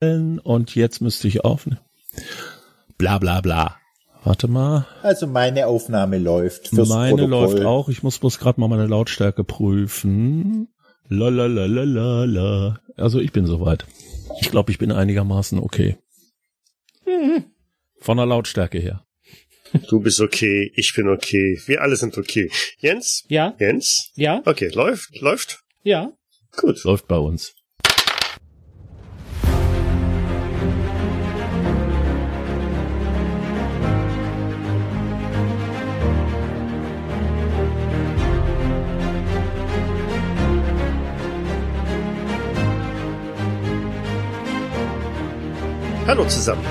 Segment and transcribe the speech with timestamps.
[0.00, 1.80] Und jetzt müsste ich aufnehmen.
[2.98, 3.76] Bla bla bla.
[4.24, 4.86] Warte mal.
[5.02, 6.68] Also meine Aufnahme läuft.
[6.68, 7.30] Fürs Meine Protokoll.
[7.30, 7.88] läuft auch.
[7.88, 10.68] Ich muss bloß gerade mal meine Lautstärke prüfen.
[11.08, 12.80] Lalalala.
[12.96, 13.86] Also ich bin soweit.
[14.40, 15.96] Ich glaube, ich bin einigermaßen okay.
[18.00, 19.04] Von der Lautstärke her.
[19.88, 22.50] Du bist okay, ich bin okay, wir alle sind okay.
[22.78, 23.24] Jens?
[23.28, 24.10] Ja, Jens?
[24.14, 25.60] ja, Okay, läuft, läuft.
[25.82, 26.12] ja.
[26.56, 26.82] Gut.
[26.84, 27.54] Läuft bei uns.
[46.08, 46.64] Hallo zusammen.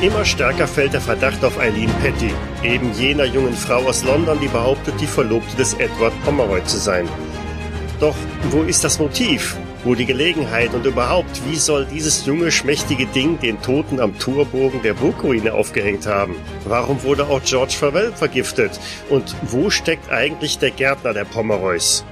[0.00, 2.32] Immer stärker fällt der Verdacht auf Eileen Petty,
[2.62, 7.08] eben jener jungen Frau aus London, die behauptet, die Verlobte des Edward Pomeroy zu sein.
[7.98, 8.14] Doch
[8.50, 9.56] wo ist das Motiv?
[9.82, 14.80] Wo die Gelegenheit und überhaupt, wie soll dieses junge, schmächtige Ding den Toten am Torbogen
[14.82, 16.36] der Burgruine aufgehängt haben?
[16.64, 18.78] Warum wurde auch George Farwell vergiftet?
[19.10, 22.04] Und wo steckt eigentlich der Gärtner der Pomeroys?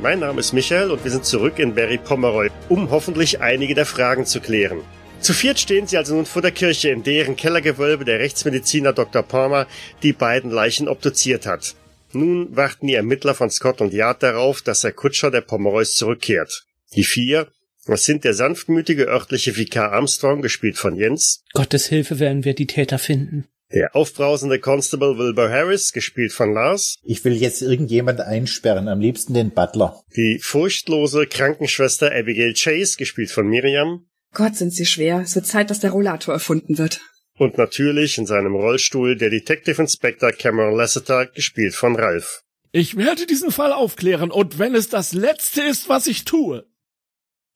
[0.00, 3.86] Mein Name ist Michael und wir sind zurück in Barry Pomeroy, um hoffentlich einige der
[3.86, 4.78] Fragen zu klären.
[5.24, 9.22] Zu viert stehen sie also nun vor der Kirche, in deren Kellergewölbe der Rechtsmediziner Dr.
[9.22, 9.66] Palmer
[10.02, 11.76] die beiden Leichen obduziert hat.
[12.12, 16.66] Nun warten die Ermittler von Scotland Yard darauf, dass der Kutscher der Pomeroys zurückkehrt.
[16.94, 17.48] Die vier,
[17.86, 22.66] das sind der sanftmütige örtliche Vikar Armstrong, gespielt von Jens, Gottes Hilfe werden wir die
[22.66, 23.46] Täter finden.
[23.72, 29.32] der aufbrausende Constable Wilbur Harris, gespielt von Lars, Ich will jetzt irgendjemand einsperren, am liebsten
[29.32, 30.02] den Butler.
[30.16, 35.20] die furchtlose Krankenschwester Abigail Chase, gespielt von Miriam, Gott, sind sie schwer.
[35.20, 37.00] Es wird Zeit, dass der Rollator erfunden wird.
[37.38, 42.42] und natürlich in seinem Rollstuhl der Detective Inspector Cameron Lasseter, gespielt von Ralph.
[42.70, 46.66] Ich werde diesen Fall aufklären und wenn es das Letzte ist, was ich tue.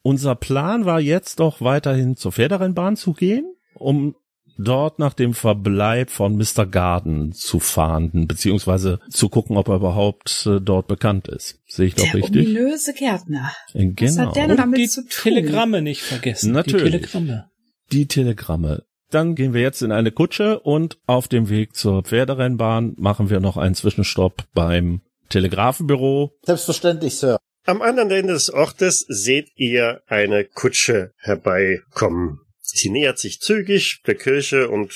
[0.02, 4.14] Unser Plan war jetzt doch weiterhin zur Pferderennbahn zu gehen, um
[4.58, 6.66] dort nach dem Verbleib von Mr.
[6.66, 11.60] Garden zu fahnden, beziehungsweise zu gucken, ob er überhaupt äh, dort bekannt ist.
[11.66, 12.46] Sehe ich doch der richtig?
[12.48, 13.52] ominöse Gärtner.
[13.72, 14.28] Äh, Was Genau.
[14.28, 15.10] hat der denn damit die zu tun?
[15.10, 16.52] Telegramme nicht vergessen.
[16.52, 16.84] Natürlich.
[16.84, 17.50] Die Telegramme.
[17.92, 18.82] Die Telegramme.
[19.10, 23.41] Dann gehen wir jetzt in eine Kutsche und auf dem Weg zur Pferderennbahn machen wir
[23.41, 26.32] noch einen Zwischenstopp beim Telegrafenbüro.
[26.42, 27.38] Selbstverständlich, Sir.
[27.64, 32.41] Am anderen Ende des Ortes seht ihr eine Kutsche herbeikommen.
[32.78, 34.93] Sie nähert sich zügig der Kirche und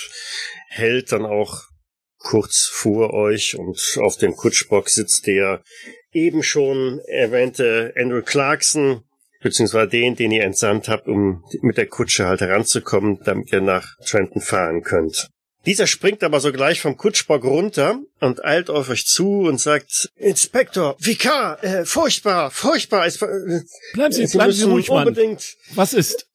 [0.68, 1.62] hält dann auch
[2.18, 5.62] kurz vor euch und auf dem Kutschbock sitzt der
[6.12, 9.02] eben schon erwähnte Andrew Clarkson,
[9.40, 13.96] beziehungsweise den, den ihr entsandt habt, um mit der Kutsche halt heranzukommen, damit ihr nach
[14.06, 15.28] Trenton fahren könnt.
[15.64, 20.96] Dieser springt aber sogleich vom Kutschbock runter und eilt auf euch zu und sagt, Inspektor,
[20.98, 23.60] Vikar, äh, furchtbar, furchtbar, es, äh,
[23.94, 25.08] Bleiben Sie, Sie bleiben Sie ruhig, Mann.
[25.08, 26.26] unbedingt, Was ist?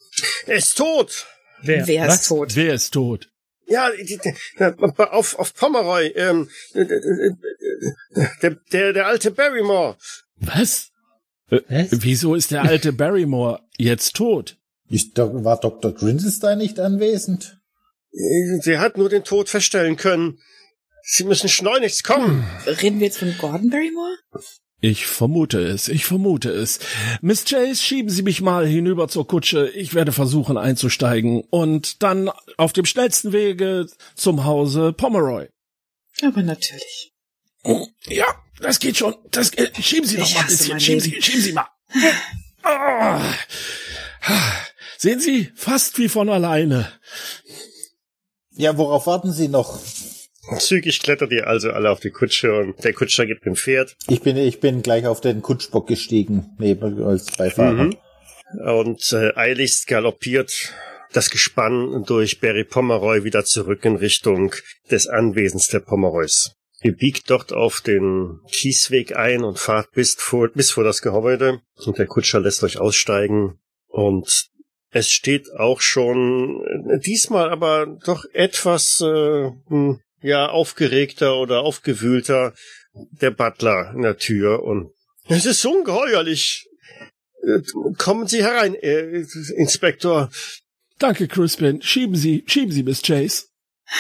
[0.46, 1.28] er ist tot.
[1.62, 1.88] Wer?
[1.88, 2.22] Wer Was?
[2.22, 2.56] ist tot?
[2.56, 3.30] Wer ist tot?
[3.70, 3.92] Ja,
[4.98, 9.98] auf, auf Pomeroy, ähm, äh, äh, äh, der, der, der alte Barrymore.
[10.38, 10.92] Was?
[11.50, 11.90] Was?
[11.92, 14.58] Wieso ist der alte Barrymore jetzt tot?
[14.90, 15.94] Ist, war Dr.
[15.94, 17.60] Grinselstein nicht anwesend?
[18.12, 20.40] Sie hat nur den Tod feststellen können.
[21.04, 22.46] Sie müssen schleunigst kommen.
[22.66, 24.18] Reden wir jetzt von Gordon Barrymore?
[24.88, 26.80] Ich vermute es, ich vermute es.
[27.20, 29.68] Miss Chase, schieben Sie mich mal hinüber zur Kutsche.
[29.68, 35.50] Ich werde versuchen einzusteigen und dann auf dem schnellsten Wege zum Hause Pomeroy.
[36.24, 37.12] Aber natürlich.
[38.06, 38.28] Ja,
[38.62, 39.14] das geht schon.
[39.30, 40.80] Das, äh, schieben Sie doch Ich mal ein hasse bisschen.
[40.80, 41.16] Schieben Leben.
[41.16, 41.68] Sie, schieben Sie mal.
[42.64, 43.34] Ah.
[44.98, 46.90] Sehen Sie, fast wie von alleine.
[48.52, 49.82] Ja, worauf warten Sie noch?
[50.60, 53.96] Zügig klettert ihr also alle auf die Kutsche und der Kutscher gibt dem Pferd.
[54.08, 57.86] Ich bin, ich bin gleich auf den Kutschbock gestiegen, neben als Beifahrer.
[57.86, 57.98] Mhm.
[58.66, 60.74] Und äh, eiligst galoppiert
[61.14, 64.54] das Gespann durch Barry Pomeroy wieder zurück in Richtung
[64.90, 66.54] des Anwesens der Pomeroys.
[66.84, 71.62] Ihr biegt dort auf den Kiesweg ein und fahrt bis vor, bis vor das Gehäuse
[71.86, 74.50] und der Kutscher lässt euch aussteigen und
[74.92, 82.54] es steht auch schon äh, diesmal aber doch etwas äh, hm, ja aufgeregter oder aufgewühlter
[82.94, 84.92] der Butler in der Tür und
[85.30, 86.68] es ist ungeheuerlich.
[87.98, 89.26] Kommen Sie herein, äh,
[89.56, 90.30] Inspektor.
[91.00, 91.82] Danke, Crispin.
[91.82, 93.46] Schieben Sie, schieben Sie, Miss Chase.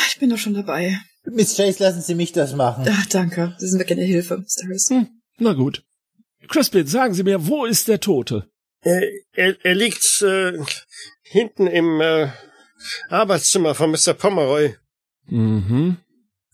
[0.09, 0.99] Ich bin doch schon dabei.
[1.25, 2.85] Miss Chase, lassen Sie mich das machen.
[2.89, 3.55] Ach, danke.
[3.57, 4.63] Sie sind wirklich eine Hilfe, Mr.
[4.65, 4.89] Harris.
[4.89, 5.83] Hm, na gut.
[6.47, 8.49] Crispin, sagen Sie mir, wo ist der Tote?
[8.81, 9.01] Er,
[9.33, 10.57] er, er liegt äh,
[11.23, 12.29] hinten im äh,
[13.09, 14.13] Arbeitszimmer von Mr.
[14.13, 14.75] Pomeroy.
[15.25, 15.97] Mhm.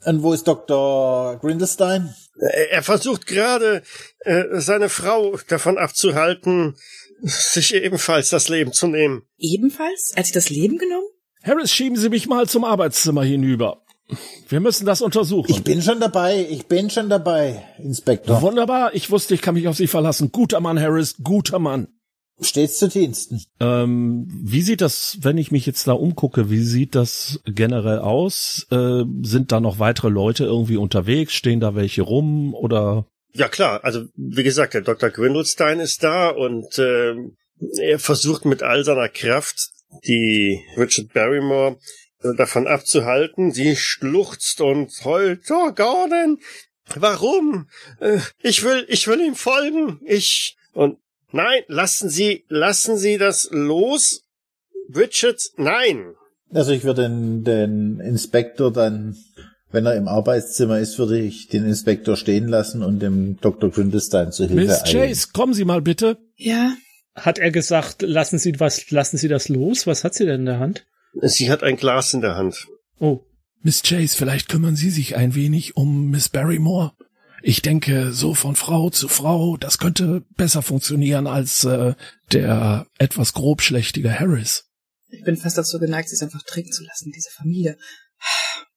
[0.05, 1.37] Und wo ist Dr.
[1.39, 2.13] Grindelstein?
[2.39, 3.83] Er, er versucht gerade,
[4.19, 6.75] äh, seine Frau davon abzuhalten,
[7.21, 9.23] sich ebenfalls das Leben zu nehmen.
[9.37, 10.11] Ebenfalls?
[10.13, 11.07] Er hat sich das Leben genommen?
[11.43, 13.83] Harris, schieben Sie mich mal zum Arbeitszimmer hinüber.
[14.49, 15.49] Wir müssen das untersuchen.
[15.49, 18.41] Ich bin schon dabei, ich bin schon dabei, Inspektor.
[18.41, 20.31] Wunderbar, ich wusste, ich kann mich auf Sie verlassen.
[20.31, 21.87] Guter Mann, Harris, guter Mann.
[22.39, 23.43] Stets zu Diensten.
[23.59, 28.65] Ähm, wie sieht das, wenn ich mich jetzt da umgucke, wie sieht das generell aus?
[28.71, 31.33] Äh, sind da noch weitere Leute irgendwie unterwegs?
[31.33, 33.05] Stehen da welche rum oder?
[33.33, 35.09] Ja klar, also wie gesagt, der Dr.
[35.09, 37.15] Gwindelstein ist da und äh,
[37.79, 39.69] er versucht mit all seiner Kraft
[40.05, 41.77] die Richard Barrymore
[42.37, 43.51] davon abzuhalten.
[43.51, 45.49] Sie schluchzt und heult.
[45.51, 46.39] Oh, Gordon,
[46.95, 47.67] warum?
[47.99, 49.99] Äh, ich will, ich will ihm folgen.
[50.05, 50.97] Ich und
[51.33, 54.23] nein, lassen Sie, lassen Sie das los,
[54.95, 55.41] Richard.
[55.57, 56.13] Nein.
[56.53, 59.17] Also ich würde den, den Inspektor dann,
[59.71, 63.71] wenn er im Arbeitszimmer ist, würde ich den Inspektor stehen lassen und dem Dr.
[63.71, 65.09] Grindestein zu Hilfe Miss eilen.
[65.09, 66.17] Chase, kommen Sie mal bitte.
[66.35, 66.73] Ja.
[67.15, 69.85] Hat er gesagt, lassen Sie was, lassen Sie das los?
[69.85, 70.85] Was hat sie denn in der Hand?
[71.21, 72.67] Sie hat ein Glas in der Hand.
[72.99, 73.21] Oh,
[73.61, 76.93] Miss Chase, vielleicht kümmern Sie sich ein wenig um Miss Barrymore.
[77.45, 81.93] Ich denke, so von Frau zu Frau, das könnte besser funktionieren als äh,
[82.31, 84.69] der etwas grobschlächtige Harris.
[85.09, 87.77] Ich bin fast dazu geneigt, sie es einfach trinken zu lassen, diese Familie.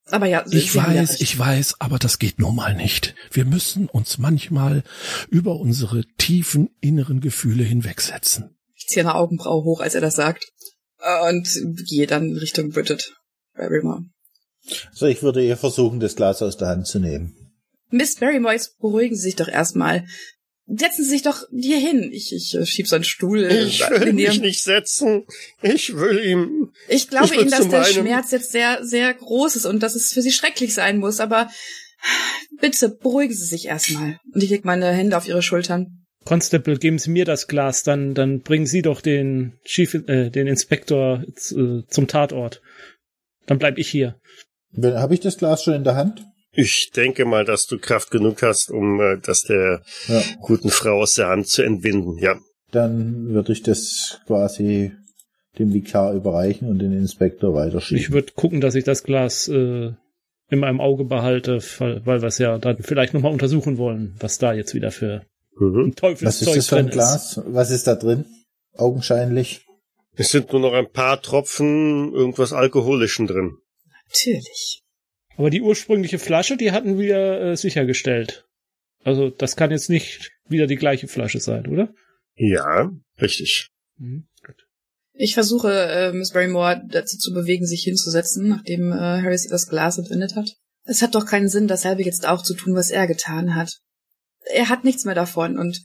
[0.07, 3.15] Aber ja, Ich weiß, ich weiß, aber das geht nun mal nicht.
[3.31, 4.83] Wir müssen uns manchmal
[5.31, 8.57] über unsere tiefen inneren Gefühle hinwegsetzen.
[8.75, 10.45] Ich ziehe eine Augenbraue hoch, als er das sagt.
[11.29, 11.49] Und
[11.89, 13.15] gehe dann Richtung Bridget.
[13.55, 14.03] Barrymore.
[14.91, 17.46] Also ich würde ihr versuchen, das Glas aus der Hand zu nehmen.
[17.91, 20.05] Miss Barrymore, jetzt beruhigen Sie sich doch erstmal.
[20.69, 22.11] Setzen Sie sich doch hier hin.
[22.13, 23.45] Ich, ich äh, schieb so einen Stuhl.
[23.45, 25.25] Ich will in mich nicht setzen.
[25.63, 26.73] Ich will ihm.
[26.89, 30.13] Ich glaube Ich Ihnen, dass der Schmerz jetzt sehr, sehr groß ist und dass es
[30.13, 31.49] für Sie schrecklich sein muss, aber
[32.61, 34.19] bitte beruhigen Sie sich erstmal.
[34.33, 36.05] Und ich leg meine Hände auf Ihre Schultern.
[36.25, 40.49] Constable, geben Sie mir das Glas, dann, dann bringen Sie doch den Chief, äh, den
[40.49, 42.61] Inspektor äh, zum Tatort.
[43.47, 44.21] Dann bleib ich hier.
[44.77, 46.27] Habe ich das Glas schon in der Hand?
[46.57, 50.23] Ich denke mal, dass du Kraft genug hast, um äh, das der Ja.
[50.41, 52.19] guten Frau aus der Hand zu entwinden.
[52.19, 52.39] Ja.
[52.73, 54.93] Dann würde ich das quasi
[55.59, 58.03] dem Vikar überreichen und den Inspektor weiterschieben.
[58.03, 59.93] Ich würde gucken, dass ich das Glas äh,
[60.51, 64.39] in meinem Auge behalte, weil, weil wir es ja dann vielleicht nochmal untersuchen wollen, was
[64.39, 65.23] da jetzt wieder für
[65.59, 65.79] Mhm.
[65.87, 67.41] ein Was Teufelszeug ist das für drin ein Glas?
[67.47, 68.27] Was ist da drin?
[68.75, 69.63] Augenscheinlich.
[70.15, 73.57] Es sind nur noch ein paar Tropfen irgendwas Alkoholischen drin.
[74.09, 74.83] Natürlich.
[75.37, 78.47] Aber die ursprüngliche Flasche, die hatten wir äh, sichergestellt.
[79.05, 81.93] Also das kann jetzt nicht wieder die gleiche Flasche sein, oder?
[82.35, 82.91] Ja,
[83.21, 83.69] richtig.
[83.99, 84.27] Mhm.
[85.19, 89.69] Ich versuche, äh, Miss Barrymore dazu zu bewegen, sich hinzusetzen, nachdem äh, Harris ihr das
[89.69, 90.57] Glas entwendet hat.
[90.85, 93.79] Es hat doch keinen Sinn, dasselbe jetzt auch zu tun, was er getan hat.
[94.53, 95.83] Er hat nichts mehr davon und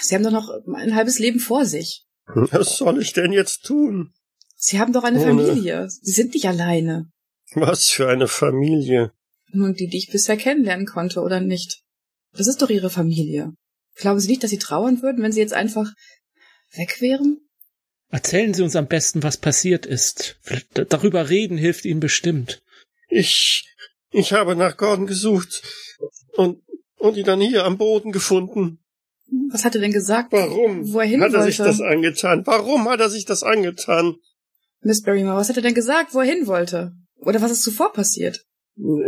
[0.00, 2.06] Sie haben doch noch ein halbes Leben vor sich.
[2.26, 4.12] Was soll ich denn jetzt tun?
[4.54, 5.88] Sie haben doch eine Ohne- Familie.
[5.90, 7.10] Sie sind nicht alleine.
[7.54, 9.12] Was für eine Familie.
[9.52, 11.82] Nun, die, die ich bisher kennenlernen konnte, oder nicht?
[12.32, 13.52] Das ist doch Ihre Familie.
[13.94, 15.92] Glauben Sie nicht, dass Sie trauern würden, wenn Sie jetzt einfach
[16.74, 17.38] weg wären?
[18.10, 20.38] Erzählen Sie uns am besten, was passiert ist.
[20.74, 22.62] Darüber reden hilft Ihnen bestimmt.
[23.08, 23.64] Ich,
[24.10, 25.62] ich habe nach Gordon gesucht
[26.34, 26.62] und,
[26.98, 28.80] und ihn dann hier am Boden gefunden.
[29.50, 30.32] Was hat er denn gesagt?
[30.32, 31.46] Warum Wo er hin hat er wollte?
[31.46, 32.46] sich das angetan?
[32.46, 34.16] Warum hat er sich das angetan?
[34.80, 36.92] Miss Barrymore, was hat er denn gesagt, wo er hin wollte?
[37.16, 38.44] Oder was ist zuvor passiert?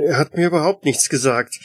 [0.07, 1.59] Er hat mir überhaupt nichts gesagt.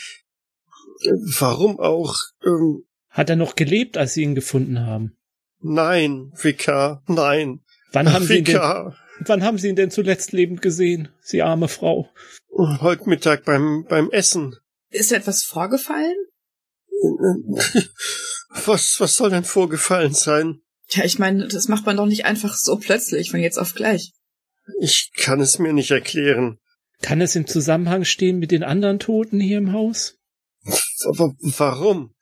[1.40, 2.16] Warum auch?
[2.46, 5.18] Ähm, Hat er noch gelebt, als Sie ihn gefunden haben?
[5.66, 7.62] nein, Vikar, nein.
[7.94, 11.42] Wann haben, Sie ihn denn, Vikar, wann haben Sie ihn denn zuletzt lebend gesehen, Sie
[11.42, 12.10] arme Frau?
[12.52, 14.56] heute Mittag beim, beim Essen.
[14.90, 16.16] Ist da etwas vorgefallen?
[18.66, 20.62] Was, was soll denn vorgefallen sein?
[20.90, 24.14] Ja, ich meine, das macht man doch nicht einfach so plötzlich, von jetzt auf gleich.
[24.80, 26.60] Ich kann es mir nicht erklären.
[27.02, 30.18] Kann es im Zusammenhang stehen mit den anderen Toten hier im Haus?
[31.06, 32.14] Aber warum?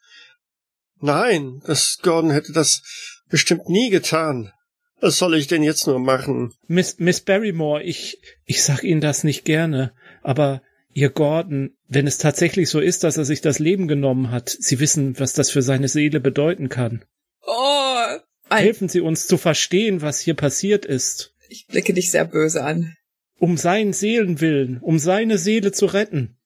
[0.99, 2.81] Nein, das Gordon hätte das
[3.29, 4.51] bestimmt nie getan.
[4.99, 6.53] Was soll ich denn jetzt nur machen?
[6.67, 10.61] Miss, Miss Barrymore, ich, ich sag Ihnen das nicht gerne, aber
[10.93, 14.79] Ihr Gordon, wenn es tatsächlich so ist, dass er sich das Leben genommen hat, Sie
[14.79, 17.03] wissen, was das für seine Seele bedeuten kann.
[17.45, 18.17] Oh!
[18.49, 21.30] Helfen Sie uns zu verstehen, was hier passiert ist.
[21.51, 22.95] Ich blicke dich sehr böse an.
[23.37, 26.37] Um seinen Seelenwillen, um seine Seele zu retten.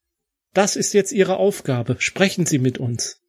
[0.54, 1.98] Das ist jetzt Ihre Aufgabe.
[2.00, 3.22] Sprechen Sie mit uns.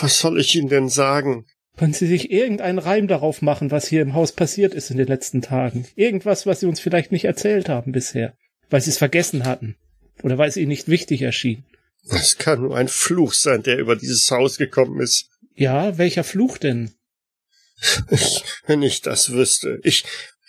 [0.00, 1.46] Was soll ich Ihnen denn sagen?
[1.76, 5.08] Können Sie sich irgendeinen Reim darauf machen, was hier im Haus passiert ist in den
[5.08, 5.86] letzten Tagen?
[5.96, 8.36] Irgendwas, was Sie uns vielleicht nicht erzählt haben bisher,
[8.70, 9.76] weil Sie es vergessen hatten
[10.22, 11.64] oder weil es Ihnen nicht wichtig erschien.
[12.06, 15.30] Das kann nur ein Fluch sein, der über dieses Haus gekommen ist.
[15.54, 16.92] Ja, welcher Fluch denn?
[18.10, 19.80] Ich, wenn ich das wüsste.
[19.82, 20.04] Ich,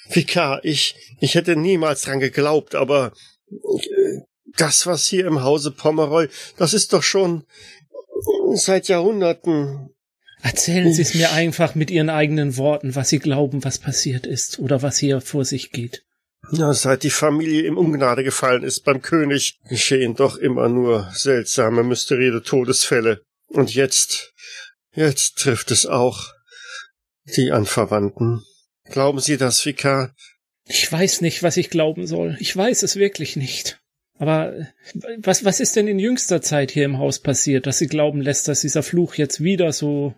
[0.09, 3.13] Vikar, ich, ich hätte niemals dran geglaubt, aber
[3.49, 4.19] äh,
[4.57, 7.43] das, was hier im Hause Pomeroy, das ist doch schon
[8.53, 9.89] seit Jahrhunderten.
[10.41, 14.59] Erzählen Sie es mir einfach mit Ihren eigenen Worten, was Sie glauben, was passiert ist
[14.59, 16.03] oder was hier vor sich geht.
[16.51, 21.83] Ja, seit die Familie im Ungnade gefallen ist beim König, geschehen doch immer nur seltsame,
[21.83, 23.23] mysteriöse Todesfälle.
[23.47, 24.33] Und jetzt,
[24.93, 26.33] jetzt trifft es auch
[27.35, 28.43] die Anverwandten.
[28.85, 30.13] Glauben Sie das, Vikar?
[30.67, 32.37] Ich weiß nicht, was ich glauben soll.
[32.39, 33.79] Ich weiß es wirklich nicht.
[34.17, 34.53] Aber
[35.17, 38.47] was, was ist denn in jüngster Zeit hier im Haus passiert, dass Sie glauben lässt,
[38.47, 40.15] dass dieser Fluch jetzt wieder so,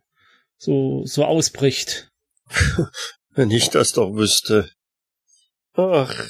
[0.58, 2.12] so, so ausbricht?
[3.36, 4.70] Wenn ich das doch wüsste.
[5.74, 6.30] Ach,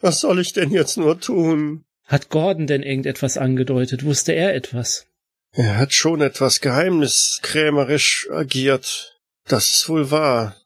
[0.00, 1.84] was soll ich denn jetzt nur tun?
[2.04, 4.04] Hat Gordon denn irgendetwas angedeutet?
[4.04, 5.06] Wusste er etwas?
[5.52, 9.18] Er hat schon etwas geheimniskrämerisch agiert.
[9.44, 10.56] Das ist wohl wahr.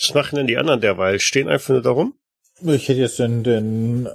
[0.00, 1.20] Was machen denn die anderen derweil?
[1.20, 2.14] Stehen einfach nur darum?
[2.62, 4.08] Ich hätte jetzt den, den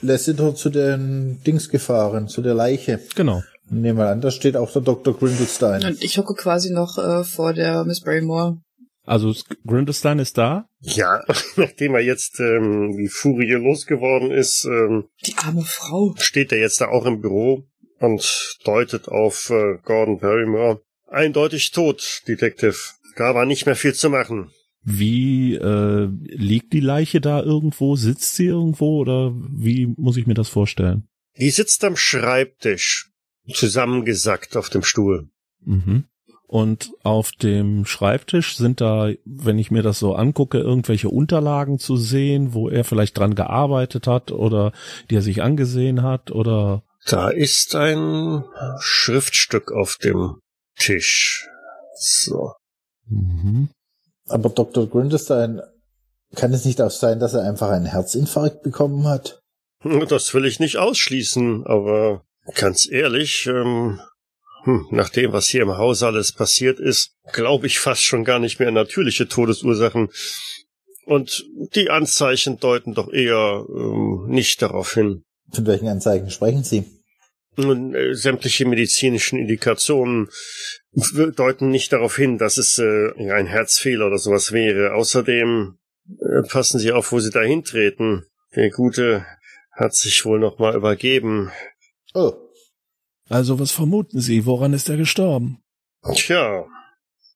[0.00, 3.00] Lassiter zu den Dings gefahren, zu der Leiche.
[3.14, 3.42] Genau.
[3.70, 5.16] Nehmen wir an, da steht auch der Dr.
[5.16, 5.84] Grindelstein.
[5.84, 8.58] Und ich hocke quasi noch äh, vor der Miss Barrymore.
[9.06, 9.34] Also
[9.66, 10.66] Grindelstein ist da.
[10.80, 11.22] Ja,
[11.56, 16.14] nachdem er jetzt ähm, wie Furie losgeworden ist, ähm, Die arme Frau.
[16.18, 17.64] steht er jetzt da auch im Büro
[18.00, 20.80] und deutet auf äh, Gordon Barrymore.
[21.08, 22.76] Eindeutig tot, Detective.
[23.16, 24.50] Da war nicht mehr viel zu machen.
[24.84, 27.96] Wie äh, liegt die Leiche da irgendwo?
[27.96, 31.08] Sitzt sie irgendwo oder wie muss ich mir das vorstellen?
[31.38, 33.10] Die sitzt am Schreibtisch,
[33.52, 35.28] zusammengesackt auf dem Stuhl.
[35.64, 36.04] Mhm.
[36.46, 41.96] Und auf dem Schreibtisch sind da, wenn ich mir das so angucke, irgendwelche Unterlagen zu
[41.96, 44.72] sehen, wo er vielleicht dran gearbeitet hat oder
[45.10, 48.44] die er sich angesehen hat oder Da ist ein
[48.78, 50.36] Schriftstück auf dem
[50.76, 51.48] Tisch.
[51.96, 52.52] So.
[53.08, 53.70] mhm.
[54.28, 54.88] Aber Dr.
[54.88, 55.60] Grindelstein,
[56.34, 59.40] kann es nicht auch sein, dass er einfach einen Herzinfarkt bekommen hat?
[60.08, 64.00] Das will ich nicht ausschließen, aber ganz ehrlich, ähm,
[64.64, 68.38] hm, nach dem, was hier im Haus alles passiert ist, glaube ich fast schon gar
[68.38, 70.08] nicht mehr an natürliche Todesursachen.
[71.04, 75.22] Und die Anzeichen deuten doch eher ähm, nicht darauf hin.
[75.52, 76.93] Von welchen Anzeigen sprechen Sie?
[77.56, 80.28] Nun, äh, sämtliche medizinischen Indikationen
[81.36, 84.94] deuten nicht darauf hin, dass es äh, ein Herzfehler oder sowas wäre.
[84.94, 85.78] Außerdem
[86.18, 88.24] äh, passen Sie auf, wo Sie dahin treten.
[88.54, 89.24] Der Gute
[89.72, 91.50] hat sich wohl noch mal übergeben.
[92.14, 92.32] Oh,
[93.28, 94.46] Also was vermuten Sie?
[94.46, 95.58] Woran ist er gestorben?
[96.14, 96.66] Tja,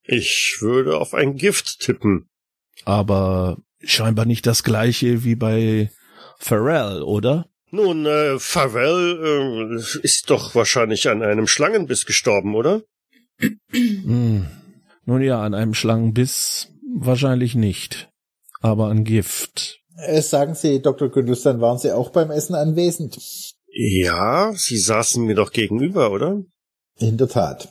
[0.05, 2.29] ich würde auf ein Gift tippen.
[2.85, 5.91] Aber scheinbar nicht das gleiche wie bei
[6.39, 7.49] Pharrell, oder?
[7.71, 12.83] Nun, äh, Farwell äh, ist doch wahrscheinlich an einem Schlangenbiss gestorben, oder?
[13.71, 14.47] Hm.
[15.05, 18.11] Nun ja, an einem Schlangenbiss wahrscheinlich nicht.
[18.61, 19.81] Aber an Gift.
[19.97, 21.11] äh, sagen Sie, Dr.
[21.11, 23.19] Grindelstein, waren Sie auch beim Essen anwesend?
[23.71, 26.43] Ja, Sie saßen mir doch gegenüber, oder?
[26.99, 27.69] In der Tat.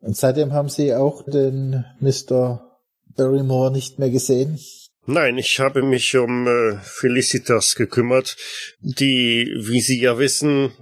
[0.00, 2.78] Und seitdem haben Sie auch den Mr.
[3.16, 4.58] Barrymore nicht mehr gesehen?
[5.06, 8.36] Nein, ich habe mich um äh, Felicitas gekümmert,
[8.80, 10.72] die, wie Sie ja wissen,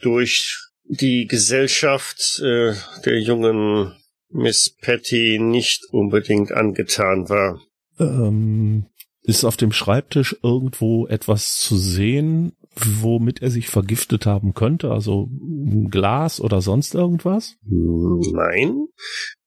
[0.00, 3.92] durch die Gesellschaft äh, der jungen
[4.30, 7.60] Miss Patty nicht unbedingt angetan war.
[8.00, 8.86] Ähm,
[9.22, 14.90] ist auf dem Schreibtisch irgendwo etwas zu sehen, womit er sich vergiftet haben könnte?
[14.90, 17.56] Also ein Glas oder sonst irgendwas?
[17.64, 18.88] Nein,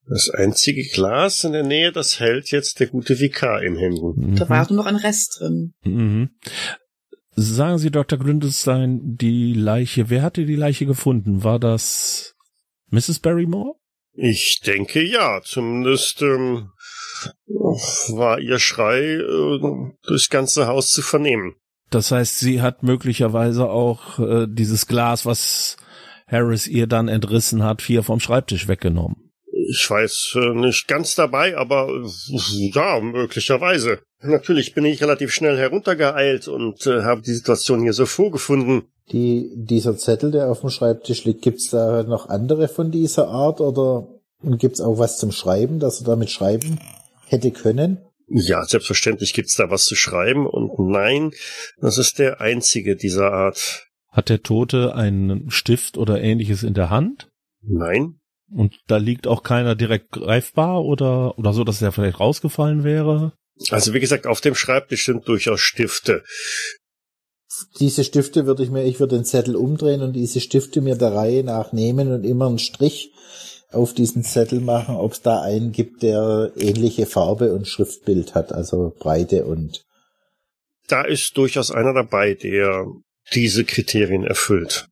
[0.10, 4.36] das einzige Glas in der Nähe, das hält jetzt der gute Vikar in Händen.
[4.36, 4.50] Da Mhm.
[4.50, 5.74] war nur noch ein Rest drin.
[5.84, 6.30] Mhm.
[7.36, 8.18] Sagen Sie, Dr.
[8.18, 11.44] Grindelstein, die Leiche, wer hatte die Leiche gefunden?
[11.44, 12.36] War das
[12.90, 13.20] Mrs.
[13.20, 13.76] Barrymore?
[14.14, 16.72] Ich denke ja, zumindest ähm,
[17.46, 19.60] war ihr Schrei äh,
[20.04, 21.54] durchs ganze Haus zu vernehmen.
[21.90, 25.78] Das heißt, sie hat möglicherweise auch äh, dieses Glas, was
[26.28, 29.26] Harris ihr dann entrissen hat, hier vom Schreibtisch weggenommen.
[29.70, 34.00] Ich weiß äh, nicht ganz dabei, aber äh, ja, möglicherweise.
[34.22, 38.84] Natürlich bin ich relativ schnell heruntergeeilt und äh, habe die Situation hier so vorgefunden.
[39.12, 43.62] Die, dieser Zettel, der auf dem Schreibtisch liegt, gibt's da noch andere von dieser Art
[43.62, 44.08] oder
[44.44, 46.80] gibt's auch was zum Schreiben, dass er damit schreiben
[47.28, 48.00] hätte können?
[48.28, 51.32] Ja, selbstverständlich gibt's da was zu schreiben und nein,
[51.80, 53.88] das ist der einzige dieser Art.
[54.12, 57.30] Hat der Tote einen Stift oder ähnliches in der Hand?
[57.62, 62.84] Nein, Und da liegt auch keiner direkt greifbar oder, oder so, dass der vielleicht rausgefallen
[62.84, 63.34] wäre?
[63.72, 66.24] also wie gesagt, auf dem Schreibtisch sind durchaus Stifte.
[67.80, 71.13] Diese Stifte würde ich mir, ich würde den Zettel umdrehen und diese Stifte mir der
[71.13, 73.12] Reihe nach nehmen und immer einen Strich
[73.72, 78.54] auf diesen Zettel machen, ob es da einen gibt, der ähnliche Farbe und Schriftbild hat,
[78.54, 79.84] also Breite und.
[80.88, 82.86] Da ist durchaus einer dabei, der
[83.34, 84.88] diese Kriterien erfüllt.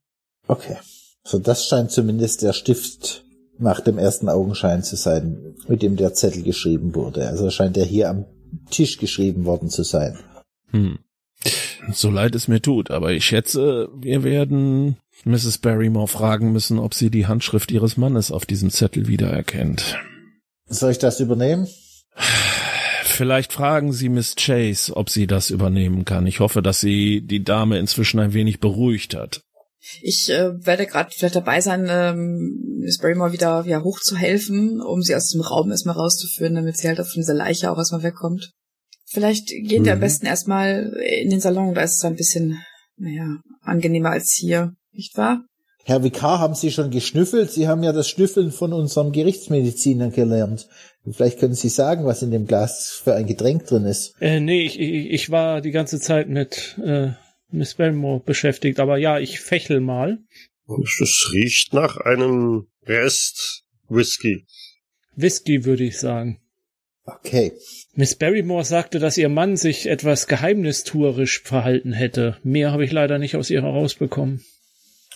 [0.47, 0.77] Okay.
[1.23, 3.24] So, das scheint zumindest der Stift
[3.57, 7.27] nach dem ersten Augenschein zu sein, mit dem der Zettel geschrieben wurde.
[7.27, 8.25] Also scheint er hier am
[8.69, 10.17] Tisch geschrieben worden zu sein.
[10.71, 10.99] Hm.
[11.91, 15.59] So leid es mir tut, aber ich schätze, wir werden Mrs.
[15.59, 19.97] Barrymore fragen müssen, ob sie die Handschrift ihres Mannes auf diesem Zettel wiedererkennt.
[20.67, 21.67] Soll ich das übernehmen?
[23.03, 26.27] Vielleicht fragen Sie Miss Chase, ob sie das übernehmen kann.
[26.27, 29.41] Ich hoffe, dass sie die Dame inzwischen ein wenig beruhigt hat.
[30.01, 35.15] Ich äh, werde gerade vielleicht dabei sein, ähm, Miss Barrymore wieder, wieder hochzuhelfen, um sie
[35.15, 38.51] aus dem Raum erstmal rauszuführen, damit sie halt von dieser Leiche auch erstmal wegkommt.
[39.05, 39.85] Vielleicht gehen mhm.
[39.85, 42.61] wir am besten erstmal in den Salon, da ist es ein bisschen,
[42.97, 45.45] naja, angenehmer als hier, nicht wahr?
[45.87, 47.51] Herr Vikar, haben Sie schon geschnüffelt?
[47.51, 50.67] Sie haben ja das Schnüffeln von unserem Gerichtsmediziner gelernt.
[51.11, 54.15] Vielleicht können Sie sagen, was in dem Glas für ein Getränk drin ist.
[54.19, 57.11] Äh, nee, ich, ich war die ganze Zeit mit äh,
[57.55, 60.19] Miss Belmore beschäftigt, aber ja, ich fächel mal.
[60.67, 64.45] Das riecht nach einem Rest Whisky.
[65.15, 66.39] Whisky, würde ich sagen.
[67.05, 67.53] Okay.
[67.93, 72.37] Miss Barrymore sagte, dass ihr Mann sich etwas geheimnistuerisch verhalten hätte.
[72.43, 74.43] Mehr habe ich leider nicht aus ihr herausbekommen.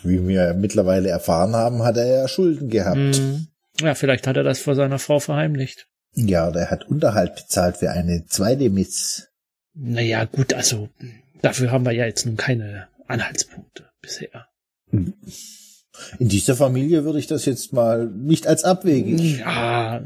[0.03, 3.19] Wie wir mittlerweile erfahren haben, hat er ja Schulden gehabt.
[3.19, 3.47] Mm.
[3.81, 5.87] Ja, vielleicht hat er das vor seiner Frau verheimlicht.
[6.13, 9.27] Ja, oder er hat Unterhalt bezahlt für eine zweite Miss.
[9.73, 10.89] Naja, gut, also
[11.41, 14.47] dafür haben wir ja jetzt nun keine Anhaltspunkte bisher.
[14.91, 19.97] In dieser Familie würde ich das jetzt mal nicht als abwegig ja.
[19.97, 20.03] Äh,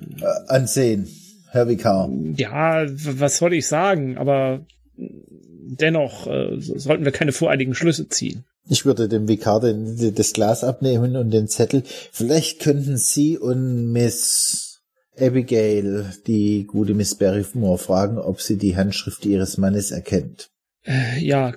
[0.48, 1.08] ansehen.
[1.50, 2.10] Herr Vikar.
[2.36, 4.18] Ja, was soll ich sagen?
[4.18, 4.66] Aber
[4.98, 8.44] dennoch äh, sollten wir keine voreiligen Schlüsse ziehen.
[8.68, 11.84] Ich würde dem Vikar den, das Glas abnehmen und den Zettel.
[12.12, 14.82] Vielleicht könnten Sie und Miss
[15.20, 20.50] Abigail, die gute Miss Barrymore, fragen, ob sie die Handschrift ihres Mannes erkennt.
[20.86, 21.54] Äh, ja,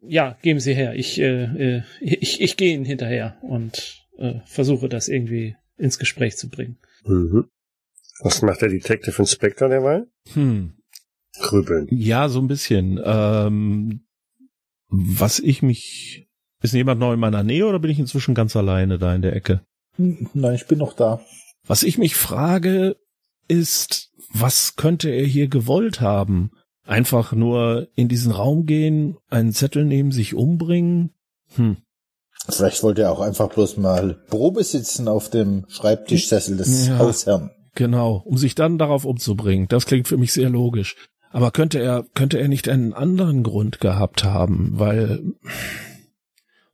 [0.00, 0.94] ja, geben Sie her.
[0.94, 1.44] Ich, äh,
[1.78, 6.78] äh ich, ich gehe Ihnen hinterher und äh, versuche das irgendwie ins Gespräch zu bringen.
[7.04, 7.48] Mhm.
[8.20, 10.06] Was macht der Detective Inspector derweil?
[10.32, 10.74] Hm.
[11.40, 11.86] Grübeln.
[11.90, 13.00] Ja, so ein bisschen.
[13.04, 14.06] Ähm,
[14.88, 16.28] was ich mich.
[16.62, 19.36] Ist jemand noch in meiner Nähe oder bin ich inzwischen ganz alleine da in der
[19.36, 19.60] Ecke?
[19.98, 21.20] Nein, ich bin noch da.
[21.66, 22.96] Was ich mich frage,
[23.46, 26.50] ist, was könnte er hier gewollt haben?
[26.86, 31.10] Einfach nur in diesen Raum gehen, einen Zettel nehmen, sich umbringen?
[31.56, 31.78] Hm.
[32.48, 36.98] Vielleicht wollte er auch einfach bloß mal Probe sitzen auf dem Schreibtischsessel des ja.
[36.98, 37.50] Hausherrn.
[37.74, 39.68] Genau, um sich dann darauf umzubringen.
[39.68, 40.96] Das klingt für mich sehr logisch.
[41.30, 44.70] Aber könnte er, könnte er nicht einen anderen Grund gehabt haben?
[44.74, 45.34] Weil,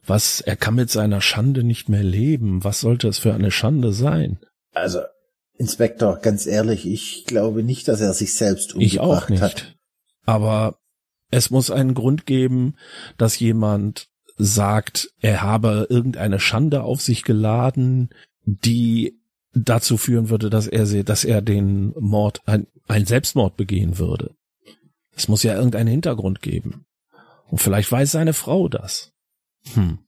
[0.07, 2.62] was, er kann mit seiner Schande nicht mehr leben.
[2.62, 4.38] Was sollte es für eine Schande sein?
[4.72, 5.01] Also,
[5.57, 9.42] Inspektor, ganz ehrlich, ich glaube nicht, dass er sich selbst umgebracht ich auch nicht.
[9.42, 9.77] hat.
[10.24, 10.78] Aber
[11.30, 12.74] es muss einen Grund geben,
[13.16, 18.11] dass jemand sagt, er habe irgendeine Schande auf sich geladen,
[18.44, 19.18] die
[19.54, 24.35] dazu führen würde, dass er, dass er den Mord, ein, ein Selbstmord begehen würde.
[25.14, 26.87] Es muss ja irgendeinen Hintergrund geben.
[27.48, 29.12] Und vielleicht weiß seine Frau das.
[29.74, 29.98] Hm.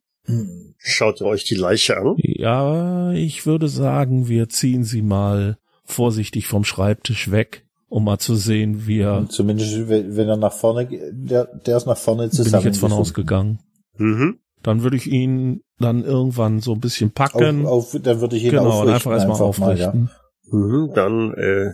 [0.79, 2.15] Schaut ihr euch die Leiche an?
[2.17, 8.35] Ja, ich würde sagen, wir ziehen sie mal vorsichtig vom Schreibtisch weg, um mal zu
[8.35, 9.29] sehen, wie er.
[9.29, 12.51] Zumindest wenn er nach vorne, der, der ist nach vorne zusammen.
[12.51, 13.61] Bin ich jetzt von ausgegangen.
[13.97, 14.41] Mhm.
[14.65, 17.67] Dann würde ich ihn dann irgendwann so ein bisschen packen.
[17.67, 18.95] Auf, auf, dann würde ich ihn genau, aufrichten.
[18.95, 20.03] einfach erstmal einfach aufrichten.
[20.03, 20.59] Mal, ja.
[20.59, 21.71] mhm, dann äh,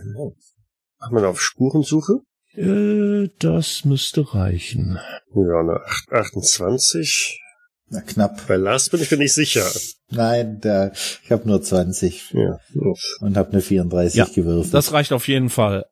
[0.99, 2.19] machen wir auf Spurensuche.
[2.53, 4.99] Äh, das müsste reichen.
[5.33, 5.79] Ja, eine
[6.11, 7.41] 28.
[7.89, 8.45] Na, knapp.
[8.47, 9.65] Bei Lars bin ich mir nicht sicher.
[10.11, 12.31] Nein, der, ich habe nur 20.
[12.33, 12.59] Ja.
[13.21, 14.71] Und habe eine 34 ja, gewürfelt.
[14.71, 15.85] Das reicht auf jeden Fall.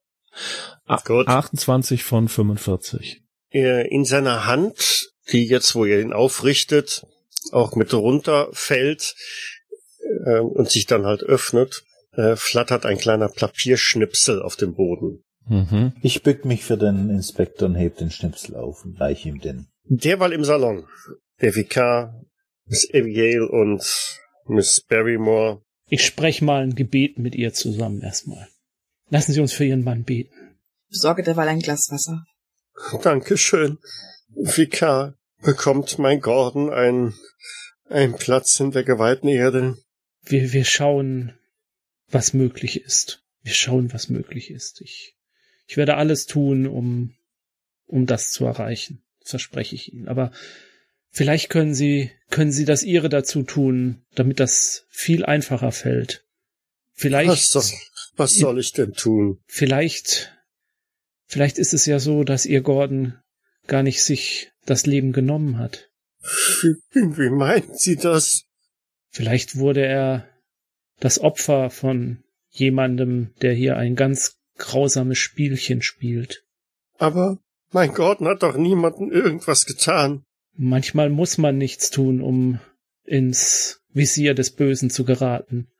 [1.05, 1.27] Gut.
[1.27, 3.21] 28 von 45.
[3.51, 7.05] In seiner Hand, die jetzt, wo ihr ihn aufrichtet,
[7.51, 9.15] auch mit runterfällt
[10.25, 15.23] äh, und sich dann halt öffnet, äh, flattert ein kleiner Papierschnipsel auf dem Boden.
[15.47, 15.93] Mhm.
[16.01, 19.67] Ich bück mich für den Inspektor und heb den Schnipsel auf und reich ihm den.
[19.85, 20.85] Derweil im Salon.
[21.41, 22.21] Der Vikar,
[22.65, 23.83] Miss Abigail und
[24.47, 25.61] Miss Barrymore.
[25.87, 28.47] Ich sprech mal ein Gebet mit ihr zusammen erstmal.
[29.09, 30.57] Lassen Sie uns für Ihren Mann beten.
[30.89, 32.25] Besorge derweil ein Glas Wasser.
[33.03, 33.77] Dankeschön.
[34.29, 37.13] Vikar, bekommt mein Gordon ein,
[37.89, 39.77] ein Platz in der geweihten Erde?
[40.23, 41.33] Wir, wir schauen,
[42.09, 43.23] was möglich ist.
[43.41, 44.81] Wir schauen, was möglich ist.
[44.81, 45.15] Ich
[45.69, 47.13] ich werde alles tun, um,
[47.85, 49.03] um das zu erreichen.
[49.19, 50.07] Das verspreche ich Ihnen.
[50.07, 50.31] Aber
[51.11, 56.25] vielleicht können Sie, können Sie das Ihre dazu tun, damit das viel einfacher fällt.
[56.93, 57.29] vielleicht.
[57.29, 57.63] Was soll,
[58.19, 59.39] was soll ich denn tun?
[59.47, 60.37] Vielleicht,
[61.25, 63.17] vielleicht ist es ja so, dass ihr Gordon
[63.67, 65.89] gar nicht sich das Leben genommen hat.
[66.61, 66.75] Wie,
[67.17, 68.43] wie meinen Sie das?
[69.09, 70.27] Vielleicht wurde er
[70.99, 76.43] das Opfer von jemandem, der hier ein ganz grausames Spielchen spielt.
[76.97, 77.39] Aber
[77.71, 80.23] mein Gordon hat doch niemanden irgendwas getan.
[80.55, 82.59] Manchmal muss man nichts tun, um
[83.05, 85.71] ins Visier des Bösen zu geraten.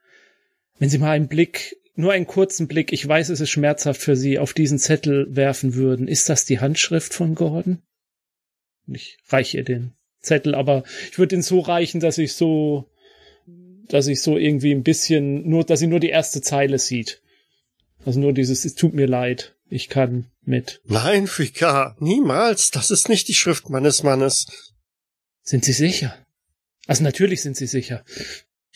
[0.78, 4.16] Wenn Sie mal einen Blick, nur einen kurzen Blick, ich weiß, es ist schmerzhaft für
[4.16, 7.82] Sie, auf diesen Zettel werfen würden, ist das die Handschrift von Gordon?
[8.86, 12.90] Ich reiche ihr den Zettel, aber ich würde ihn so reichen, dass ich so,
[13.88, 17.22] dass ich so irgendwie ein bisschen, nur, dass sie nur die erste Zeile sieht.
[18.04, 20.80] Also nur dieses, es tut mir leid, ich kann mit.
[20.84, 22.70] Nein, Fika, niemals.
[22.70, 24.46] Das ist nicht die Schrift meines Mannes.
[25.42, 26.16] Sind Sie sicher?
[26.86, 28.04] Also natürlich sind Sie sicher.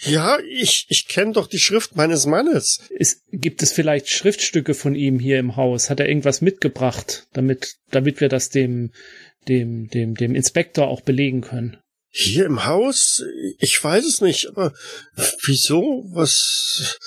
[0.00, 2.80] Ja, ich, ich kenne doch die Schrift meines Mannes.
[2.90, 5.88] Ist, gibt es vielleicht Schriftstücke von ihm hier im Haus?
[5.88, 8.92] Hat er irgendwas mitgebracht, damit, damit wir das dem,
[9.48, 11.78] dem, dem, dem Inspektor auch belegen können?
[12.10, 13.24] Hier im Haus?
[13.58, 14.72] Ich weiß es nicht, aber
[15.44, 16.04] wieso?
[16.12, 16.98] Was?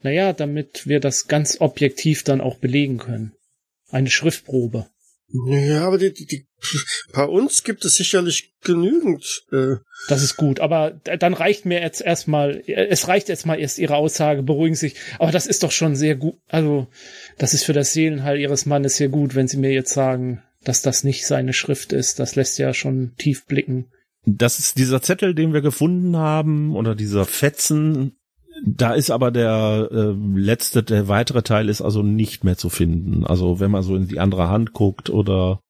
[0.00, 3.32] Naja, damit wir das ganz objektiv dann auch belegen können.
[3.90, 4.88] Eine Schriftprobe.
[5.46, 6.46] Ja, aber die, die, die,
[7.12, 9.42] bei uns gibt es sicherlich genügend.
[9.50, 9.76] Äh,
[10.08, 13.96] Das ist gut, aber dann reicht mir jetzt erstmal, es reicht jetzt mal erst Ihre
[13.96, 14.96] Aussage, beruhigen Sie sich.
[15.18, 16.86] Aber das ist doch schon sehr gut, also
[17.36, 20.82] das ist für das Seelenheil Ihres Mannes sehr gut, wenn Sie mir jetzt sagen, dass
[20.82, 22.20] das nicht seine Schrift ist.
[22.20, 23.86] Das lässt ja schon tief blicken.
[24.26, 28.16] Das ist dieser Zettel, den wir gefunden haben, oder dieser Fetzen.
[28.62, 33.24] Da ist aber der äh, letzte, der weitere Teil ist also nicht mehr zu finden.
[33.26, 35.60] Also wenn man so in die andere Hand guckt oder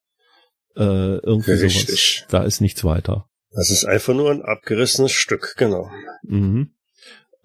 [0.76, 1.86] äh, irgendwie Richtig.
[1.88, 3.28] sowas, da ist nichts weiter.
[3.52, 5.90] das ist einfach nur ein abgerissenes Stück, genau.
[6.22, 6.74] Mhm.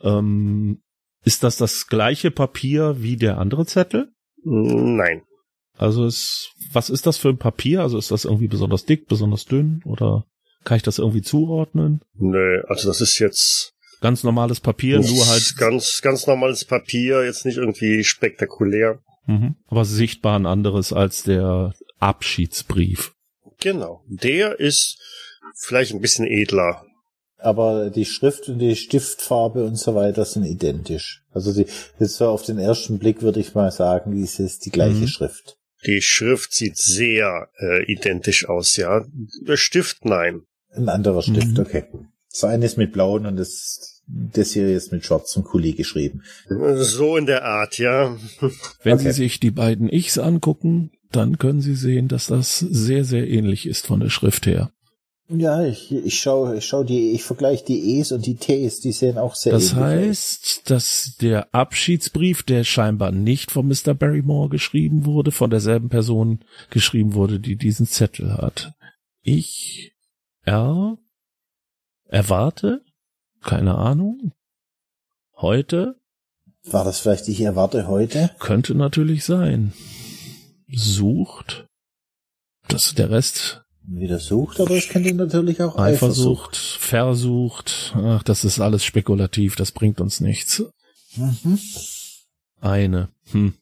[0.02, 0.82] Ähm,
[1.23, 4.12] ist das das gleiche Papier wie der andere Zettel?
[4.43, 5.23] Nein.
[5.78, 7.82] Also ist, was ist das für ein Papier?
[7.82, 10.25] Also ist das irgendwie besonders dick, besonders dünn oder
[10.65, 12.02] kann ich das irgendwie zuordnen?
[12.15, 17.45] Nö, also das ist jetzt Ganz normales Papier, nur halt, ganz, ganz normales Papier, jetzt
[17.45, 18.99] nicht irgendwie spektakulär.
[19.27, 19.55] mhm.
[19.67, 23.13] aber sichtbar ein anderes als der Abschiedsbrief.
[23.59, 24.03] Genau.
[24.07, 24.97] Der ist
[25.55, 26.85] vielleicht ein bisschen edler.
[27.41, 31.23] Aber die Schrift und die Stiftfarbe und so weiter sind identisch.
[31.31, 31.65] Also die,
[31.99, 35.07] jetzt so auf den ersten Blick würde ich mal sagen, ist die gleiche Mhm.
[35.07, 35.57] Schrift.
[35.85, 39.05] Die Schrift sieht sehr äh, identisch aus, ja.
[39.47, 40.41] Der Stift, nein.
[40.71, 41.59] Ein anderer Stift, Mhm.
[41.59, 41.85] okay.
[42.31, 46.23] Das eine ist mit blauen und das, das hier ist mit schwarzem Kuli geschrieben.
[46.47, 48.15] So in der Art, ja.
[48.83, 49.03] Wenn Okay.
[49.05, 53.65] Sie sich die beiden Ichs angucken, dann können Sie sehen, dass das sehr, sehr ähnlich
[53.65, 54.71] ist von der Schrift her.
[55.31, 58.91] Ja, ich, ich schau, ich schau die, ich vergleiche die E's und die T's, die
[58.91, 59.89] sehen auch sehr Das ähnlich aus.
[60.07, 63.93] heißt, dass der Abschiedsbrief, der scheinbar nicht von Mr.
[63.93, 66.39] Barrymore geschrieben wurde, von derselben Person
[66.71, 68.73] geschrieben wurde, die diesen Zettel hat.
[69.21, 69.93] Ich
[70.45, 70.97] er
[72.10, 72.82] erwarte,
[73.41, 74.34] keine Ahnung,
[75.38, 75.95] heute
[76.63, 78.32] War das vielleicht ich erwarte heute?
[78.39, 79.74] könnte natürlich sein.
[80.72, 81.67] Sucht,
[82.67, 86.56] das der Rest Wieder sucht, aber es könnte natürlich auch Eifersucht.
[86.56, 90.63] Eifersucht, versucht, ach, das ist alles spekulativ, das bringt uns nichts.
[91.15, 91.60] Mhm.
[92.62, 93.54] Eine, hm.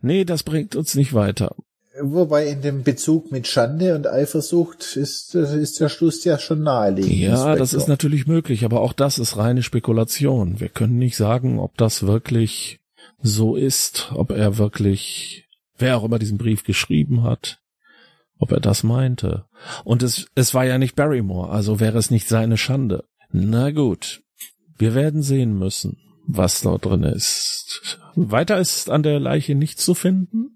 [0.00, 1.54] Nee, das bringt uns nicht weiter.
[2.00, 7.12] Wobei in dem Bezug mit Schande und Eifersucht ist, ist der Schluss ja schon naheliegend.
[7.12, 7.78] Ja, das Inspektor.
[7.78, 10.58] ist natürlich möglich, aber auch das ist reine Spekulation.
[10.58, 12.80] Wir können nicht sagen, ob das wirklich
[13.22, 17.60] so ist, ob er wirklich, wer auch immer diesen Brief geschrieben hat,
[18.38, 19.44] ob er das meinte.
[19.84, 23.04] Und es, es war ja nicht Barrymore, also wäre es nicht seine Schande.
[23.30, 24.22] Na gut,
[24.78, 28.00] wir werden sehen müssen, was dort drin ist.
[28.16, 30.53] Weiter ist an der Leiche nichts zu finden.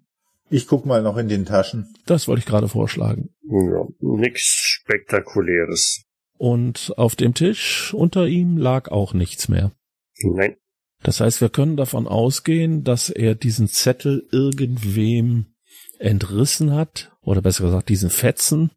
[0.50, 1.94] Ich guck mal noch in den Taschen.
[2.06, 3.30] Das wollte ich gerade vorschlagen.
[3.42, 3.86] ja.
[4.00, 6.04] Nix Spektakuläres.
[6.38, 9.72] Und auf dem Tisch unter ihm lag auch nichts mehr.
[10.22, 10.56] Nein.
[11.02, 15.46] Das heißt, wir können davon ausgehen, dass er diesen Zettel irgendwem
[15.98, 18.70] entrissen hat, oder besser gesagt diesen Fetzen,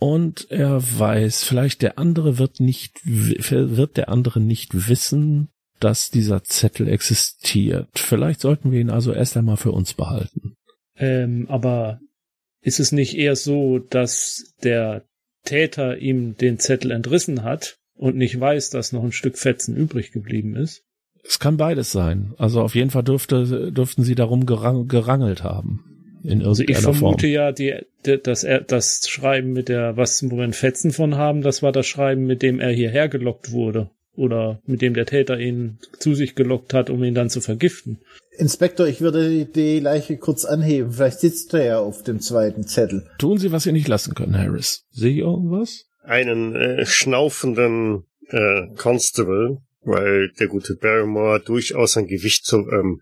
[0.00, 5.48] und er weiß, vielleicht der andere wird nicht, wird der andere nicht wissen,
[5.80, 7.88] dass dieser Zettel existiert.
[7.94, 10.56] Vielleicht sollten wir ihn also erst einmal für uns behalten.
[10.98, 12.00] Ähm, aber
[12.60, 15.04] ist es nicht eher so, dass der
[15.44, 20.12] Täter ihm den Zettel entrissen hat und nicht weiß, dass noch ein Stück Fetzen übrig
[20.12, 20.84] geblieben ist?
[21.24, 22.34] Es kann beides sein.
[22.38, 25.84] Also auf jeden Fall dürfte, dürften sie darum gerang, gerangelt haben.
[26.24, 27.32] In Also ich irgendeiner vermute Form.
[27.32, 31.16] ja, die, die, dass er das Schreiben mit der, was wo wir ein Fetzen von
[31.16, 33.90] haben, das war das Schreiben, mit dem er hierher gelockt wurde.
[34.18, 38.00] Oder mit dem der Täter ihn zu sich gelockt hat, um ihn dann zu vergiften.
[38.36, 40.92] Inspektor, ich würde die Leiche kurz anheben.
[40.92, 43.08] Vielleicht sitzt er ja auf dem zweiten Zettel.
[43.18, 44.84] Tun Sie, was Sie nicht lassen können, Harris.
[44.90, 45.86] Sehe ich irgendwas?
[46.02, 53.00] Einen äh, schnaufenden äh, Constable, weil der gute Barrymore durchaus sein Gewicht so, ähm,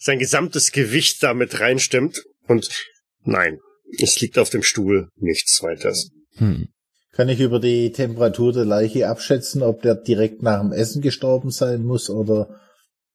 [0.00, 2.22] sein gesamtes Gewicht damit reinstimmt.
[2.46, 2.70] Und
[3.24, 3.58] nein,
[4.00, 6.10] es liegt auf dem Stuhl nichts weiters.
[6.36, 6.68] Hm.
[7.16, 11.50] Kann ich über die Temperatur der Leiche abschätzen, ob der direkt nach dem Essen gestorben
[11.50, 12.60] sein muss oder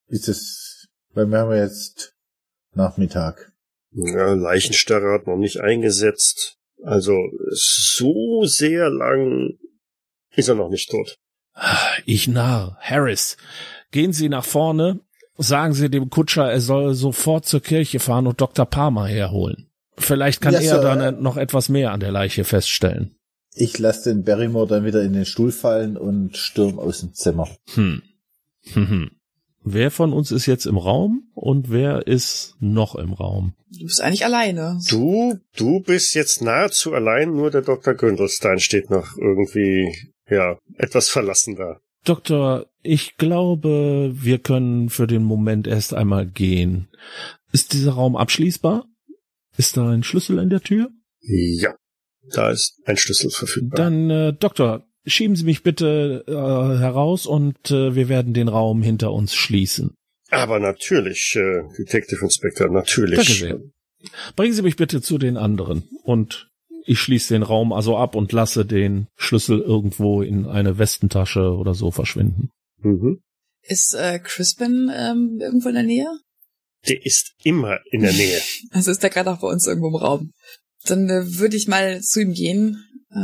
[0.08, 2.16] ist es, weil wir haben jetzt
[2.74, 3.52] Nachmittag.
[3.92, 6.58] Ja, Leichenstarre hat noch nicht eingesetzt.
[6.84, 7.14] Also
[7.52, 9.52] so sehr lang
[10.36, 11.18] ist er noch nicht tot.
[12.06, 12.78] Ich Narr.
[12.80, 13.38] Harris,
[13.92, 15.02] gehen Sie nach vorne,
[15.38, 18.66] sagen Sie dem Kutscher, er soll sofort zur Kirche fahren und Dr.
[18.66, 19.70] Palmer herholen.
[19.98, 20.82] Vielleicht kann Ja, er Sir.
[20.82, 23.16] dann noch etwas mehr an der Leiche feststellen.
[23.54, 27.50] Ich lasse den Barrymore dann wieder in den Stuhl fallen und stürm aus dem Zimmer.
[27.74, 28.02] Hm.
[28.74, 29.12] Hm, hm.
[29.64, 33.54] Wer von uns ist jetzt im Raum und wer ist noch im Raum?
[33.70, 34.80] Du bist eigentlich alleine.
[34.90, 37.94] Du, du bist jetzt nahezu allein, nur der Dr.
[37.94, 39.96] Gündelstein steht noch irgendwie,
[40.28, 41.80] ja, etwas verlassen da.
[42.04, 46.88] Doktor, ich glaube, wir können für den Moment erst einmal gehen.
[47.52, 48.88] Ist dieser Raum abschließbar?
[49.58, 50.90] Ist da ein Schlüssel in der Tür?
[51.20, 51.76] Ja,
[52.30, 53.78] da ist ein Schlüssel verfügbar.
[53.78, 58.82] Dann, äh, Doktor, schieben Sie mich bitte äh, heraus und äh, wir werden den Raum
[58.82, 59.96] hinter uns schließen.
[60.30, 63.18] Aber natürlich, äh, Detective Inspector, natürlich.
[63.18, 63.60] Danke sehr.
[64.36, 66.50] Bringen Sie mich bitte zu den anderen und
[66.86, 71.74] ich schließe den Raum also ab und lasse den Schlüssel irgendwo in eine Westentasche oder
[71.74, 72.50] so verschwinden.
[72.82, 73.22] Mhm.
[73.64, 76.08] Ist äh, Crispin ähm, irgendwo in der Nähe?
[76.88, 78.42] Der ist immer in der Nähe.
[78.72, 80.32] Also ist er gerade auch bei uns irgendwo im Raum.
[80.86, 83.16] Dann äh, würde ich mal zu ihm gehen äh,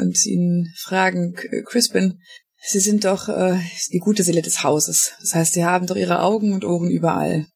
[0.00, 2.20] und ihn fragen, K- Crispin,
[2.60, 3.58] Sie sind doch äh,
[3.92, 5.12] die gute Seele des Hauses.
[5.20, 7.46] Das heißt, Sie haben doch Ihre Augen und Ohren überall.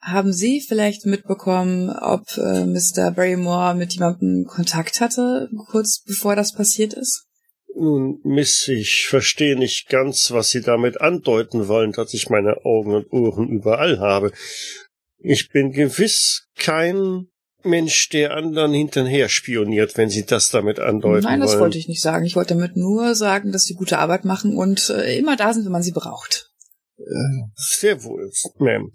[0.00, 3.10] Haben Sie vielleicht mitbekommen, ob äh, Mr.
[3.10, 7.24] Barrymore mit jemandem Kontakt hatte, kurz bevor das passiert ist?
[7.74, 12.94] Nun, Miss, ich verstehe nicht ganz, was Sie damit andeuten wollen, dass ich meine Augen
[12.94, 14.32] und Ohren überall habe.
[15.18, 17.26] Ich bin gewiss kein
[17.66, 21.60] Mensch, der anderen hinterher spioniert, wenn Sie das damit andeuten Nein, das wollen.
[21.60, 22.24] wollte ich nicht sagen.
[22.24, 25.64] Ich wollte damit nur sagen, dass Sie gute Arbeit machen und äh, immer da sind,
[25.64, 26.50] wenn man sie braucht.
[27.54, 28.90] Sehr wohl, Ma'am.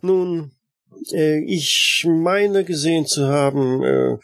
[0.00, 0.52] Nun,
[1.12, 4.16] äh, ich meine gesehen zu haben, äh,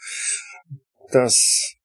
[1.11, 1.75] dass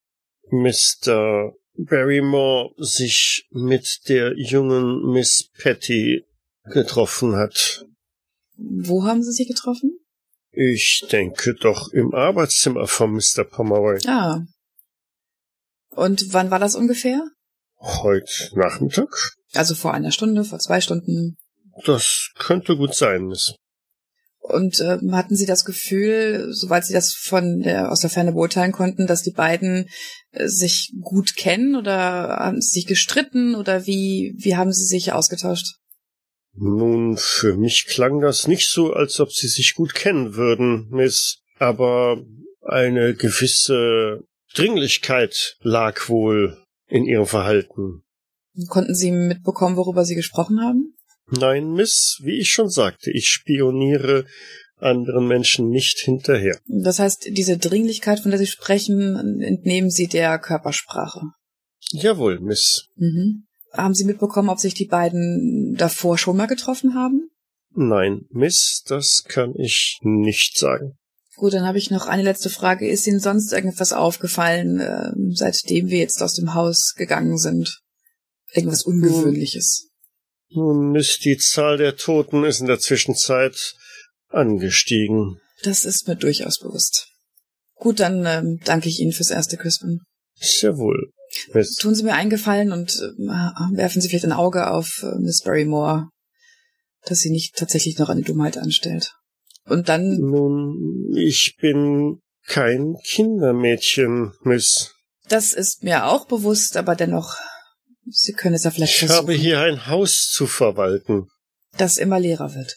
[0.50, 1.52] Mr.
[1.76, 6.24] Barrymore sich mit der jungen Miss Patty
[6.64, 7.87] getroffen hat.
[8.56, 10.00] Wo haben Sie sie getroffen?
[10.61, 13.44] Ich denke doch im Arbeitszimmer von Mr.
[13.44, 14.01] Pomeroy.
[14.09, 14.40] Ah.
[15.90, 17.23] Und wann war das ungefähr?
[17.79, 19.09] Heute Nachmittag?
[19.55, 21.37] Also vor einer Stunde, vor zwei Stunden.
[21.85, 23.55] Das könnte gut sein, Miss.
[24.40, 28.73] Und ähm, hatten Sie das Gefühl, soweit Sie das von der aus der Ferne beurteilen
[28.73, 29.88] konnten, dass die beiden
[30.33, 35.12] äh, sich gut kennen oder haben sie sich gestritten oder wie wie haben Sie sich
[35.12, 35.77] ausgetauscht?
[36.54, 41.38] Nun, für mich klang das nicht so, als ob sie sich gut kennen würden, Miss.
[41.58, 42.22] Aber
[42.62, 48.02] eine gewisse Dringlichkeit lag wohl in ihrem Verhalten.
[48.68, 50.94] Konnten Sie mitbekommen, worüber Sie gesprochen haben?
[51.30, 54.24] Nein, Miss, wie ich schon sagte, ich spioniere
[54.80, 56.58] anderen Menschen nicht hinterher.
[56.66, 61.20] Das heißt, diese Dringlichkeit, von der Sie sprechen, entnehmen Sie der Körpersprache.
[61.90, 62.88] Jawohl, Miss.
[62.96, 63.47] Mhm.
[63.72, 67.28] Haben Sie mitbekommen, ob sich die beiden davor schon mal getroffen haben?
[67.74, 70.98] Nein, Miss, das kann ich nicht sagen.
[71.37, 72.88] Gut, dann habe ich noch eine letzte Frage.
[72.88, 77.81] Ist Ihnen sonst irgendwas aufgefallen, äh, seitdem wir jetzt aus dem Haus gegangen sind?
[78.52, 79.88] Irgendwas Ungewöhnliches?
[80.50, 83.76] Nun, Miss, die Zahl der Toten ist in der Zwischenzeit
[84.28, 85.40] angestiegen.
[85.62, 87.09] Das ist mir durchaus bewusst.
[87.74, 90.00] Gut, dann ähm, danke ich Ihnen fürs erste Crispin.
[90.40, 91.12] Sehr wohl,
[91.53, 91.74] Miss.
[91.77, 95.42] Tun Sie mir einen Gefallen und äh, werfen Sie vielleicht ein Auge auf äh, Miss
[95.42, 96.09] Barrymore,
[97.05, 99.14] dass sie nicht tatsächlich noch eine Dummheit anstellt.
[99.64, 104.94] Und dann, Nun, ich bin kein Kindermädchen, Miss.
[105.29, 107.37] das ist mir auch bewusst, aber dennoch,
[108.11, 109.18] Sie können es ja vielleicht Ich versuchen.
[109.18, 111.27] habe hier ein Haus zu verwalten.
[111.77, 112.77] das immer leerer wird.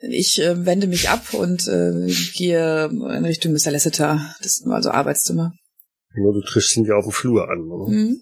[0.00, 3.70] Ich äh, wende mich ab und äh, gehe in Richtung Mr.
[3.70, 5.52] Lasseter, das ist also Arbeitszimmer.
[6.14, 7.70] Nur du triffst ihn ja auf dem Flur an.
[7.70, 7.90] oder?
[7.92, 8.20] Mhm.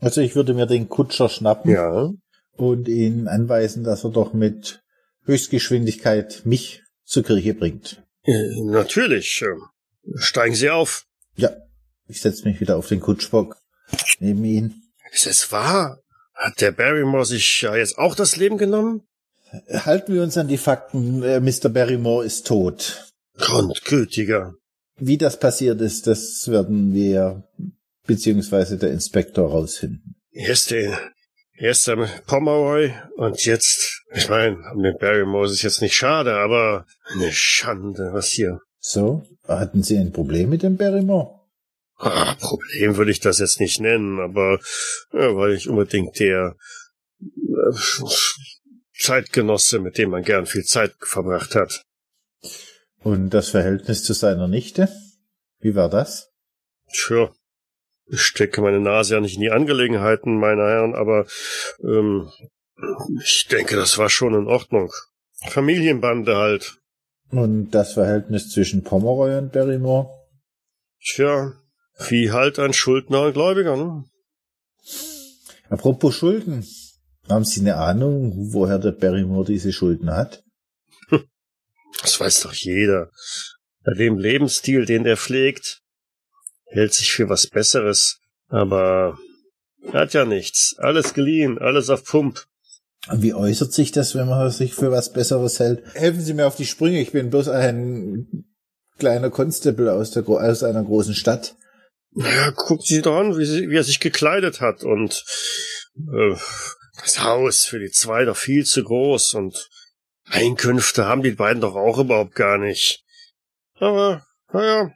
[0.00, 2.10] Also ich würde mir den Kutscher schnappen Ja.
[2.56, 4.82] und ihn anweisen, dass er doch mit
[5.24, 8.02] Höchstgeschwindigkeit mich zur Kirche bringt.
[8.24, 9.42] Äh, natürlich.
[9.42, 9.54] äh,
[10.16, 11.04] Steigen Sie auf.
[11.36, 11.50] Ja,
[12.06, 13.56] ich setze mich wieder auf den Kutschbock
[14.20, 14.82] neben ihn.
[15.12, 16.00] Ist es wahr?
[16.34, 19.02] Hat der Barrymore sich ja jetzt auch das Leben genommen?
[19.72, 21.22] Halten wir uns an die Fakten.
[21.22, 21.68] Äh, Mr.
[21.68, 23.12] Barrymore ist tot.
[23.38, 24.54] Grundgültiger.
[24.96, 27.42] Wie das passiert ist, das werden wir
[28.06, 30.16] beziehungsweise der Inspektor rausfinden.
[30.30, 30.94] Erst den,
[31.56, 36.34] erst am Pomeroy und jetzt, ich meine, um den Barrymore ist es jetzt nicht schade,
[36.34, 38.60] aber eine Schande, was hier.
[38.78, 41.40] So, hatten Sie ein Problem mit dem Barrymore?
[41.96, 44.58] Ah, Problem würde ich das jetzt nicht nennen, aber
[45.12, 46.56] ja, weil ich unbedingt der
[47.20, 47.76] äh,
[48.98, 51.84] Zeitgenosse, mit dem man gern viel Zeit verbracht hat.
[53.04, 54.88] Und das Verhältnis zu seiner Nichte?
[55.60, 56.30] Wie war das?
[56.90, 57.30] Tja,
[58.06, 61.26] ich stecke meine Nase ja nicht in die Angelegenheiten, meine Herren, aber
[61.82, 62.30] ähm,
[63.22, 64.90] ich denke, das war schon in Ordnung.
[65.48, 66.78] Familienbande halt.
[67.30, 70.08] Und das Verhältnis zwischen Pomeroy und Barrymore?
[71.00, 71.52] Tja,
[72.08, 74.04] wie halt ein Schuldner und Gläubiger, ne?
[75.68, 76.66] Apropos Schulden.
[77.28, 80.43] Haben Sie eine Ahnung, woher der Barrymore diese Schulden hat?
[82.02, 83.10] Das weiß doch jeder.
[83.84, 85.82] Bei dem Lebensstil, den er pflegt,
[86.66, 89.18] hält sich für was Besseres, aber
[89.92, 90.76] hat ja nichts.
[90.78, 92.46] Alles geliehen, alles auf Pump.
[93.08, 95.84] Und wie äußert sich das, wenn man sich für was Besseres hält?
[95.94, 97.00] Helfen Sie mir auf die Sprünge.
[97.00, 98.46] Ich bin bloß ein
[98.98, 101.54] kleiner Constable aus, der, aus einer großen Stadt.
[102.12, 105.24] Naja, guckt Sie doch an, wie, sie, wie er sich gekleidet hat und
[105.98, 106.36] äh,
[107.00, 109.68] das Haus für die zwei doch viel zu groß und
[110.30, 113.04] Einkünfte haben die beiden doch auch überhaupt gar nicht.
[113.74, 114.92] Aber, naja.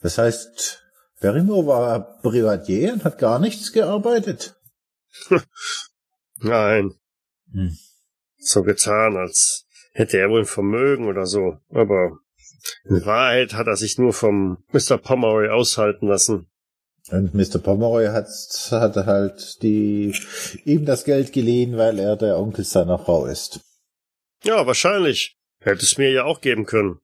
[0.00, 0.82] Das heißt,
[1.20, 4.56] Barrymore war Privatier und hat gar nichts gearbeitet?
[6.38, 6.94] Nein.
[7.52, 7.76] Hm.
[8.38, 11.58] So getan, als hätte er wohl ein Vermögen oder so.
[11.70, 12.18] Aber
[12.84, 14.98] in Wahrheit hat er sich nur vom Mr.
[14.98, 16.50] Pomeroy aushalten lassen.
[17.10, 17.58] Und Mr.
[17.58, 18.28] Pomeroy hat,
[18.70, 20.14] hat halt die,
[20.64, 23.60] ihm das Geld geliehen, weil er der Onkel seiner Frau ist.
[24.44, 25.36] Ja, wahrscheinlich.
[25.60, 27.00] Hätte es mir ja auch geben können.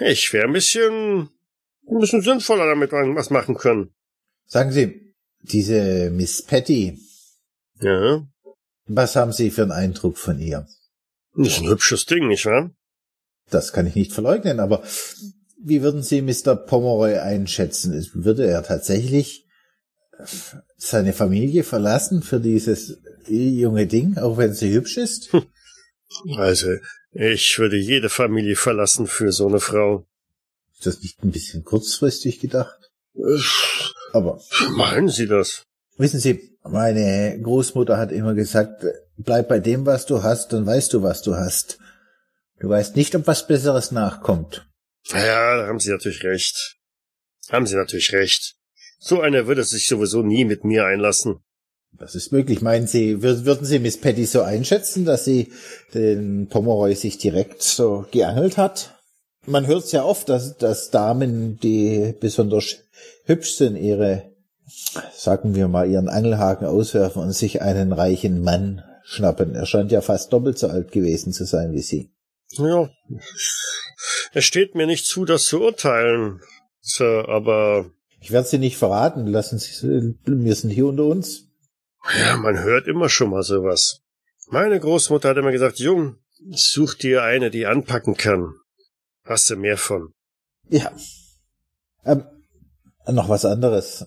[0.00, 1.30] Ich wäre ein bisschen,
[1.88, 3.94] ein bisschen sinnvoller damit was machen können.
[4.46, 6.98] Sagen Sie, diese Miss Patty.
[7.80, 8.26] Ja.
[8.86, 10.66] Was haben Sie für einen Eindruck von ihr?
[11.34, 12.70] Das ist ein hübsches Ding, nicht wahr?
[13.50, 14.82] Das kann ich nicht verleugnen, aber
[15.62, 16.54] wie würden Sie Mr.
[16.54, 18.06] Pomeroy einschätzen?
[18.14, 19.46] Würde er tatsächlich
[20.76, 25.30] seine Familie verlassen für dieses junge Ding, auch wenn sie hübsch ist?
[26.36, 26.76] Also,
[27.12, 30.06] ich würde jede Familie verlassen für so eine Frau.
[30.72, 32.78] Ist das nicht ein bisschen kurzfristig gedacht?
[34.12, 34.40] Aber.
[34.76, 35.62] Meinen Sie das?
[35.96, 38.84] Wissen Sie, meine Großmutter hat immer gesagt,
[39.16, 41.78] bleib bei dem, was du hast, dann weißt du, was du hast.
[42.60, 44.66] Du weißt nicht, ob was Besseres nachkommt.
[45.08, 46.76] Ja, da haben Sie natürlich recht.
[47.50, 48.56] Haben Sie natürlich recht.
[48.98, 51.44] So einer würde sich sowieso nie mit mir einlassen.
[51.98, 52.60] Das ist möglich.
[52.60, 55.52] Meinen Sie, würden Sie Miss Patty so einschätzen, dass sie
[55.94, 58.94] den Pomeroy sich direkt so geangelt hat?
[59.46, 62.78] Man hört es ja oft, dass, dass Damen, die besonders
[63.24, 64.32] hübsch sind, ihre,
[65.12, 69.54] sagen wir mal, ihren Angelhaken auswerfen und sich einen reichen Mann schnappen.
[69.54, 72.10] Er scheint ja fast doppelt so alt gewesen zu sein wie Sie.
[72.58, 72.90] Ja,
[74.32, 76.40] es steht mir nicht zu, das zu urteilen,
[76.80, 77.90] Sir, aber...
[78.20, 79.26] Ich werde Sie nicht verraten.
[79.26, 81.45] Lassen Sie, wir sind hier unter uns.
[82.18, 84.00] Ja, man hört immer schon mal sowas.
[84.48, 86.16] Meine Großmutter hat immer gesagt, Jung,
[86.50, 88.54] such dir eine, die anpacken kann.
[89.24, 90.12] Hast du mehr von.
[90.68, 90.92] Ja.
[92.04, 92.24] Ähm,
[93.08, 94.06] noch was anderes.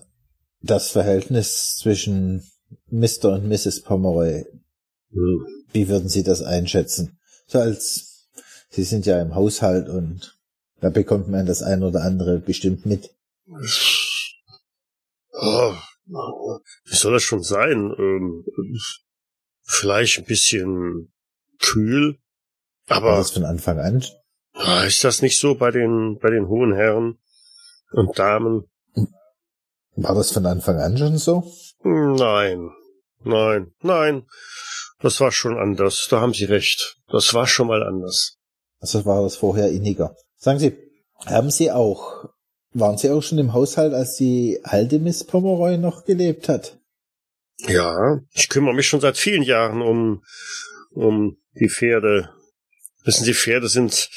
[0.62, 2.50] Das Verhältnis zwischen
[2.90, 3.32] Mr.
[3.34, 3.82] und Mrs.
[3.82, 4.44] Pomeroy.
[5.12, 5.46] Hm.
[5.72, 7.18] Wie würden Sie das einschätzen?
[7.46, 8.28] So als
[8.70, 10.38] Sie sind ja im Haushalt und
[10.80, 13.10] da bekommt man das ein oder andere bestimmt mit.
[15.32, 15.74] Oh,
[16.10, 17.94] wie soll das schon sein?
[17.98, 18.44] Ähm,
[19.62, 21.12] vielleicht ein bisschen
[21.60, 22.18] kühl,
[22.88, 24.04] aber War das von Anfang an?
[24.86, 27.18] ist das nicht so bei den bei den hohen Herren
[27.92, 28.64] und Damen?
[29.96, 31.44] War das von Anfang an schon so?
[31.82, 32.70] Nein,
[33.22, 34.26] nein, nein.
[35.00, 36.08] Das war schon anders.
[36.10, 36.98] Da haben Sie recht.
[37.08, 38.36] Das war schon mal anders.
[38.80, 40.14] Also war das vorher inniger.
[40.36, 40.76] Sagen Sie,
[41.26, 42.24] haben Sie auch,
[42.72, 46.78] waren Sie auch schon im Haushalt, als die alte Miss Pomeroy noch gelebt hat?
[47.66, 50.22] Ja, ich kümmere mich schon seit vielen Jahren um
[50.92, 52.30] um die Pferde.
[53.04, 54.08] Wissen Sie, Pferde sind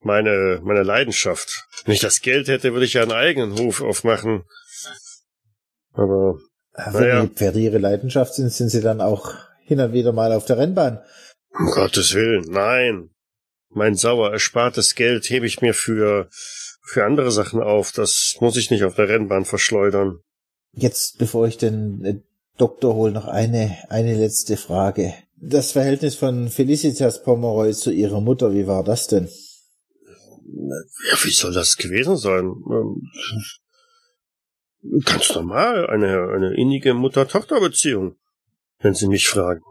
[0.00, 1.66] meine meine Leidenschaft.
[1.84, 4.44] Wenn ich das Geld hätte, würde ich ja einen eigenen Hof aufmachen.
[5.92, 6.38] Aber
[6.74, 7.22] Wenn Naja.
[7.26, 9.34] die Pferde Ihre Leidenschaft sind, sind Sie dann auch
[9.64, 11.02] hin und wieder mal auf der Rennbahn.
[11.58, 13.10] um Gottes Willen, nein.
[13.70, 16.28] Mein sauer erspartes Geld hebe ich mir für
[16.88, 17.92] für andere Sachen auf.
[17.92, 20.20] Das muss ich nicht auf der Rennbahn verschleudern.
[20.72, 22.20] Jetzt, bevor ich den äh,
[22.56, 25.14] Doktor Hohl noch eine, eine letzte Frage.
[25.36, 29.28] Das Verhältnis von Felicitas Pomeroy zu ihrer Mutter, wie war das denn?
[31.10, 32.54] Ja, wie soll das gewesen sein?
[32.70, 33.02] Ähm,
[35.04, 38.16] ganz normal, eine, eine innige Mutter-Tochter-Beziehung,
[38.80, 39.62] wenn Sie mich fragen.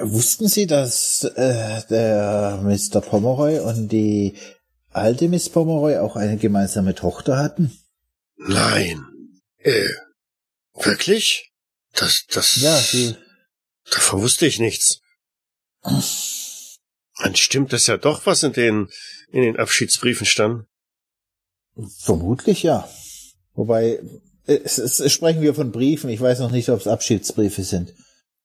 [0.00, 3.00] Wussten Sie, dass äh, der Mr.
[3.00, 4.34] Pomeroy und die
[4.94, 7.76] alte Miss Pomeroy auch eine gemeinsame Tochter hatten?
[8.36, 9.04] Nein.
[9.58, 9.88] Äh,
[10.74, 11.52] wirklich?
[11.92, 12.56] Das, das.
[12.56, 13.16] Ja, sie.
[13.90, 15.00] Davon wusste ich nichts.
[15.82, 18.88] Dann stimmt es ja doch, was in den,
[19.30, 20.66] in den Abschiedsbriefen stand.
[22.00, 22.88] Vermutlich ja.
[23.52, 24.00] Wobei,
[24.46, 26.10] es, es, es sprechen wir von Briefen.
[26.10, 27.94] Ich weiß noch nicht, ob es Abschiedsbriefe sind.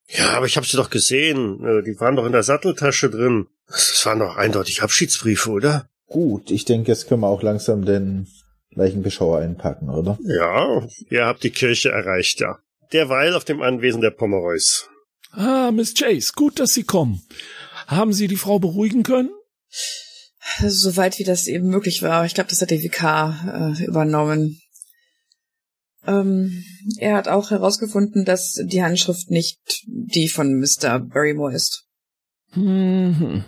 [0.07, 1.63] Ja, aber ich habe sie doch gesehen.
[1.63, 3.47] Äh, Die waren doch in der Satteltasche drin.
[3.67, 5.89] Das waren doch eindeutig Abschiedsbriefe, oder?
[6.09, 8.27] Gut, ich denke, jetzt können wir auch langsam den
[8.71, 10.17] Leichenbeschauer einpacken, oder?
[10.23, 12.57] Ja, ihr habt die Kirche erreicht, ja.
[12.91, 14.89] Derweil auf dem Anwesen der Pomeroys.
[15.31, 17.21] Ah, Miss Chase, gut, dass Sie kommen.
[17.87, 19.29] Haben Sie die Frau beruhigen können?
[20.59, 22.25] Soweit wie das eben möglich war.
[22.25, 24.59] Ich glaube, das hat der VK äh, übernommen.
[26.07, 26.63] Ähm,
[26.97, 30.99] er hat auch herausgefunden, dass die Handschrift nicht die von Mr.
[30.99, 31.85] Barrymore ist.
[32.55, 33.43] Mhm.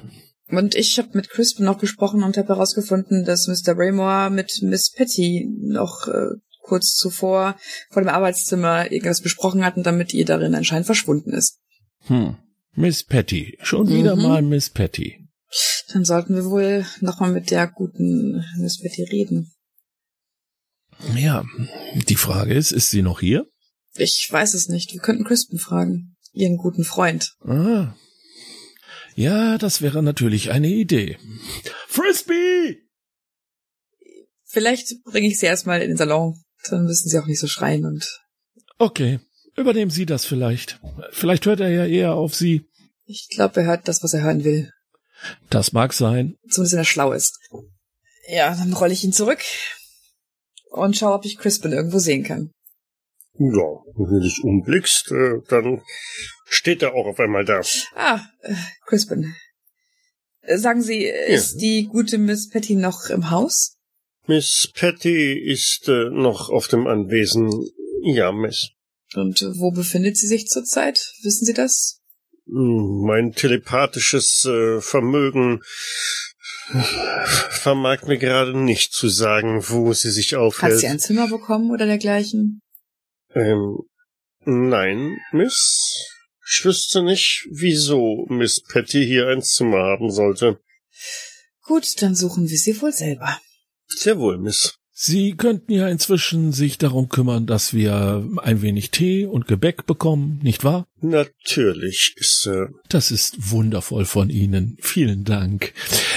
[0.52, 3.76] Und ich habe mit Crispin noch gesprochen und habe herausgefunden, dass Mr.
[3.76, 7.58] Barrymore mit Miss Patty noch äh, kurz zuvor
[7.90, 11.60] vor dem Arbeitszimmer irgendwas besprochen hatten, damit ihr darin anscheinend verschwunden ist.
[12.08, 12.38] Hm.
[12.74, 13.58] Miss Patty.
[13.62, 14.22] Schon wieder Mhm.
[14.24, 15.28] mal Miss Patty.
[15.94, 19.52] Dann sollten wir wohl nochmal mit der guten Miss Patty reden.
[21.16, 21.44] Ja,
[22.08, 23.46] die Frage ist, ist sie noch hier?
[23.96, 24.94] Ich weiß es nicht.
[24.94, 26.16] Wir könnten Crispin fragen.
[26.34, 27.36] Ihren guten Freund.
[27.42, 27.94] Ah.
[29.16, 31.18] Ja, das wäre natürlich eine Idee.
[31.88, 32.78] Frisbee!
[34.44, 36.42] Vielleicht bringe ich sie erstmal in den Salon.
[36.70, 38.20] Dann müssen sie auch nicht so schreien und
[38.78, 39.20] Okay,
[39.56, 40.80] übernehmen Sie das vielleicht.
[41.12, 42.66] Vielleicht hört er ja eher auf Sie.
[43.06, 44.72] ich glaube, er hört das, was er hören will.
[45.50, 46.36] Das mag sein.
[46.50, 47.38] Zumindest wenn er schlau ist.
[48.28, 49.42] Ja, dann rolle ich ihn zurück
[50.72, 52.52] und schaue, ob ich Crispin irgendwo sehen kann.
[53.36, 55.82] Ja, wenn du dich umblickst, äh, dann
[56.46, 57.62] steht er auch auf einmal da.
[57.96, 58.54] Ah, äh,
[58.86, 59.34] Crispin.
[60.42, 63.78] Äh, Sagen Sie, ist die gute Miss Patty noch im Haus?
[64.28, 67.50] Miss Patty ist äh, noch auf dem Anwesen.
[68.04, 68.72] Ja, Miss.
[69.16, 71.14] Und äh, wo befindet sie sich zurzeit?
[71.24, 72.00] Wissen Sie das?
[72.48, 75.62] Hm, Mein telepathisches äh, Vermögen
[77.50, 80.80] vermag mir gerade nicht zu sagen, wo sie sich Hat aufhält.
[80.80, 82.62] sie ein Zimmer bekommen oder dergleichen?
[83.36, 83.78] Ähm,
[84.46, 86.08] nein, Miss.
[86.54, 90.60] Ich wüsste nicht, wieso Miss Patty hier ein Zimmer haben sollte.
[91.64, 93.40] Gut, dann suchen wir sie wohl selber.
[93.88, 94.76] Sehr wohl, Miss.
[95.04, 100.40] Sie könnten ja inzwischen sich darum kümmern, dass wir ein wenig Tee und Gebäck bekommen,
[100.44, 100.86] nicht wahr?
[101.00, 102.14] Natürlich
[102.46, 104.78] äh, Das ist wundervoll von Ihnen.
[104.80, 105.74] Vielen Dank.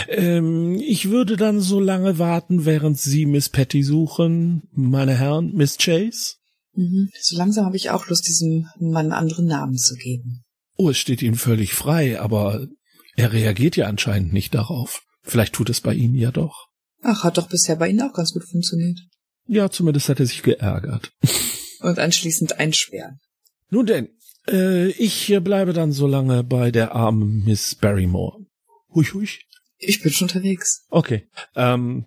[0.09, 5.79] Ähm, ich würde dann so lange warten, während Sie Miss Patty suchen, meine Herren, Miss
[5.79, 6.35] Chase.
[6.75, 7.11] Mhm.
[7.21, 10.45] So langsam habe ich auch Lust, diesem Mann einen anderen Namen zu geben.
[10.77, 12.67] Oh, es steht Ihnen völlig frei, aber
[13.17, 15.03] er reagiert ja anscheinend nicht darauf.
[15.23, 16.69] Vielleicht tut es bei Ihnen ja doch.
[17.03, 18.99] Ach, hat doch bisher bei Ihnen auch ganz gut funktioniert.
[19.47, 21.13] Ja, zumindest hat er sich geärgert.
[21.81, 23.21] Und anschließend einsperren.
[23.71, 24.09] Nun denn,
[24.49, 28.47] äh, ich bleibe dann so lange bei der armen Miss Barrymore.
[28.89, 29.29] Hui, hui.
[29.79, 30.87] Ich bin schon unterwegs.
[30.89, 31.29] Okay.
[31.55, 32.07] Ähm,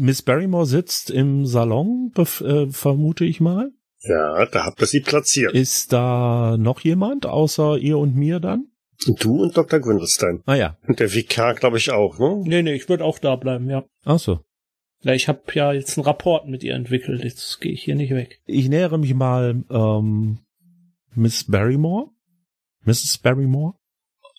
[0.00, 3.70] Miss Barrymore sitzt im Salon, äh, vermute ich mal.
[4.08, 5.52] Ja, da habt ihr sie platziert.
[5.54, 8.66] Ist da noch jemand außer ihr und mir dann?
[9.04, 9.80] Du und Dr.
[9.80, 10.42] Gwindelstein.
[10.46, 10.78] Ah ja.
[10.86, 12.42] Und der VK, glaube ich, auch, ne?
[12.44, 13.84] Nee, nee, ich würde auch da bleiben, ja.
[14.04, 14.40] Ach so.
[15.02, 17.22] Ja, ich habe ja jetzt einen Rapport mit ihr entwickelt.
[17.22, 18.40] Jetzt gehe ich hier nicht weg.
[18.46, 20.38] Ich nähere mich mal ähm,
[21.14, 22.10] Miss Barrymore,
[22.84, 23.18] Mrs.
[23.18, 23.74] Barrymore,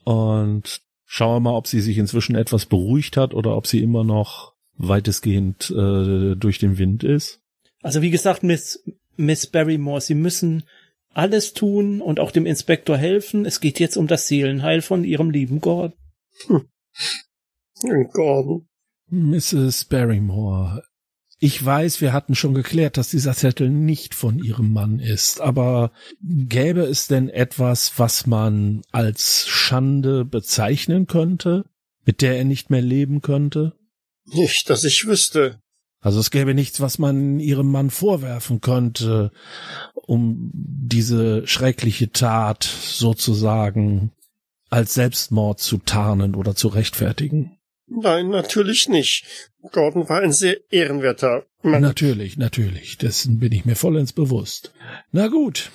[0.04, 4.56] und schaue mal, ob sie sich inzwischen etwas beruhigt hat oder ob sie immer noch
[4.78, 7.42] weitestgehend äh, durch den Wind ist.
[7.82, 8.84] Also wie gesagt, Miss,
[9.18, 10.64] Miss Barrymore, Sie müssen
[11.10, 13.46] alles tun und auch dem Inspektor helfen.
[13.46, 15.94] Es geht jetzt um das Seelenheil von Ihrem lieben Gott.
[18.14, 18.68] Gordon.
[19.10, 19.86] Mrs.
[19.86, 20.84] Barrymore,
[21.40, 25.92] ich weiß, wir hatten schon geklärt, dass dieser Zettel nicht von Ihrem Mann ist, aber
[26.22, 31.66] gäbe es denn etwas, was man als Schande bezeichnen könnte,
[32.06, 33.74] mit der er nicht mehr leben könnte?
[34.26, 35.60] Nicht, dass ich wüsste.
[36.00, 39.32] Also es gäbe nichts, was man ihrem Mann vorwerfen könnte,
[39.94, 44.12] um diese schreckliche Tat sozusagen
[44.70, 47.58] als Selbstmord zu tarnen oder zu rechtfertigen.
[47.88, 49.26] Nein, natürlich nicht.
[49.72, 51.82] Gordon war ein sehr ehrenwerter Mann.
[51.82, 54.74] Natürlich, natürlich, dessen bin ich mir vollends bewusst.
[55.12, 55.72] Na gut,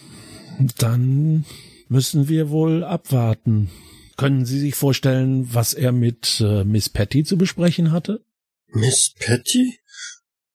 [0.79, 1.45] Dann
[1.89, 3.71] müssen wir wohl abwarten.
[4.17, 8.25] Können Sie sich vorstellen, was er mit äh, Miss Patty zu besprechen hatte?
[8.69, 9.79] Miss Patty?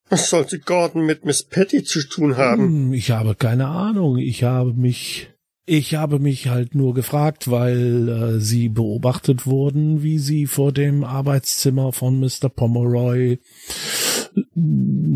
[0.09, 2.63] Was sollte Gordon mit Miss Patty zu tun haben?
[2.63, 4.17] Hm, ich habe keine Ahnung.
[4.17, 5.29] Ich habe mich
[5.69, 11.03] ich habe mich halt nur gefragt, weil äh, sie beobachtet wurden, wie sie vor dem
[11.03, 12.47] Arbeitszimmer von Mr.
[12.47, 13.39] Pomeroy äh,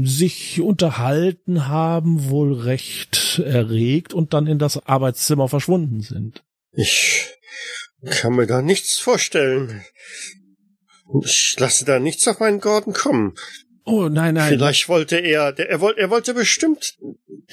[0.04, 6.44] sich unterhalten haben, wohl recht erregt und dann in das Arbeitszimmer verschwunden sind.
[6.74, 7.30] Ich
[8.10, 9.86] kann mir da nichts vorstellen.
[11.24, 13.36] Ich lasse da nichts auf meinen Gordon kommen.
[13.84, 14.50] Oh, nein, nein.
[14.54, 16.98] Vielleicht wollte er, der, er wollte, er wollte bestimmt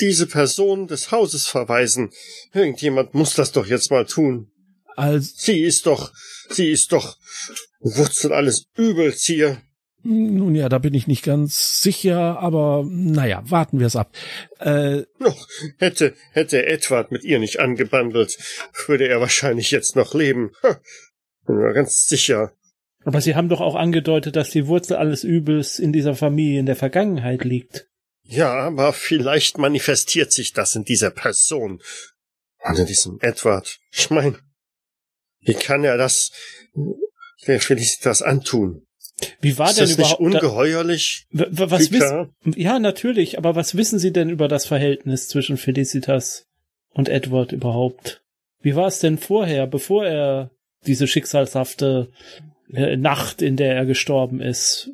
[0.00, 2.10] diese Person des Hauses verweisen.
[2.52, 4.50] Irgendjemand muss das doch jetzt mal tun.
[4.96, 6.12] Also, Sie ist doch,
[6.50, 7.16] sie ist doch
[7.80, 9.58] Wurzel alles Übels hier.
[10.02, 14.10] nun ja, da bin ich nicht ganz sicher, aber naja, warten wir es ab.
[14.58, 15.46] Äh, Noch
[15.78, 18.36] hätte, hätte Edward mit ihr nicht angebandelt,
[18.86, 20.50] würde er wahrscheinlich jetzt noch leben.
[21.46, 22.52] Bin mir ganz sicher.
[23.08, 26.66] Aber Sie haben doch auch angedeutet, dass die Wurzel alles Übels in dieser Familie in
[26.66, 27.88] der Vergangenheit liegt.
[28.22, 31.80] Ja, aber vielleicht manifestiert sich das in dieser Person.
[32.76, 33.78] In diesem Edward.
[33.92, 34.36] Ich mein,
[35.40, 36.32] wie kann er das,
[37.46, 38.86] wer will ich das antun?
[39.40, 40.20] Wie war ist denn das nicht überhaupt?
[40.20, 41.26] ungeheuerlich?
[41.30, 46.44] da, was wissen, ja, natürlich, aber was wissen Sie denn über das Verhältnis zwischen Felicitas
[46.90, 48.22] und Edward überhaupt?
[48.60, 50.50] Wie war es denn vorher, bevor er
[50.84, 52.12] diese schicksalshafte
[52.72, 54.90] äh, Nacht, in der er gestorben ist?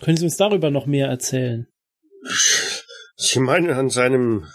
[0.00, 1.66] Können Sie uns darüber noch mehr erzählen?
[3.16, 4.46] Sie meinen an seinem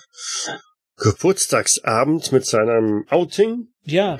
[0.98, 3.68] Geburtstagsabend mit seinem Outing?
[3.84, 4.18] Ja.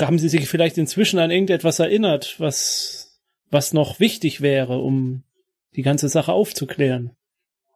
[0.00, 3.20] Haben Sie sich vielleicht inzwischen an irgendetwas erinnert, was,
[3.50, 5.24] was noch wichtig wäre, um
[5.76, 7.16] die ganze Sache aufzuklären?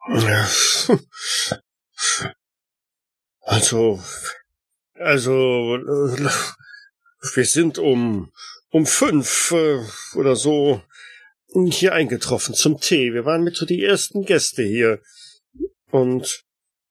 [0.08, 0.48] Ja.
[3.40, 4.00] Also,
[4.94, 5.78] also,
[7.34, 8.32] wir sind um,
[8.74, 9.78] um fünf äh,
[10.18, 10.82] oder so
[11.70, 13.14] hier eingetroffen zum Tee.
[13.14, 15.00] Wir waren mit so die ersten Gäste hier.
[15.92, 16.42] Und,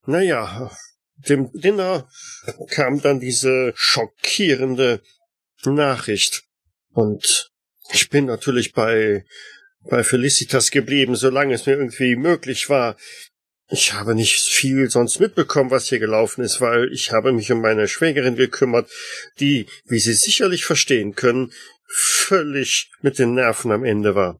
[0.05, 0.71] naja,
[1.17, 2.07] dem Dinner
[2.69, 5.01] kam dann diese schockierende
[5.65, 6.43] Nachricht.
[6.93, 7.51] Und
[7.91, 9.25] ich bin natürlich bei,
[9.81, 12.95] bei Felicitas geblieben, solange es mir irgendwie möglich war.
[13.74, 17.59] Ich habe nicht viel sonst mitbekommen, was hier gelaufen ist, weil ich habe mich um
[17.59, 18.88] meine Schwägerin gekümmert,
[19.39, 21.51] die, wie Sie sicherlich verstehen können,
[21.88, 24.39] völlig mit den Nerven am Ende war.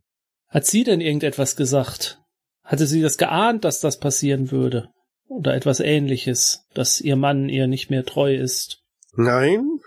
[0.50, 2.20] Hat sie denn irgendetwas gesagt?
[2.64, 4.90] Hatte sie das geahnt, dass das passieren würde?
[5.28, 8.84] Oder etwas ähnliches, dass ihr Mann ihr nicht mehr treu ist?
[9.16, 9.80] Nein,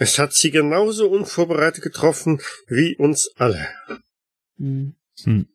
[0.00, 3.68] es hat sie genauso unvorbereitet getroffen wie uns alle.
[4.56, 4.96] Hm.
[5.22, 5.46] hm.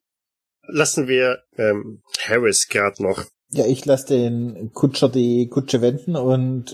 [0.67, 3.23] Lassen wir ähm, Harris grad noch.
[3.49, 6.73] Ja, ich lasse den Kutscher die Kutsche wenden und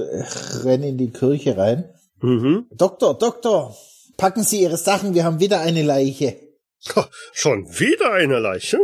[0.63, 1.89] renne in die Kirche rein.
[2.21, 2.67] Mhm.
[2.71, 3.75] Doktor, Doktor,
[4.17, 6.37] packen Sie Ihre Sachen, wir haben wieder eine Leiche.
[6.95, 8.79] Ha, Schon wieder eine Leiche?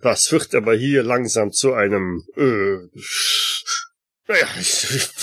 [0.00, 2.76] Das wird aber hier langsam zu einem, äh,
[4.28, 4.46] naja,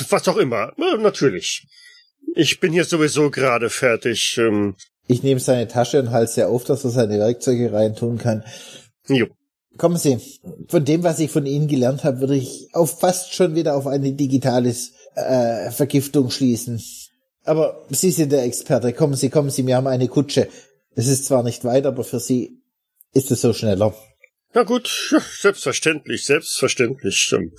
[0.10, 0.74] was auch immer.
[1.00, 1.68] Natürlich.
[2.36, 4.38] Ich bin hier sowieso gerade fertig.
[4.38, 4.76] Ähm,
[5.08, 8.44] Ich nehme seine Tasche und halte sie auf, dass er seine Werkzeuge reintun kann.
[9.10, 9.28] Jo.
[9.78, 10.18] Kommen Sie,
[10.68, 13.88] von dem, was ich von Ihnen gelernt habe, würde ich auf fast schon wieder auf
[13.88, 14.76] eine digitale
[15.16, 16.82] äh, Vergiftung schließen.
[17.46, 18.94] Aber Sie sind der Experte.
[18.94, 20.50] Kommen Sie, kommen Sie, wir haben eine Kutsche.
[20.96, 22.62] Es ist zwar nicht weit, aber für Sie
[23.14, 23.96] ist es so schneller.
[24.54, 27.32] Na gut, ja, selbstverständlich, selbstverständlich.
[27.34, 27.54] Ähm,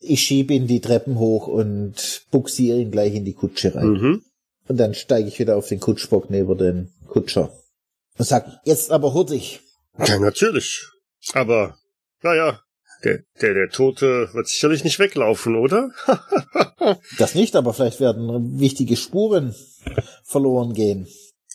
[0.00, 3.88] Ich schiebe ihn die Treppen hoch und buxiere ihn gleich in die Kutsche rein.
[3.88, 4.22] Mhm.
[4.68, 7.52] Und dann steige ich wieder auf den Kutschbock neben den Kutscher.
[8.16, 9.60] Und sag, jetzt aber hurtig.
[9.98, 10.88] Ja, natürlich.
[11.32, 11.76] Aber,
[12.22, 12.60] naja,
[13.04, 15.90] der, der, der Tote wird sicherlich nicht weglaufen, oder?
[17.18, 19.56] Das nicht, aber vielleicht werden wichtige Spuren
[20.22, 21.08] verloren gehen.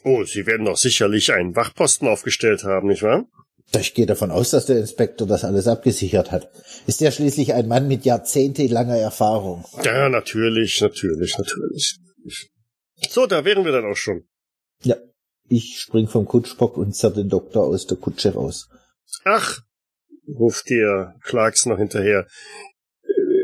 [0.04, 3.26] oh, Sie werden doch sicherlich einen Wachposten aufgestellt haben, nicht wahr?
[3.80, 6.52] Ich gehe davon aus, dass der Inspektor das alles abgesichert hat.
[6.86, 9.64] Ist ja schließlich ein Mann mit jahrzehntelanger Erfahrung.
[9.84, 12.00] Ja, natürlich, natürlich, natürlich.
[13.10, 14.28] So, da wären wir dann auch schon.
[14.84, 14.98] Ja,
[15.48, 18.68] ich spring vom Kutschbock und zerr den Doktor aus der Kutsche raus.
[19.26, 19.60] Ach,
[20.28, 22.28] ruft dir Clarks noch hinterher.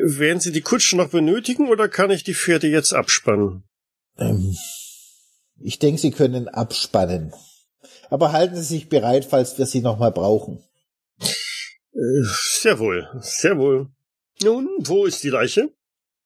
[0.04, 3.64] Werden Sie die Kutsche noch benötigen oder kann ich die Pferde jetzt abspannen?
[4.18, 4.56] Ähm,
[5.60, 7.34] ich denke, Sie können abspannen.
[8.10, 10.64] Aber halten Sie sich bereit, falls wir Sie nochmal brauchen.
[11.20, 12.24] Äh,
[12.60, 13.88] Sehr wohl, sehr wohl.
[14.44, 15.70] Nun, wo ist die Leiche?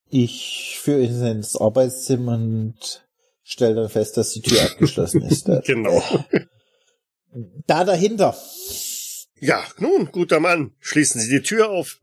[0.10, 3.08] Ich führe ihn ins Arbeitszimmer und
[3.44, 5.50] stelle dann fest, dass die Tür abgeschlossen ist.
[5.66, 6.04] Genau.
[7.66, 8.38] Da dahinter.
[9.42, 12.00] Ja, nun, guter Mann, schließen Sie die Tür auf.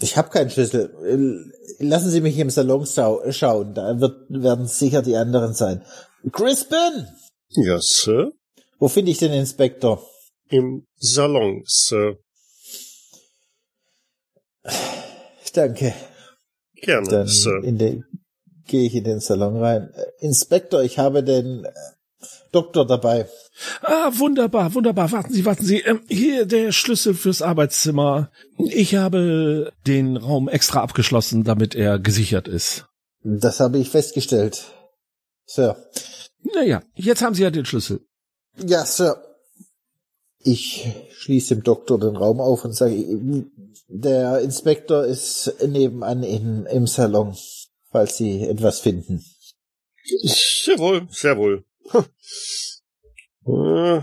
[0.00, 1.50] Ich habe keinen Schlüssel.
[1.78, 3.74] Lassen Sie mich im Salon schauen.
[3.74, 5.82] Da wird, werden sicher die anderen sein.
[6.30, 7.08] Crispin!
[7.50, 8.32] Ja, Sir?
[8.78, 10.06] Wo finde ich den Inspektor?
[10.50, 12.18] Im Salon, Sir.
[15.54, 15.94] Danke.
[16.74, 17.62] Gerne, Dann Sir.
[18.66, 19.90] gehe ich in den Salon rein.
[19.94, 21.72] Äh, Inspektor, ich habe den äh,
[22.54, 23.28] Doktor dabei.
[23.82, 25.10] Ah, wunderbar, wunderbar.
[25.12, 25.80] Warten Sie, warten Sie.
[25.80, 28.30] Ähm, hier der Schlüssel fürs Arbeitszimmer.
[28.58, 32.86] Ich habe den Raum extra abgeschlossen, damit er gesichert ist.
[33.22, 34.64] Das habe ich festgestellt.
[35.46, 35.76] Sir.
[36.54, 38.00] Naja, jetzt haben Sie ja den Schlüssel.
[38.58, 39.22] Ja, Sir.
[40.38, 40.86] Ich
[41.16, 42.94] schließe dem Doktor den Raum auf und sage,
[43.88, 47.34] der Inspektor ist nebenan in, im Salon,
[47.90, 49.24] falls Sie etwas finden.
[50.04, 51.64] Sehr wohl, sehr wohl.
[53.46, 54.00] Äh,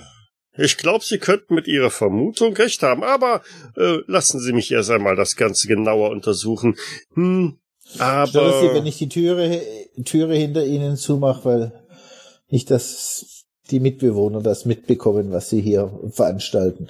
[0.58, 3.42] ich glaube, Sie könnten mit Ihrer Vermutung recht haben, aber
[3.76, 6.78] äh, lassen Sie mich erst einmal das Ganze genauer untersuchen.
[7.14, 7.60] Hm,
[7.98, 9.62] aber Stört Sie, wenn ich die Türe,
[10.06, 11.86] Türe hinter Ihnen zumache, weil
[12.50, 16.88] nicht, dass die Mitbewohner das mitbekommen, was Sie hier veranstalten.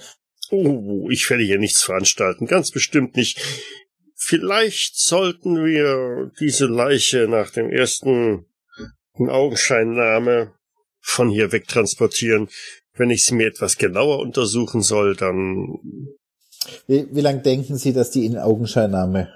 [0.49, 3.39] Oh, ich werde hier nichts veranstalten, ganz bestimmt nicht.
[4.15, 8.45] Vielleicht sollten wir diese Leiche nach dem ersten
[9.17, 10.53] Augenscheinnahme
[11.01, 12.49] von hier wegtransportieren.
[12.93, 15.79] Wenn ich sie mir etwas genauer untersuchen soll, dann.
[16.87, 19.33] Wie, wie lang denken Sie, dass die in Augenscheinnahme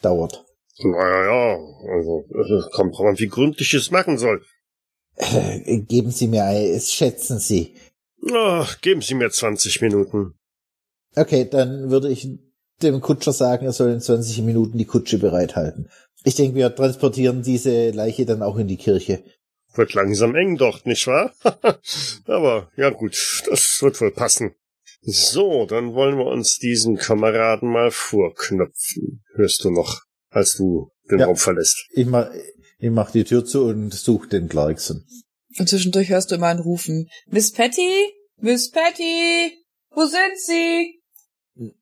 [0.00, 0.44] dauert?
[0.78, 4.42] Naja, also, es kommt drauf an, wie gründlich ich es machen soll.
[5.16, 7.74] Äh, geben Sie mir ein, es schätzen Sie.
[8.32, 10.34] Ach, geben Sie mir 20 Minuten.
[11.14, 12.28] Okay, dann würde ich
[12.82, 15.88] dem Kutscher sagen, er soll in 20 Minuten die Kutsche bereithalten.
[16.24, 19.22] Ich denke, wir transportieren diese Leiche dann auch in die Kirche.
[19.76, 21.34] Wird langsam eng dort, nicht wahr?
[22.26, 24.54] Aber ja gut, das wird wohl passen.
[25.02, 29.22] So, dann wollen wir uns diesen Kameraden mal vorknöpfen.
[29.34, 30.00] Hörst du noch,
[30.30, 31.26] als du den Ja.
[31.26, 31.86] Raum verlässt?
[31.92, 32.28] Ich mach,
[32.78, 35.04] ich mach die Tür zu und suche den Clarkson.
[35.58, 37.08] Und zwischendurch hörst du immer ein Rufen.
[37.28, 38.12] Miss Patty?
[38.38, 39.52] Miss Patty?
[39.90, 41.00] Wo sind Sie?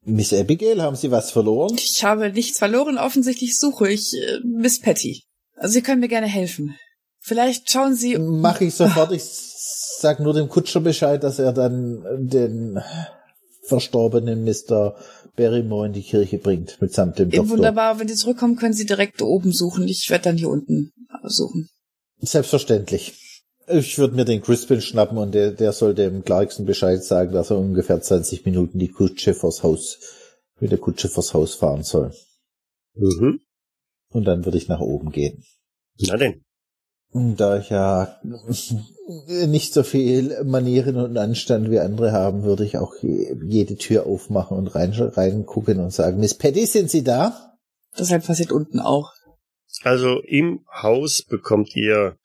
[0.05, 1.75] Miss Abigail, haben Sie was verloren?
[1.77, 5.25] Ich habe nichts verloren, offensichtlich suche ich äh, Miss Patty.
[5.57, 6.77] Also Sie können mir gerne helfen.
[7.27, 8.19] Vielleicht schauen Sie.
[8.19, 9.11] Mach ich sofort.
[9.13, 12.79] Ich sag nur dem Kutscher Bescheid, dass er dann den
[13.63, 14.95] verstorbenen Mr.
[15.35, 17.49] Barrymore in die Kirche bringt, mitsamt dem Doktor.
[17.49, 19.89] wunderbar, wenn Sie zurückkommen, können Sie direkt oben suchen.
[19.89, 20.93] Ich werde dann hier unten
[21.25, 21.71] suchen.
[22.21, 23.15] Selbstverständlich.
[23.69, 27.49] Ich würde mir den Crispin schnappen und der, der soll dem Clarkson Bescheid sagen, dass
[27.49, 29.99] er ungefähr 20 Minuten die Kutsche vors Haus,
[30.61, 32.13] mit der Kutsche vors Haus fahren soll.
[32.95, 33.41] Mhm.
[34.11, 35.43] Und dann würde ich nach oben gehen.
[36.01, 36.44] Na denn.
[37.17, 38.19] Da ich ja
[39.47, 44.05] nicht so viel Manieren und Anstand wie andere haben, würde ich auch je- jede Tür
[44.07, 47.55] aufmachen und rein, reingucken und sagen, Miss Patty, sind Sie da?
[47.97, 49.13] Deshalb passiert unten auch.
[49.85, 52.17] Also im Haus bekommt ihr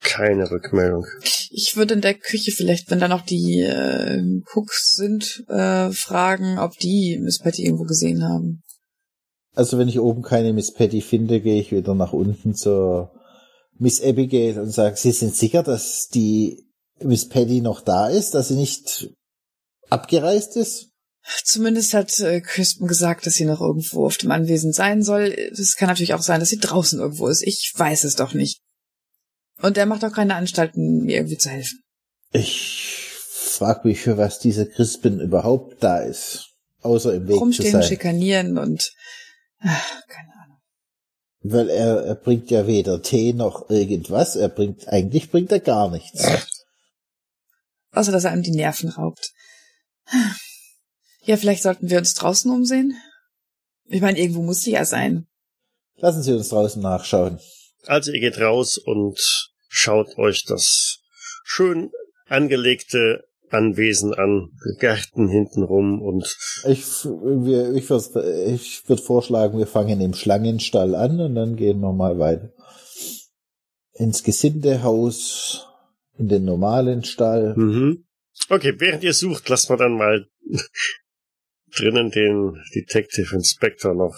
[0.00, 1.04] keine Rückmeldung.
[1.50, 4.22] Ich würde in der Küche vielleicht, wenn da noch die äh,
[4.54, 8.62] Cooks sind, äh, fragen, ob die Miss Patty irgendwo gesehen haben.
[9.56, 13.10] Also wenn ich oben keine Miss Patty finde, gehe ich wieder nach unten zur
[13.78, 16.66] Miss Abigail und sage, Sie sind sicher, dass die
[17.00, 19.10] Miss Patty noch da ist, dass sie nicht
[19.90, 20.88] abgereist ist?
[21.44, 25.34] Zumindest hat äh, Crispin gesagt, dass sie noch irgendwo auf dem Anwesen sein soll.
[25.52, 27.42] Es kann natürlich auch sein, dass sie draußen irgendwo ist.
[27.42, 28.60] Ich weiß es doch nicht.
[29.60, 31.80] Und er macht auch keine Anstalten, mir irgendwie zu helfen.
[32.32, 33.10] Ich
[33.56, 36.50] frage mich, für was dieser Crispin überhaupt da ist.
[36.82, 37.82] Außer im Weg zu Rumstehen, sein.
[37.82, 38.92] schikanieren und
[39.60, 40.35] ach, keine Ahnung.
[41.48, 44.36] Weil er, er bringt ja weder Tee noch irgendwas.
[44.36, 46.26] Er bringt, eigentlich bringt er gar nichts.
[47.92, 49.32] Außer dass er einem die Nerven raubt.
[51.22, 52.96] Ja, vielleicht sollten wir uns draußen umsehen.
[53.84, 55.26] Ich meine, irgendwo muss sie ja sein.
[55.96, 57.40] Lassen Sie uns draußen nachschauen.
[57.86, 59.18] Also ihr geht raus und
[59.68, 60.98] schaut euch das
[61.44, 61.90] schön
[62.26, 66.24] angelegte Anwesen an, Gärten hintenrum und
[66.66, 71.80] Ich, wir, ich würde ich würd vorschlagen, wir fangen im Schlangenstall an und dann gehen
[71.80, 72.52] wir mal weiter.
[73.92, 75.66] Ins Gesindehaus,
[76.18, 77.54] in den normalen Stall.
[77.56, 78.04] Mhm.
[78.50, 80.26] Okay, während ihr sucht, lasst mal dann mal
[81.76, 84.16] drinnen den Detective Inspector noch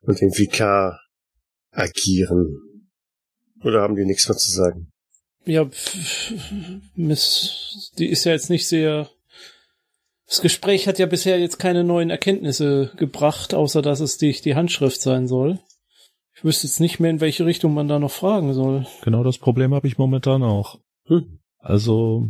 [0.00, 1.00] und den Vikar
[1.70, 2.88] agieren.
[3.62, 4.91] Oder haben die nichts mehr zu sagen?
[5.44, 5.68] Ja,
[6.94, 9.08] Miss, die ist ja jetzt nicht sehr.
[10.26, 14.54] Das Gespräch hat ja bisher jetzt keine neuen Erkenntnisse gebracht, außer dass es die, die
[14.54, 15.58] Handschrift sein soll.
[16.34, 18.86] Ich wüsste jetzt nicht mehr, in welche Richtung man da noch fragen soll.
[19.02, 20.78] Genau das Problem habe ich momentan auch.
[21.06, 21.38] Hm.
[21.58, 22.28] Also,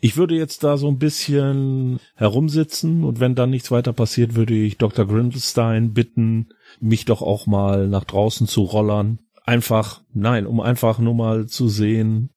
[0.00, 4.54] Ich würde jetzt da so ein bisschen herumsitzen und wenn dann nichts weiter passiert, würde
[4.54, 5.06] ich Dr.
[5.06, 9.20] Grindelstein bitten, mich doch auch mal nach draußen zu rollern.
[9.44, 12.30] Einfach, nein, um einfach nur mal zu sehen,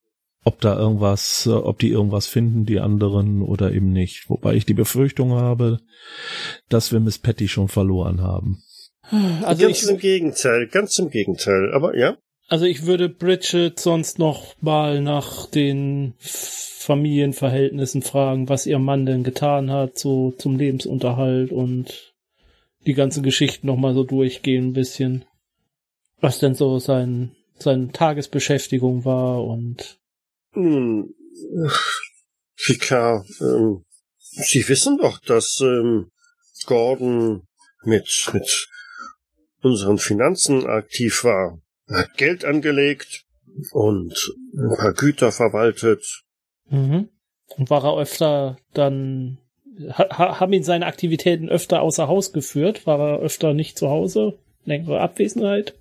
[0.43, 4.29] ob da irgendwas, äh, ob die irgendwas finden, die anderen oder eben nicht.
[4.29, 5.79] Wobei ich die Befürchtung habe,
[6.69, 8.63] dass wir Miss Patty schon verloren haben.
[9.43, 11.73] Also ganz ich, im Gegenteil, ganz im Gegenteil.
[11.73, 12.17] Aber ja.
[12.47, 19.23] Also ich würde Bridget sonst noch mal nach den Familienverhältnissen fragen, was ihr Mann denn
[19.23, 22.13] getan hat, so zum Lebensunterhalt und
[22.87, 25.25] die ganzen Geschichten noch mal so durchgehen ein bisschen.
[26.21, 29.99] Was denn so sein, seine Tagesbeschäftigung war und
[30.53, 31.13] nun,
[32.55, 33.85] Picard, ähm,
[34.31, 36.11] Sie wissen doch, dass ähm,
[36.65, 37.47] Gordon
[37.83, 38.67] mit, mit
[39.61, 41.59] unseren Finanzen aktiv war.
[41.87, 43.25] Er hat Geld angelegt
[43.71, 44.13] und
[44.53, 46.23] ein paar Güter verwaltet.
[46.69, 47.09] Mhm.
[47.57, 49.39] Und war er öfter dann,
[49.91, 52.85] ha, haben ihn seine Aktivitäten öfter außer Haus geführt?
[52.85, 54.37] War er öfter nicht zu Hause?
[54.65, 55.78] Längere Abwesenheit?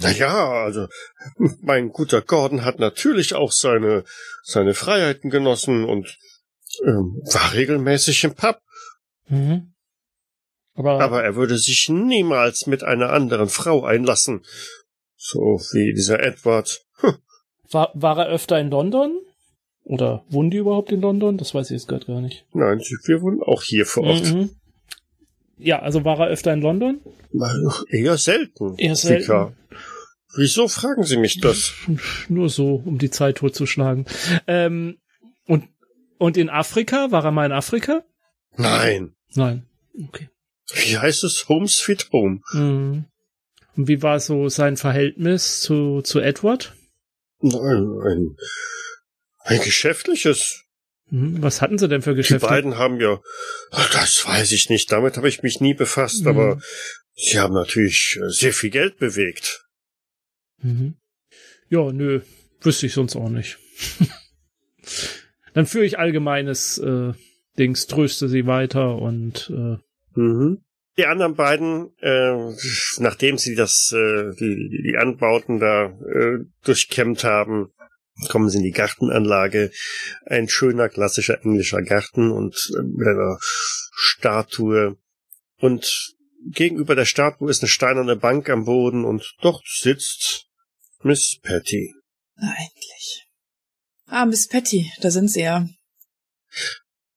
[0.00, 0.88] Naja, also
[1.62, 4.04] mein guter Gordon hat natürlich auch seine,
[4.42, 6.18] seine Freiheiten genossen und
[6.84, 8.60] ähm, war regelmäßig im Pub.
[9.28, 9.72] Mhm.
[10.74, 14.44] Aber, Aber er würde sich niemals mit einer anderen Frau einlassen.
[15.16, 16.84] So wie dieser Edward.
[16.98, 17.14] Hm.
[17.70, 19.18] War, war er öfter in London?
[19.84, 21.38] Oder wohnen die überhaupt in London?
[21.38, 22.44] Das weiß ich jetzt gerade gar nicht.
[22.52, 24.24] Nein, wir wohnen auch hier vor Ort.
[24.24, 24.50] Mhm.
[25.58, 27.00] Ja, also war er öfter in London?
[27.90, 28.76] Eher selten.
[28.76, 29.22] Eher selten.
[29.22, 29.52] Vika.
[30.36, 31.72] Wieso fragen Sie mich das?
[32.28, 34.04] Nur so, um die Zeit totzuschlagen.
[34.46, 34.98] Ähm,
[35.46, 35.64] und,
[36.18, 37.10] und in Afrika?
[37.10, 38.04] War er mal in Afrika?
[38.56, 39.14] Nein.
[39.34, 39.66] Nein.
[40.08, 40.28] Okay.
[40.74, 41.48] Wie heißt es?
[41.48, 42.40] Home Sweet Home.
[42.52, 43.06] Mhm.
[43.76, 46.74] Und wie war so sein Verhältnis zu, zu Edward?
[47.40, 48.36] Nein, ein,
[49.40, 50.64] ein geschäftliches.
[51.10, 51.42] Mhm.
[51.42, 52.46] Was hatten sie denn für Geschäfte?
[52.46, 53.20] Die beiden haben ja,
[53.70, 56.28] das weiß ich nicht, damit habe ich mich nie befasst, mhm.
[56.28, 56.60] aber
[57.14, 59.64] sie haben natürlich äh, sehr viel Geld bewegt.
[60.62, 60.96] Mhm.
[61.68, 62.20] Ja, nö,
[62.60, 63.58] wüsste ich sonst auch nicht.
[65.54, 67.12] Dann führe ich allgemeines äh,
[67.58, 69.78] Dings, tröste sie weiter und äh,
[70.18, 70.62] mhm.
[70.98, 72.54] Die anderen beiden, äh,
[72.98, 77.68] nachdem sie das, äh, die, die Anbauten da äh, durchkämmt haben,
[78.28, 79.70] kommen sie in die Gartenanlage.
[80.24, 84.96] Ein schöner klassischer englischer Garten und äh, mit einer Statue.
[85.58, 86.14] Und
[86.50, 90.46] gegenüber der Statue ist eine steinerne Bank am Boden und dort sitzt
[91.02, 91.94] Miss Patty.
[92.36, 93.26] Na, endlich.
[94.06, 95.68] Ah, Miss Patty, da sind Sie ja.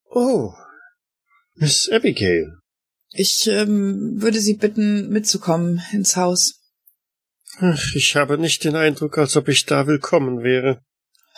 [0.10, 0.54] Oh,
[1.56, 2.58] Miss Abigail.
[3.12, 6.60] Ich ähm, würde Sie bitten, mitzukommen ins Haus.
[7.58, 10.82] Ach, ich habe nicht den Eindruck, als ob ich da willkommen wäre.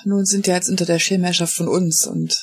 [0.06, 2.38] Nun sind ja jetzt unter der Schirmherrschaft von uns und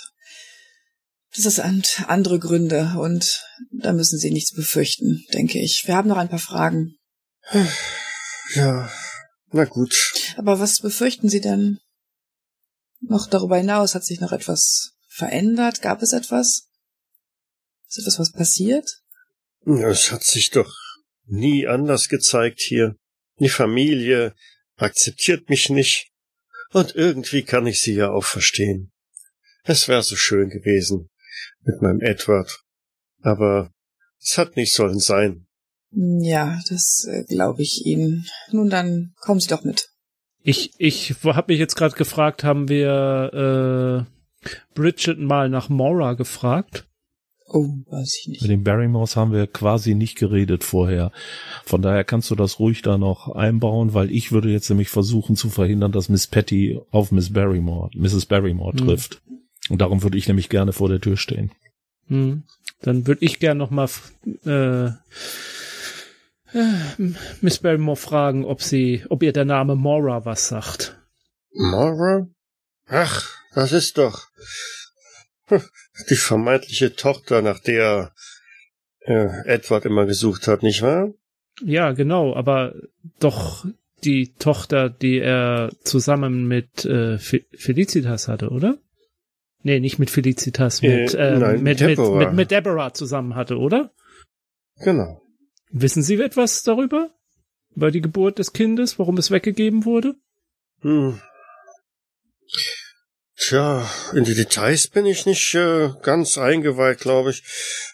[1.37, 5.85] das ist andere Gründe und da müssen Sie nichts befürchten, denke ich.
[5.87, 6.97] Wir haben noch ein paar Fragen.
[8.55, 8.91] Ja,
[9.51, 10.13] na gut.
[10.37, 11.79] Aber was befürchten Sie denn?
[13.01, 15.83] Noch darüber hinaus hat sich noch etwas verändert?
[15.83, 16.69] Gab es etwas?
[17.89, 19.03] Ist etwas was passiert?
[19.65, 20.73] Es hat sich doch
[21.25, 22.97] nie anders gezeigt hier.
[23.39, 24.35] Die Familie
[24.77, 26.08] akzeptiert mich nicht.
[26.73, 28.93] Und irgendwie kann ich sie ja auch verstehen.
[29.65, 31.11] Es wäre so schön gewesen
[31.63, 32.63] mit meinem Edward.
[33.21, 33.71] Aber
[34.21, 35.47] es hat nicht sollen sein.
[35.91, 38.27] Ja, das äh, glaube ich Ihnen.
[38.51, 39.89] Nun dann kommen Sie doch mit.
[40.43, 44.45] Ich, ich habe mich jetzt gerade gefragt, haben wir äh,
[44.75, 46.88] Bridget mal nach Mora gefragt?
[47.51, 48.43] Oh, weiß ich nicht.
[48.43, 51.13] Mit den Barrymores haben wir quasi nicht geredet vorher.
[51.65, 55.35] Von daher kannst du das ruhig da noch einbauen, weil ich würde jetzt nämlich versuchen
[55.35, 58.27] zu verhindern, dass Miss Patty auf Miss Barrymore, Mrs.
[58.27, 58.87] Barrymore hm.
[58.87, 59.23] trifft.
[59.27, 59.39] Hm.
[59.71, 61.51] Und darum würde ich nämlich gerne vor der Tür stehen.
[62.09, 62.43] Hm.
[62.83, 63.89] Dann würde ich gerne noch mal
[64.45, 64.89] äh,
[66.53, 70.99] äh, Miss Barrymore fragen, ob sie, ob ihr der Name Mora was sagt.
[71.55, 72.29] Mora?
[72.89, 74.27] Ach, das ist doch
[76.11, 78.13] die vermeintliche Tochter, nach der
[79.01, 81.13] äh, Edward immer gesucht hat, nicht wahr?
[81.63, 82.75] Ja, genau, aber
[83.19, 83.65] doch
[84.05, 88.79] die Tochter, die er zusammen mit äh, Felicitas hatte, oder?
[89.63, 92.19] Nee, nicht mit Felicitas, mit, äh, ähm, nein, mit, Deborah.
[92.19, 93.93] mit, mit, mit Deborah zusammen hatte, oder?
[94.81, 95.21] Genau.
[95.71, 97.11] Wissen Sie etwas darüber?
[97.75, 100.15] Über die Geburt des Kindes, warum es weggegeben wurde?
[100.81, 101.21] Hm.
[103.39, 107.43] Tja, in die Details bin ich nicht äh, ganz eingeweiht, glaube ich.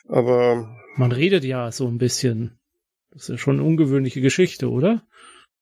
[0.09, 0.77] Aber.
[0.97, 2.59] Man redet ja so ein bisschen.
[3.11, 5.07] Das ist ja schon eine ungewöhnliche Geschichte, oder?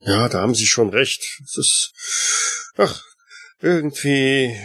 [0.01, 1.41] Ja, da haben Sie schon recht.
[1.45, 1.93] Es ist.
[2.77, 3.03] Ach,
[3.61, 4.57] irgendwie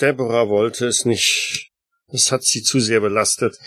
[0.00, 1.70] Deborah wollte es nicht.
[2.08, 3.58] Es hat sie zu sehr belastet.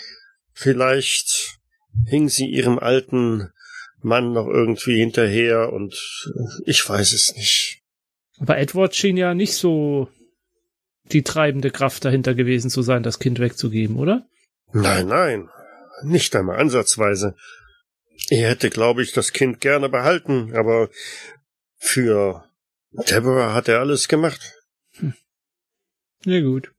[0.52, 1.58] Vielleicht
[2.06, 3.50] hing sie ihrem alten
[4.00, 5.94] Mann noch irgendwie hinterher und
[6.64, 7.82] ich weiß es nicht.
[8.38, 10.08] Aber Edward schien ja nicht so
[11.12, 14.26] die treibende Kraft dahinter gewesen zu sein, das Kind wegzugeben, oder?
[14.72, 15.48] Nein, nein,
[16.02, 17.34] nicht einmal ansatzweise.
[18.28, 20.90] Er hätte, glaube ich, das Kind gerne behalten, aber
[21.76, 22.44] für
[22.92, 24.54] Deborah hat er alles gemacht.
[24.96, 25.14] Hm.
[26.24, 26.72] Ja gut.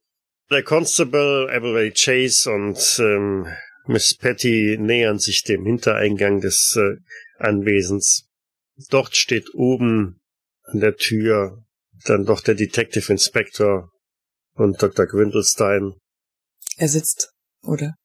[0.50, 3.48] Der Constable Aberley Chase und ähm,
[3.88, 6.98] Miss Patty nähern sich dem Hintereingang des äh,
[7.40, 8.30] Anwesens.
[8.90, 10.22] Dort steht oben
[10.64, 11.64] an der Tür
[12.06, 13.91] dann doch der Detective Inspector
[14.62, 15.06] und Dr.
[15.06, 15.96] Gwindelstein.
[16.78, 17.34] Er sitzt,
[17.64, 17.96] oder?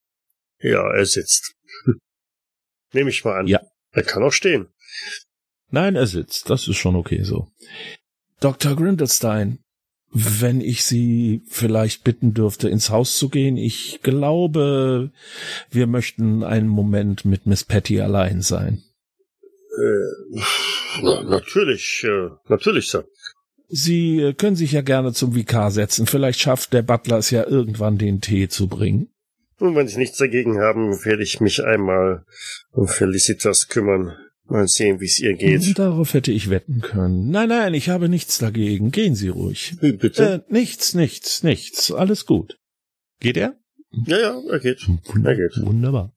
[0.60, 1.54] Ja, er sitzt.
[2.92, 3.46] Nehme ich mal an.
[3.46, 3.60] Ja.
[3.92, 4.68] Er kann auch stehen.
[5.70, 6.50] Nein, er sitzt.
[6.50, 7.48] Das ist schon okay so.
[8.40, 8.76] Dr.
[8.76, 9.58] Grindelstein,
[10.12, 13.56] wenn ich Sie vielleicht bitten dürfte, ins Haus zu gehen.
[13.56, 15.12] Ich glaube,
[15.70, 18.82] wir möchten einen Moment mit Miss Patty allein sein.
[19.78, 20.40] Äh,
[21.02, 23.06] na, natürlich, äh, natürlich, Sir.
[23.68, 26.06] Sie äh, können sich ja gerne zum Vikar setzen.
[26.06, 29.08] Vielleicht schafft der Butler es ja irgendwann, den Tee zu bringen.
[29.58, 32.24] Und wenn Sie nichts dagegen haben, werde ich mich einmal
[32.72, 34.12] um Felicitas kümmern.
[34.48, 35.76] Mal sehen, wie es ihr geht.
[35.76, 37.30] Darauf hätte ich wetten können.
[37.30, 38.92] Nein, nein, ich habe nichts dagegen.
[38.92, 39.74] Gehen Sie ruhig.
[39.80, 40.44] Wie bitte?
[40.48, 41.90] Äh, nichts, nichts, nichts.
[41.90, 42.56] Alles gut.
[43.18, 43.56] Geht er?
[44.06, 44.86] Ja, ja, er geht.
[45.24, 45.66] Er geht.
[45.66, 46.12] Wunderbar.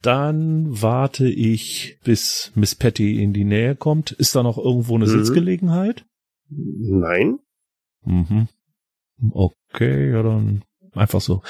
[0.00, 4.12] Dann warte ich, bis Miss Patty in die Nähe kommt.
[4.12, 5.10] Ist da noch irgendwo eine Mhm.
[5.24, 6.04] Sitzgelegenheit?
[6.54, 7.38] Nein?
[8.04, 8.48] Mhm.
[9.32, 11.42] Okay, ja dann einfach so.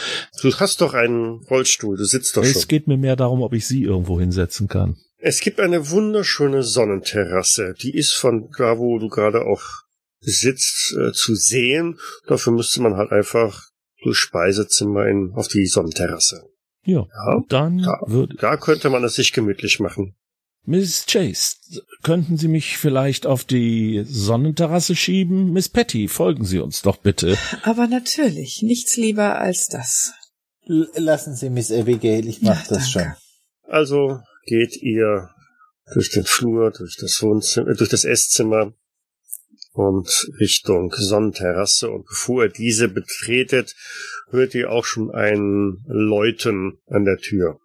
[0.43, 2.69] Du hast doch einen Rollstuhl, du sitzt doch Es schon.
[2.69, 4.97] geht mir mehr darum, ob ich sie irgendwo hinsetzen kann.
[5.19, 7.75] Es gibt eine wunderschöne Sonnenterrasse.
[7.81, 9.63] Die ist von da, wo du gerade auch
[10.21, 11.99] sitzt, äh, zu sehen.
[12.27, 13.69] Dafür müsste man halt einfach
[14.03, 16.45] durch Speisezimmer in, auf die Sonnenterrasse.
[16.85, 18.01] Ja, Ja, dann da.
[18.07, 20.17] würde Da könnte man es sich gemütlich machen.
[20.65, 21.57] Miss Chase,
[22.03, 25.53] könnten Sie mich vielleicht auf die Sonnenterrasse schieben?
[25.53, 27.37] Miss Patty, folgen Sie uns doch bitte.
[27.65, 30.13] Aber natürlich, nichts lieber als das.
[30.69, 33.03] L lassen Sie Miss Abigail, ich mach Ja, das schon.
[33.03, 33.17] danke.
[33.65, 35.31] Also geht ihr
[35.95, 38.73] durch den Flur, durch das Wohnzimmer, äh, durch das Esszimmer
[39.73, 41.91] und Richtung Sonnenterrasse.
[41.91, 43.75] Und bevor ihr diese betretet,
[44.31, 47.59] hört ihr auch schon ein Läuten an der Tür.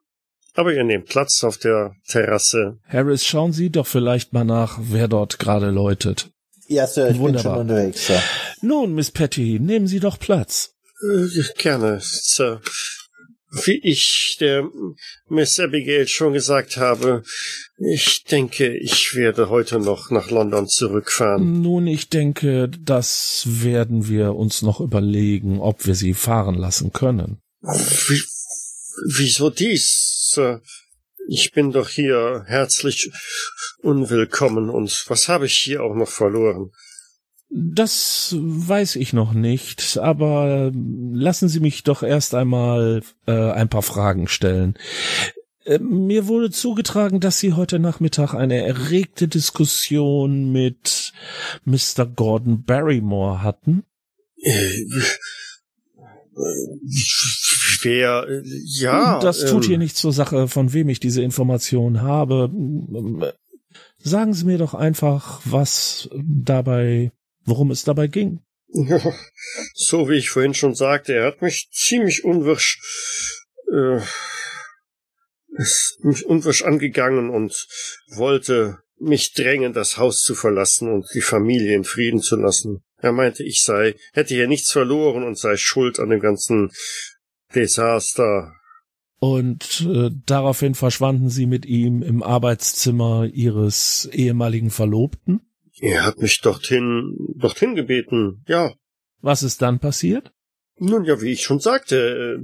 [0.58, 2.80] Aber ihr nehmt Platz auf der Terrasse.
[2.88, 6.32] Harris, schauen Sie doch vielleicht mal nach, wer dort gerade läutet.
[6.68, 7.60] Ja, Sir, ich Wunderbar.
[7.60, 8.24] bin schon unterwegs, Sir.
[8.62, 10.72] Nun, Miss Patty, nehmen Sie doch Platz.
[11.03, 12.60] Äh, gerne, Sir.
[13.51, 14.68] Wie ich der
[15.30, 17.22] Miss Abigail schon gesagt habe,
[17.78, 21.62] ich denke, ich werde heute noch nach London zurückfahren.
[21.62, 27.38] Nun, ich denke, das werden wir uns noch überlegen, ob wir sie fahren lassen können.
[27.62, 28.24] Wie,
[29.05, 30.16] wieso dies?
[30.38, 30.61] Sir?
[31.27, 33.11] Ich bin doch hier herzlich
[33.81, 36.71] unwillkommen und was habe ich hier auch noch verloren?
[37.49, 43.81] Das weiß ich noch nicht, aber lassen Sie mich doch erst einmal äh, ein paar
[43.81, 44.77] Fragen stellen.
[45.65, 51.13] Äh, Mir wurde zugetragen, dass Sie heute Nachmittag eine erregte Diskussion mit
[51.65, 52.05] Mr.
[52.05, 53.85] Gordon Barrymore hatten.
[54.43, 54.85] Äh,
[57.82, 59.19] Wer, äh, ja.
[59.19, 62.51] das tut ähm, hier nichts zur Sache, von wem ich diese Information habe.
[63.99, 67.11] Sagen Sie mir doch einfach, was dabei,
[67.45, 68.41] worum es dabei ging.
[68.69, 69.01] Ja,
[69.73, 72.80] so wie ich vorhin schon sagte, er hat mich ziemlich unwirsch,
[73.73, 73.99] äh,
[75.57, 77.67] ist mich unwirsch angegangen und
[78.09, 82.84] wollte mich drängen, das Haus zu verlassen und die Familie in Frieden zu lassen.
[82.99, 86.71] Er meinte, ich sei, hätte hier nichts verloren und sei schuld an dem ganzen
[87.53, 88.53] Desaster.
[89.19, 95.41] Und äh, daraufhin verschwanden Sie mit ihm im Arbeitszimmer Ihres ehemaligen Verlobten.
[95.79, 98.73] Er hat mich dorthin, dorthin gebeten, ja.
[99.21, 100.31] Was ist dann passiert?
[100.79, 102.39] Nun ja, wie ich schon sagte,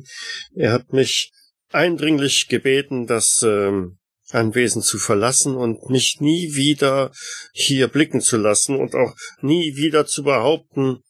[0.56, 1.32] äh, er hat mich
[1.72, 4.00] eindringlich gebeten, das ähm,
[4.32, 7.12] Anwesen zu verlassen und mich nie wieder
[7.52, 11.04] hier blicken zu lassen und auch nie wieder zu behaupten,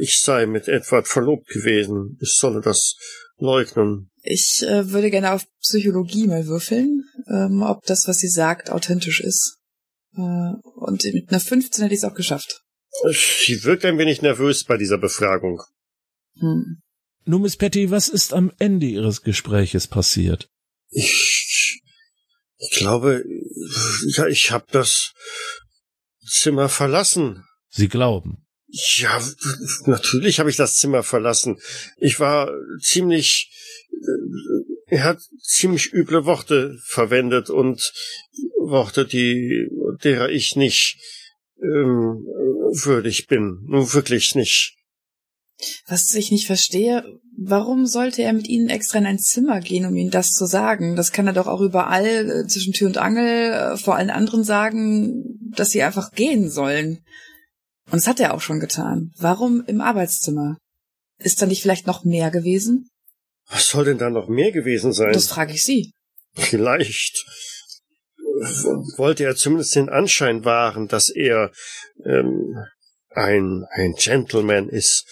[0.00, 2.18] ich sei mit Edward verlobt gewesen.
[2.20, 2.94] Ich solle das
[3.36, 4.10] leugnen.
[4.22, 9.20] Ich äh, würde gerne auf Psychologie mal würfeln, ähm, ob das, was sie sagt, authentisch
[9.20, 9.58] ist.
[10.14, 12.62] Äh, und mit einer 15 hätte ich es auch geschafft.
[13.10, 15.62] Sie wirkt ein wenig nervös bei dieser Befragung.
[16.38, 16.82] Hm.
[17.24, 20.48] Nun, Miss Patty, was ist am Ende Ihres Gespräches passiert?
[20.90, 21.80] Ich,
[22.58, 23.24] ich glaube,
[24.16, 25.14] ja, ich habe das
[26.26, 27.44] Zimmer verlassen.
[27.70, 28.41] Sie glauben.
[28.74, 29.20] Ja,
[29.84, 31.58] natürlich habe ich das Zimmer verlassen.
[31.98, 32.50] Ich war
[32.80, 33.50] ziemlich.
[33.90, 37.92] äh, Er hat ziemlich üble Worte verwendet und
[38.58, 39.68] Worte, die
[40.02, 40.96] derer ich nicht
[41.62, 42.24] ähm,
[42.84, 43.60] würdig bin.
[43.66, 44.76] Nun wirklich nicht.
[45.86, 47.04] Was ich nicht verstehe,
[47.36, 50.96] warum sollte er mit Ihnen extra in ein Zimmer gehen, um Ihnen das zu sagen?
[50.96, 54.44] Das kann er doch auch überall äh, zwischen Tür und Angel äh, vor allen anderen
[54.44, 57.04] sagen, dass sie einfach gehen sollen.
[57.92, 59.12] Und das hat er auch schon getan.
[59.18, 60.56] Warum im Arbeitszimmer?
[61.18, 62.88] Ist da nicht vielleicht noch mehr gewesen?
[63.50, 65.12] Was soll denn da noch mehr gewesen sein?
[65.12, 65.92] Das frage ich Sie.
[66.32, 67.22] Vielleicht
[68.96, 71.52] wollte er zumindest den Anschein wahren, dass er
[72.06, 72.56] ähm,
[73.10, 75.04] ein, ein Gentleman ist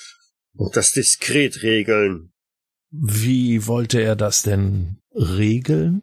[0.55, 2.33] und das diskret regeln.
[2.91, 6.03] Wie wollte er das denn regeln?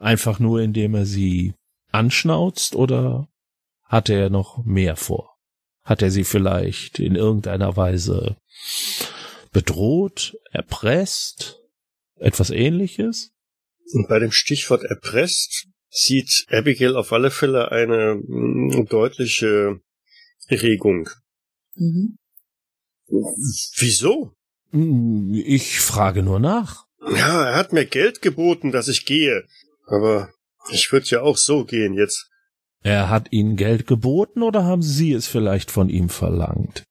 [0.00, 1.52] Einfach nur, indem er sie
[1.92, 3.28] anschnauzt oder
[3.84, 5.35] hatte er noch mehr vor?
[5.86, 8.36] Hat er sie vielleicht in irgendeiner Weise
[9.52, 11.60] bedroht, erpresst,
[12.16, 13.30] etwas ähnliches?
[13.92, 19.80] Und bei dem Stichwort erpresst sieht Abigail auf alle Fälle eine mm, deutliche
[20.50, 21.08] Regung.
[21.76, 22.18] Mhm.
[23.76, 24.32] Wieso?
[24.72, 26.86] Hm, Ich frage nur nach.
[27.00, 29.44] Ja, er hat mir Geld geboten, dass ich gehe.
[29.86, 30.30] Aber
[30.72, 32.28] ich würde ja auch so gehen jetzt.
[32.86, 36.84] Er hat Ihnen Geld geboten oder haben Sie es vielleicht von ihm verlangt?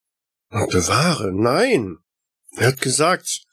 [0.50, 2.00] Bewahre, nein.
[2.58, 3.44] Er hat gesagt,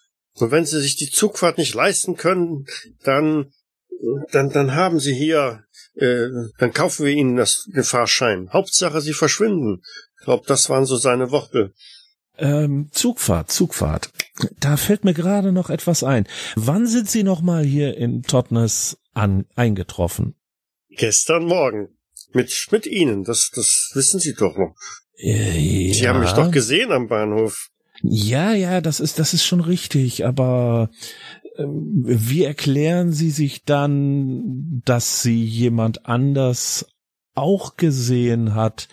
[0.40, 2.66] und wenn Sie sich die Zugfahrt nicht leisten können,
[3.05, 3.53] dann,
[4.32, 5.62] dann, dann haben Sie hier,
[5.95, 6.26] äh,
[6.59, 8.51] dann kaufen wir Ihnen das, den Fahrschein.
[8.53, 9.80] Hauptsache, Sie verschwinden.
[10.18, 11.72] Ich glaube, das waren so seine Worte.
[12.38, 14.11] Ähm, Zugfahrt, Zugfahrt.
[14.59, 16.26] Da fällt mir gerade noch etwas ein.
[16.57, 20.34] Wann sind Sie noch mal hier in Totnes an, eingetroffen?
[20.88, 21.97] Gestern Morgen.
[22.34, 24.74] Mit, mit Ihnen, das, das wissen Sie doch noch.
[25.16, 27.68] Äh, Sie haben mich doch gesehen am Bahnhof.
[28.02, 30.90] Ja, ja, das ist, das ist schon richtig, aber
[31.56, 36.86] ähm, wie erklären Sie sich dann, dass Sie jemand anders
[37.34, 38.88] auch gesehen hat,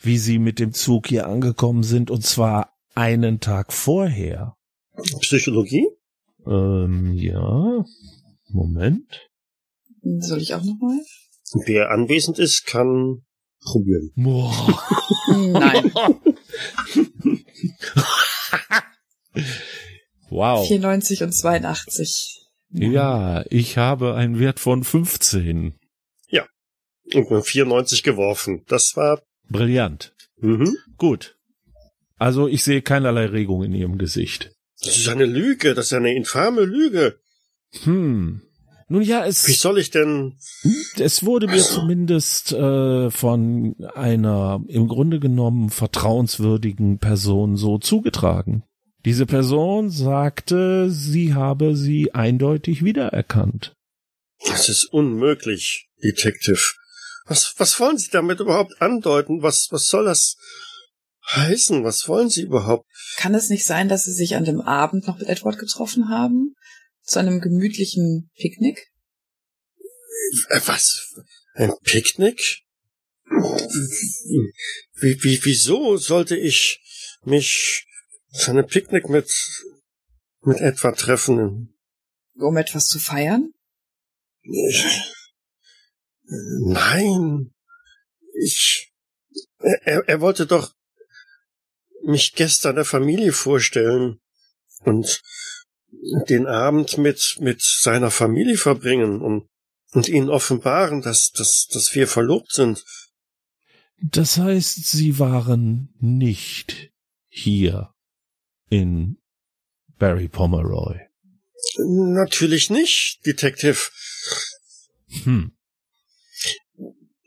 [0.00, 4.56] wie Sie mit dem Zug hier angekommen sind, und zwar einen Tag vorher?
[5.20, 5.88] Psychologie?
[6.46, 7.84] Ähm, ja.
[8.48, 9.28] Moment.
[10.02, 11.00] Soll ich auch nochmal?
[11.66, 13.24] Wer anwesend ist, kann
[13.62, 14.12] probieren.
[14.16, 14.82] Boah.
[15.28, 15.92] Nein.
[20.30, 20.66] Wow.
[20.66, 22.40] 94 und 82.
[22.70, 25.74] Ja, ich habe einen Wert von 15.
[27.12, 28.64] Und mit 94 geworfen.
[28.66, 30.14] Das war, Brillant.
[30.38, 30.74] mhm.
[30.96, 31.36] Gut.
[32.16, 34.52] Also ich sehe keinerlei Regung in Ihrem Gesicht.
[34.80, 35.74] Das ist eine Lüge.
[35.74, 37.20] Das ist eine infame Lüge.
[37.82, 38.42] Hm.
[38.88, 40.36] Nun ja, Wie es, soll ich denn,
[40.98, 48.64] es wurde mir zumindest äh, von einer im Grunde genommen vertrauenswürdigen Person so zugetragen.
[49.04, 53.74] Diese Person sagte, sie habe sie eindeutig wiedererkannt.
[54.46, 56.74] das ist unmöglich, Detective.
[57.26, 59.42] Was, was wollen Sie damit überhaupt andeuten?
[59.42, 60.36] Was, was soll das
[61.30, 61.84] heißen?
[61.84, 62.86] Was wollen Sie überhaupt?
[63.16, 66.54] Kann es nicht sein, dass Sie sich an dem Abend noch mit Edward getroffen haben?
[67.04, 68.90] Zu einem gemütlichen Picknick?
[70.48, 71.14] Äh, Was?
[71.54, 72.62] Ein Picknick?
[74.94, 76.80] Wie, wie, wieso sollte ich
[77.24, 77.86] mich
[78.32, 79.30] zu einem Picknick mit,
[80.42, 81.76] mit etwa treffen?
[82.36, 83.52] Um etwas zu feiern?
[86.22, 87.54] Nein.
[88.40, 88.92] Ich,
[89.58, 90.74] er, er wollte doch
[92.02, 94.20] mich gestern der Familie vorstellen
[94.80, 95.22] und
[96.28, 99.48] den Abend mit, mit seiner Familie verbringen und,
[99.92, 102.84] und ihnen offenbaren, dass, dass, dass wir verlobt sind.
[104.02, 106.92] Das heißt, sie waren nicht
[107.28, 107.94] hier
[108.68, 109.18] in
[109.98, 110.98] Barry Pomeroy.
[111.78, 113.78] Natürlich nicht, Detective.
[115.24, 115.56] Hm.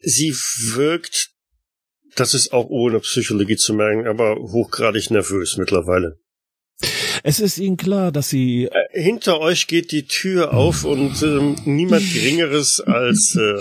[0.01, 0.31] Sie
[0.75, 1.31] wirkt,
[2.15, 6.19] das ist auch ohne Psychologie zu merken, aber hochgradig nervös mittlerweile.
[7.23, 11.55] Es ist Ihnen klar, dass Sie Äh, Hinter euch geht die Tür auf und ähm,
[11.65, 13.59] niemand Geringeres als äh,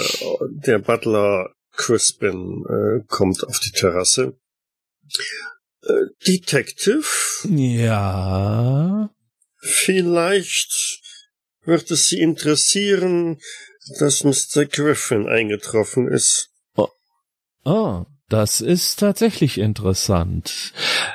[0.67, 4.39] der Butler Crispin äh, kommt auf die Terrasse.
[5.83, 5.93] Äh,
[6.27, 7.05] Detective,
[7.49, 9.11] ja
[9.67, 11.03] vielleicht
[11.65, 13.39] wird es Sie interessieren,
[13.99, 14.67] dass Mr.
[14.67, 16.51] Griffin eingetroffen ist.
[17.65, 20.73] Ah, das ist tatsächlich interessant.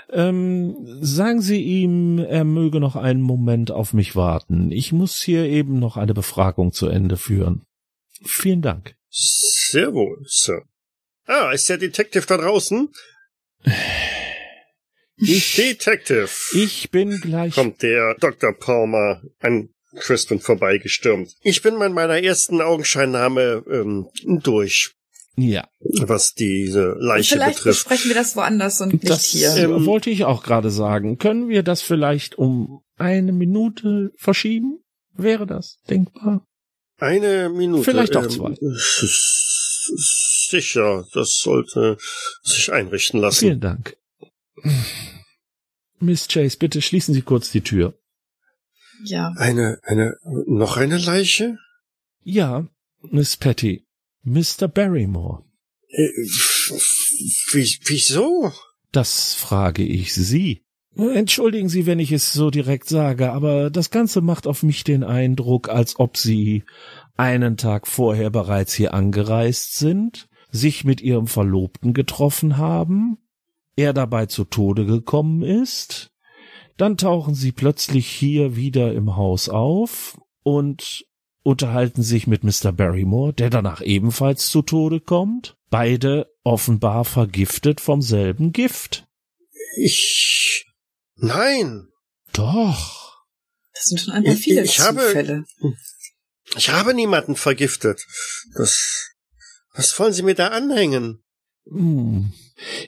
[0.09, 4.71] Ähm, sagen Sie ihm, er möge noch einen Moment auf mich warten.
[4.71, 7.63] Ich muss hier eben noch eine Befragung zu Ende führen.
[8.23, 8.95] Vielen Dank.
[9.09, 10.63] Sehr wohl, Sir.
[11.25, 12.89] Ah, ist der Detective da draußen?
[15.17, 16.29] Ich, Detective.
[16.53, 17.53] ich bin gleich.
[17.53, 18.53] kommt der Dr.
[18.53, 21.35] Palmer an Crispin vorbeigestürmt.
[21.43, 24.07] Ich bin mit meiner ersten Augenscheinnahme ähm,
[24.41, 24.93] durch,
[25.35, 27.85] Ja, was diese Leiche Vielleicht betrifft.
[27.85, 29.55] besprechen wir das woanders und nicht das hier.
[29.55, 31.17] Ähm, wollte ich auch gerade sagen.
[31.17, 34.79] Können wir das vielleicht um eine Minute verschieben?
[35.13, 36.45] Wäre das denkbar?
[36.97, 37.83] Eine Minute.
[37.83, 38.55] Vielleicht auch ähm, zwei.
[40.49, 41.97] Sicher, das sollte
[42.43, 43.39] sich einrichten lassen.
[43.39, 43.97] Vielen Dank.
[45.99, 47.93] Miss Chase, bitte schließen Sie kurz die Tür.
[49.05, 49.31] ja.
[49.37, 51.57] Eine, eine, noch eine Leiche?
[52.23, 52.67] Ja,
[53.01, 53.85] Miss Patty.
[54.23, 54.67] Mr.
[54.67, 55.43] Barrymore.
[55.89, 56.09] Äh,
[57.53, 58.51] wieso?
[58.91, 60.63] Das frage ich Sie.
[60.95, 65.03] Entschuldigen Sie, wenn ich es so direkt sage, aber das Ganze macht auf mich den
[65.03, 66.63] Eindruck, als ob Sie
[67.15, 73.17] einen Tag vorher bereits hier angereist sind, sich mit Ihrem Verlobten getroffen haben,
[73.77, 76.11] er dabei zu Tode gekommen ist,
[76.75, 81.05] dann tauchen Sie plötzlich hier wieder im Haus auf und
[81.43, 82.71] unterhalten sich mit Mr.
[82.71, 89.07] Barrymore, der danach ebenfalls zu Tode kommt, beide offenbar vergiftet vom selben Gift.
[89.77, 90.65] Ich,
[91.15, 91.87] nein.
[92.33, 93.23] Doch.
[93.73, 95.45] Das sind schon ein paar Ich- viele ich habe- Zufälle.
[96.57, 98.05] Ich habe niemanden vergiftet.
[98.55, 99.11] Das,
[99.73, 101.23] was wollen Sie mir da anhängen?
[101.69, 102.31] Hm.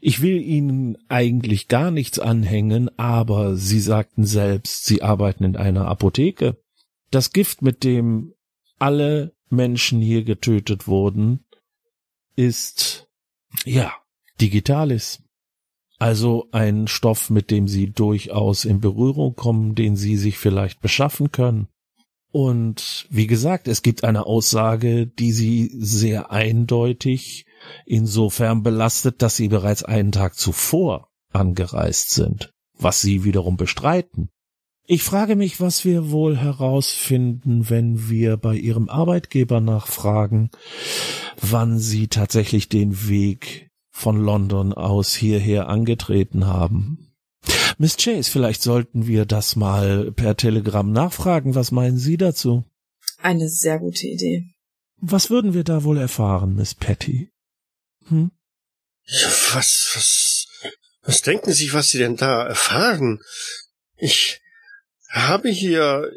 [0.01, 5.88] Ich will Ihnen eigentlich gar nichts anhängen, aber Sie sagten selbst, Sie arbeiten in einer
[5.88, 6.58] Apotheke.
[7.10, 8.34] Das Gift, mit dem
[8.80, 11.45] alle Menschen hier getötet wurden,
[12.36, 13.07] ist,
[13.65, 13.93] ja,
[14.41, 15.21] Digitalis.
[15.99, 21.32] Also ein Stoff, mit dem Sie durchaus in Berührung kommen, den Sie sich vielleicht beschaffen
[21.32, 21.67] können.
[22.32, 27.45] Und wie gesagt, es gibt eine Aussage, die Sie sehr eindeutig
[27.86, 34.30] insofern belastet, dass Sie bereits einen Tag zuvor angereist sind, was Sie wiederum bestreiten.
[34.86, 40.51] Ich frage mich, was wir wohl herausfinden, wenn wir bei Ihrem Arbeitgeber nachfragen,
[41.39, 47.13] wann Sie tatsächlich den Weg von London aus hierher angetreten haben.
[47.77, 51.55] Miss Chase, vielleicht sollten wir das mal per Telegramm nachfragen.
[51.55, 52.65] Was meinen Sie dazu?
[53.21, 54.49] Eine sehr gute Idee.
[54.97, 57.31] Was würden wir da wohl erfahren, Miss Patty?
[58.07, 58.31] Hm?
[59.05, 60.47] Ja, was, was,
[61.03, 63.19] was denken Sie, was Sie denn da erfahren?
[63.97, 64.41] Ich
[65.14, 66.11] habe hier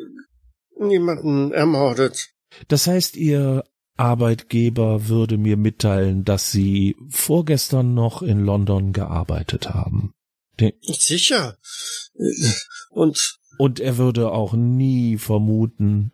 [0.78, 2.30] niemanden ermordet.
[2.68, 3.64] Das heißt, Ihr
[3.96, 10.14] Arbeitgeber würde mir mitteilen, dass Sie vorgestern noch in London gearbeitet haben.
[10.82, 11.56] Sicher.
[12.90, 16.12] Und Und er würde auch nie vermuten,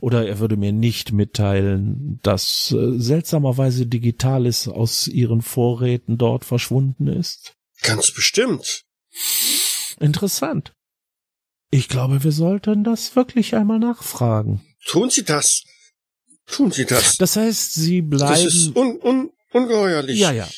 [0.00, 7.06] oder er würde mir nicht mitteilen, dass äh, seltsamerweise Digitalis aus Ihren Vorräten dort verschwunden
[7.06, 7.54] ist.
[7.82, 8.84] ganz bestimmt.
[9.98, 10.72] Interessant.
[11.70, 14.60] Ich glaube, wir sollten das wirklich einmal nachfragen.
[14.86, 15.62] Tun Sie das.
[16.46, 17.16] Tun Sie das.
[17.16, 19.00] Das heißt, Sie Das ist bleiben.
[19.00, 20.18] un, un, ungeheuerlich.
[20.18, 20.48] Ja, ja.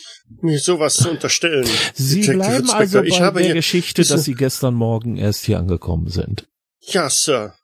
[0.40, 1.68] Mir sowas zu unterstellen.
[1.94, 5.58] Sie Detective bleiben also ich bei habe der Geschichte, dass Sie gestern Morgen erst hier
[5.58, 6.48] angekommen sind.
[6.80, 7.54] Ja, Sir.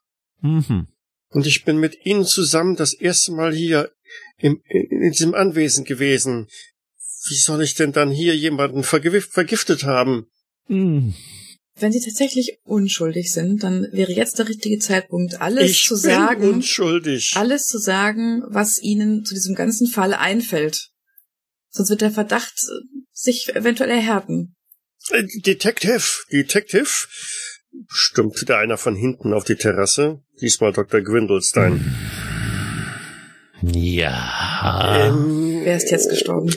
[0.43, 0.89] Mhm.
[1.31, 3.91] Und ich bin mit Ihnen zusammen das erste Mal hier
[4.37, 6.49] im, in, in diesem Anwesen gewesen.
[7.29, 10.27] Wie soll ich denn dann hier jemanden vergif vergiftet haben?
[10.69, 11.15] Mhm.
[11.81, 16.03] Wenn Sie tatsächlich unschuldig sind, dann wäre jetzt der richtige Zeitpunkt, alles ich zu bin
[16.03, 17.33] sagen, unschuldig.
[17.37, 20.91] alles zu sagen, was Ihnen zu diesem ganzen Fall einfällt.
[21.71, 24.57] Sonst wird der Verdacht äh, sich eventuell erhärten.
[25.11, 27.07] Äh, Detective, Detective,
[27.89, 30.23] stimmt wieder einer von hinten auf die Terrasse.
[30.41, 31.01] Diesmal Dr.
[31.01, 31.95] Gwindelstein.
[33.63, 35.09] Ja.
[35.09, 36.51] Ähm, Wer ist jetzt gestorben?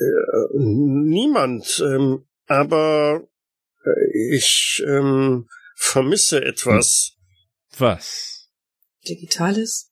[0.00, 3.26] Äh, niemand, ähm, aber äh,
[4.12, 7.12] ich ähm, vermisse etwas.
[7.78, 8.48] Was?
[9.08, 9.90] Digitales?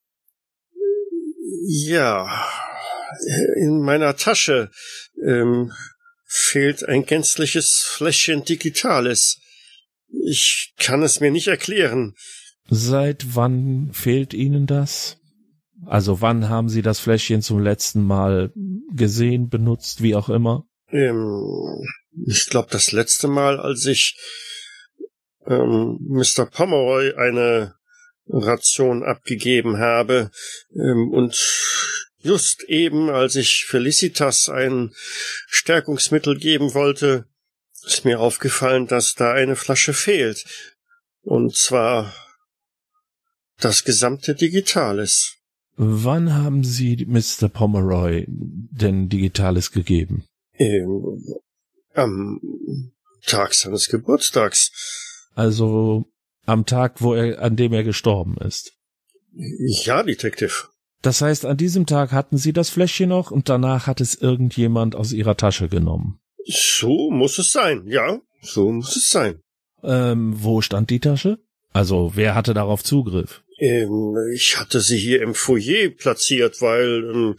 [1.66, 2.46] Ja,
[3.56, 4.70] in meiner Tasche
[5.24, 5.72] ähm,
[6.26, 9.40] fehlt ein gänzliches Fläschchen Digitales.
[10.26, 12.14] Ich kann es mir nicht erklären.
[12.68, 15.18] Seit wann fehlt Ihnen das?
[15.86, 18.52] Also wann haben Sie das Fläschchen zum letzten Mal
[18.92, 20.66] gesehen, benutzt, wie auch immer?
[20.90, 21.82] Ähm,
[22.26, 24.18] ich glaube, das letzte Mal, als ich
[25.46, 26.46] ähm, Mr.
[26.46, 27.74] Pomeroy eine
[28.28, 30.30] Ration abgegeben habe
[30.74, 31.34] ähm, und
[32.18, 34.92] just eben, als ich Felicitas ein
[35.46, 37.26] Stärkungsmittel geben wollte,
[37.86, 40.44] ist mir aufgefallen, dass da eine Flasche fehlt.
[41.22, 42.14] Und zwar
[43.60, 45.36] das gesamte Digitales.
[45.76, 47.48] Wann haben Sie Mr.
[47.48, 50.24] Pomeroy denn Digitales gegeben?
[50.54, 51.22] Ähm,
[51.98, 52.40] am
[53.26, 55.28] Tag seines Geburtstags.
[55.34, 56.06] Also
[56.46, 58.72] am Tag, wo er, an dem er gestorben ist.
[59.32, 60.68] Ja, Detective.
[61.02, 64.96] Das heißt, an diesem Tag hatten sie das Fläschchen noch und danach hat es irgendjemand
[64.96, 66.18] aus ihrer Tasche genommen.
[66.46, 69.40] So muss es sein, ja, so muss es sein.
[69.82, 71.38] Ähm, wo stand die Tasche?
[71.72, 73.42] Also, wer hatte darauf Zugriff?
[73.58, 77.36] Ähm, ich hatte sie hier im Foyer platziert, weil ähm,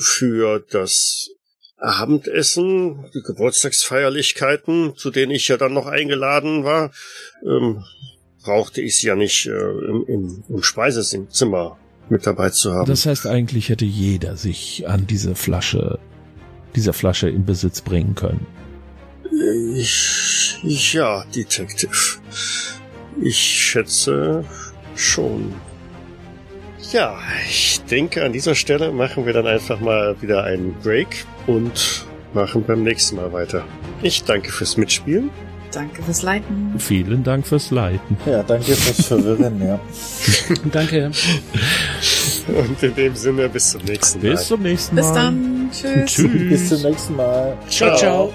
[0.00, 1.30] für das
[1.84, 6.92] Abendessen, die Geburtstagsfeierlichkeiten, zu denen ich ja dann noch eingeladen war,
[7.44, 7.84] ähm,
[8.42, 11.78] brauchte ich sie ja nicht äh, im, im, im Speisezimmer
[12.08, 12.86] mit dabei zu haben.
[12.86, 15.98] Das heißt, eigentlich hätte jeder sich an diese Flasche,
[16.74, 18.46] dieser Flasche in Besitz bringen können.
[19.74, 22.18] Ich, ja, Detective.
[23.22, 24.44] Ich schätze
[24.94, 25.54] schon.
[26.92, 32.06] Ja, ich denke, an dieser Stelle machen wir dann einfach mal wieder einen Break und
[32.32, 33.64] machen beim nächsten Mal weiter.
[34.02, 35.30] Ich danke fürs Mitspielen.
[35.72, 36.74] Danke fürs Leiten.
[36.78, 38.16] Vielen Dank fürs Leiten.
[38.26, 39.80] Ja, danke fürs Verwirren, ja.
[40.72, 41.10] Danke.
[42.46, 44.30] Und in dem Sinne, bis zum nächsten Mal.
[44.30, 45.02] Bis zum nächsten Mal.
[45.02, 45.70] Bis dann.
[45.72, 46.12] Tschüss.
[46.12, 46.48] Tschüss.
[46.48, 47.56] Bis zum nächsten Mal.
[47.68, 48.34] Ciao, ciao.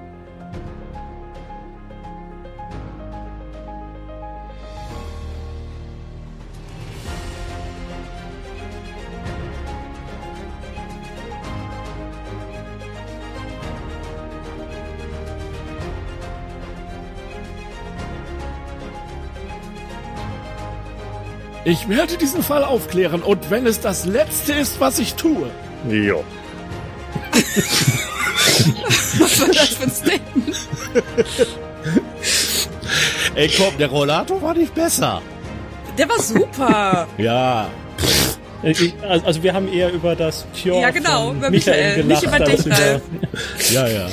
[21.63, 25.49] Ich werde diesen Fall aufklären und wenn es das Letzte ist, was ich tue.
[25.89, 26.23] Jo.
[29.19, 30.67] Was war das für ein Statement?
[33.35, 35.21] Ey, komm, der Rollator war nicht besser.
[35.97, 37.07] Der war super.
[37.17, 37.67] Ja.
[38.63, 42.23] Ich- Also wir haben eher über das Cure Ja, genau, von über Michael Michael, gelacht,
[42.23, 43.01] nicht über dich, Ralf.
[43.71, 44.07] Ja, ja.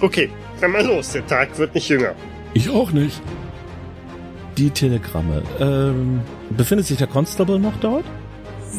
[0.00, 0.30] Okay,
[0.60, 1.10] dann mal los.
[1.12, 2.14] Der Tag wird nicht jünger.
[2.54, 3.20] Ich auch nicht.
[4.58, 5.42] Die Telegramme.
[5.60, 6.20] Ähm,
[6.50, 8.04] befindet sich der Constable noch dort?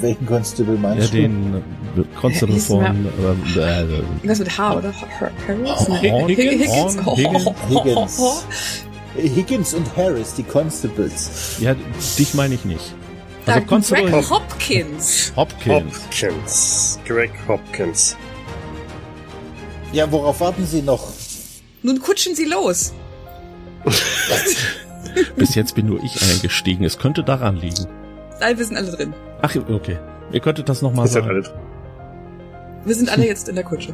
[0.02, 1.18] Welchen Constable Ja, meinst du?
[1.18, 1.56] den
[1.98, 3.08] äh, Constable von ähm,
[3.56, 4.92] äh, Irgendwas mit H, oder?
[4.94, 5.88] Har- Harris?
[6.02, 6.98] Higgins?
[7.18, 7.46] Higgins?
[7.70, 8.46] Higgins.
[9.16, 11.58] Higgins und Harris, die Constables.
[11.60, 11.76] ja,
[12.18, 12.94] dich meine ich nicht.
[13.46, 15.34] Also Constable Greg Hopkins.
[15.36, 15.96] Hopkins.
[16.06, 17.00] Hopkins.
[17.06, 18.16] Greg Hopkins.
[19.92, 21.12] Ja, worauf warten Sie noch?
[21.84, 22.94] Nun kutschen Sie los.
[25.36, 26.84] Bis jetzt bin nur ich eingestiegen.
[26.84, 27.88] Es könnte daran liegen.
[28.40, 29.14] Nein, wir sind alle drin.
[29.42, 29.98] Ach, okay.
[30.32, 31.28] Ihr könntet das nochmal sagen.
[31.28, 31.54] alt.
[32.86, 33.94] Wir sind alle jetzt in der Kutsche.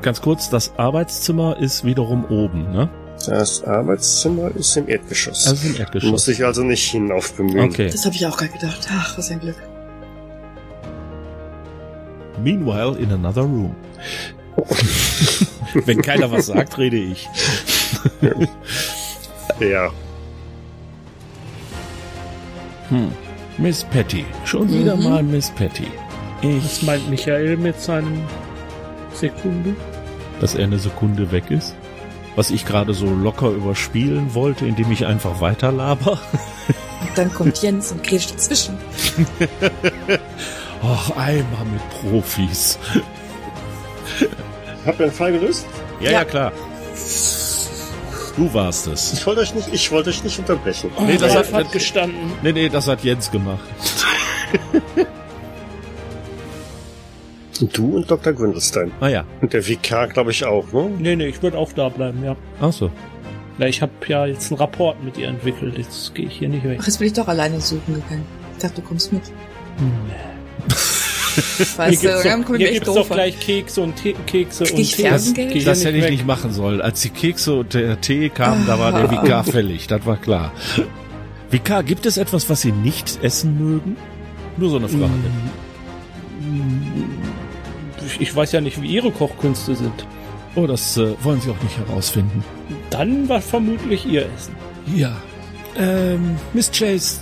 [0.00, 2.88] Ganz kurz, das Arbeitszimmer ist wiederum oben, ne?
[3.26, 5.46] Das Arbeitszimmer ist im Erdgeschoss.
[5.46, 6.24] Also im Muss Erdgeschoss.
[6.24, 7.70] sich also nicht hinauf bemühen.
[7.70, 7.88] Okay.
[7.90, 8.88] Das habe ich auch gerade gedacht.
[8.90, 9.56] Ach, was ein Glück.
[12.42, 13.76] Meanwhile in another room.
[15.86, 17.28] Wenn keiner was sagt, rede ich.
[19.60, 19.90] Ja.
[22.88, 23.12] Hm.
[23.58, 24.24] Miss Patty.
[24.44, 25.04] Schon wieder Mhm.
[25.04, 25.86] mal Miss Patty.
[26.42, 28.22] Was Ich, meint Michael mit seinem
[29.14, 29.76] Sekunde?
[30.40, 31.74] dass er eine Sekunde weg ist.
[32.34, 36.12] Was ich gerade so locker überspielen wollte, indem ich einfach weiter laber.
[37.02, 38.76] Und dann kommt Jens und grätscht dazwischen.
[40.82, 42.76] Och, einmal mit Profis.
[44.84, 45.66] Habt ihr den Fall gelöst?
[46.00, 46.24] Ja, ja, Ja.
[46.24, 46.52] klar.
[48.36, 49.12] Du warst es.
[49.12, 50.90] Ich wollte euch nicht, ich wollte euch nicht unterbrechen.
[51.06, 52.32] Nee, das hat- hat gestanden.
[52.42, 53.60] Nee, nee, das hat Jens gemacht.
[57.74, 58.32] Du und Dr.
[58.32, 58.90] Gwindelstein.
[59.00, 59.24] Ah ja.
[59.40, 60.90] Und der VK, glaube ich, auch, ne?
[60.98, 62.34] Nee, nee, ich würde auch da bleiben, ja.
[62.60, 62.90] Ach so.
[63.58, 65.76] Na, ich habe ja jetzt einen Rapport mit ihr entwickelt.
[65.78, 66.78] Jetzt gehe ich hier nicht weg.
[66.80, 68.24] Ach, jetzt bin ich doch alleine suchen gegangen.
[68.56, 69.22] Ich dachte, du kommst mit.
[69.26, 69.36] Hier
[71.76, 74.14] Weißt du, dann doch, komm ich hier mir echt doof doch gleich Kekse und Te
[74.26, 75.02] Kekse Krieg und ich Tee.
[75.34, 76.80] Geh hier Das hätte ich nicht machen sollen.
[76.80, 79.86] Als die Kekse und der Tee kamen, da war der VK fällig.
[79.86, 80.52] Das war klar.
[81.50, 83.96] VK, gibt es etwas, was Sie nicht essen mögen?
[84.56, 85.10] Nur so eine Frage.
[88.06, 90.06] Ich- Ich weiß ja nicht, wie ihre Kochkünste sind.
[90.54, 92.44] Oh, das äh, wollen Sie auch nicht herausfinden.
[92.90, 94.54] Dann war vermutlich ihr Essen.
[94.94, 95.16] Ja.
[95.78, 97.20] Ähm, Miss Chase,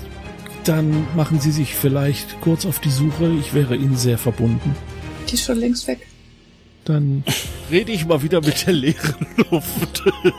[0.64, 3.30] dann machen Sie sich vielleicht kurz auf die Suche.
[3.40, 4.74] Ich wäre Ihnen sehr verbunden.
[5.28, 6.06] Die ist schon längst weg.
[6.84, 7.24] Dann
[7.70, 10.02] rede ich mal wieder mit der leeren Luft.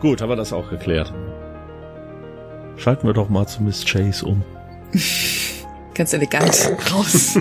[0.00, 1.12] Gut, haben wir das auch geklärt.
[2.76, 4.42] Schalten wir doch mal zu Miss Chase um.
[5.94, 6.72] Ganz elegant.
[6.92, 7.38] Raus.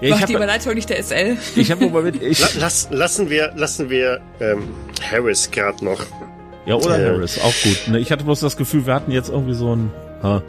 [0.00, 1.36] Ja, ich Macht die habe Überleitung nicht der SL?
[1.56, 4.62] ich hab mal mit, ich, La lass, lassen wir, lassen wir ähm,
[5.10, 6.06] Harris gerade noch.
[6.70, 7.10] Ja, oder Äh.
[7.14, 7.88] Harris, auch gut.
[7.88, 9.90] Ne, ich hatte bloß das Gefühl, wir hatten jetzt irgendwie so ein,
[10.22, 10.42] ha,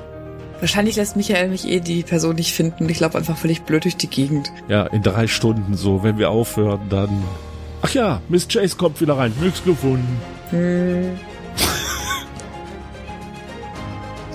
[0.60, 2.88] Wahrscheinlich lässt Michael mich eh die Person nicht finden.
[2.88, 4.52] Ich laufe einfach völlig blöd durch die Gegend.
[4.68, 7.10] ja, in drei Stunden so, wenn wir aufhören, dann,
[7.82, 10.22] ach ja, Miss Chase kommt wieder rein, nix gefunden.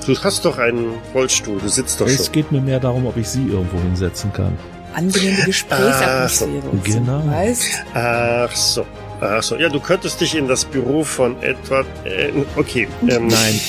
[0.06, 2.32] Du hast doch einen Rollstuhl, du sitzt doch Es schon.
[2.32, 4.56] geht mir mehr darum, ob ich sie irgendwo hinsetzen kann.
[4.94, 6.68] Angenehme Gesprächsatmosphäre.
[6.70, 7.22] und so, genau.
[7.26, 7.84] Weißt?
[7.94, 8.84] Ach so.
[9.20, 9.56] Ach so.
[9.56, 11.86] Ja, du könntest dich in das Büro von Edward.
[12.04, 12.86] Äh, okay.
[13.08, 13.60] Ähm, Nein.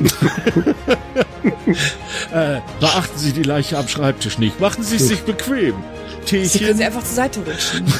[2.32, 4.60] äh, beachten Sie die Leiche am Schreibtisch nicht.
[4.60, 5.74] Machen Sie es sich bequem.
[6.24, 6.76] Sie können Teechen.
[6.76, 7.84] sie einfach zur Seite rutschen.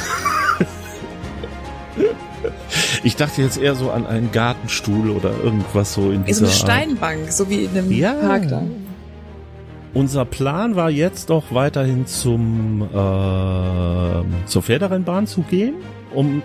[3.03, 6.65] Ich dachte jetzt eher so an einen Gartenstuhl oder irgendwas so in Wie so dieser
[6.65, 6.81] eine Art.
[6.83, 8.13] Steinbank, so wie in einem Ja.
[8.13, 8.61] Park da.
[9.93, 15.75] Unser Plan war jetzt doch weiterhin zum ähm, zur Pferderennbahn zu gehen,
[16.13, 16.41] um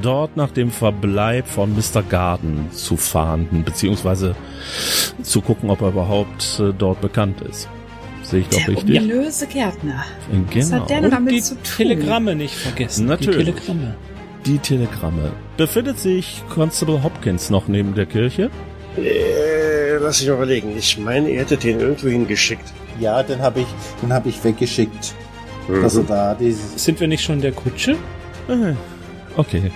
[0.00, 2.02] dort nach dem Verbleib von Mr.
[2.02, 4.34] Garden zu fahnden, beziehungsweise
[5.22, 7.68] zu gucken, ob er überhaupt äh, dort bekannt ist.
[8.22, 8.98] Sehe ich doch Der richtig?
[9.00, 10.04] ominöse Gärtner.
[10.30, 10.82] Was Genau.
[10.82, 11.62] hat der denn Und damit die zu tun?
[11.76, 13.06] Telegramme nicht vergessen.
[13.06, 13.36] Natürlich.
[13.46, 13.94] Die Telegramme.
[14.44, 15.32] Die Telegramme.
[15.56, 18.50] Befindet sich Constable Hopkins noch neben der Kirche?
[18.96, 20.76] äh, lass ich mal überlegen.
[20.76, 22.64] Ich meine, ihr hättet den irgendwo hingeschickt.
[23.00, 23.66] Ja, den habe ich,
[24.02, 25.14] den habe ich weggeschickt.
[25.68, 25.82] Mhm.
[25.84, 26.82] Also da dieses.
[26.82, 27.92] Sind wir nicht schon in der Kutsche?
[28.48, 28.74] Äh,
[29.36, 29.70] Okay.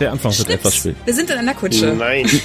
[0.00, 0.60] Der Anfang wird Schnips.
[0.60, 0.96] etwas spät.
[1.04, 1.94] Wir sind in einer Kutsche.
[1.94, 2.26] Nein.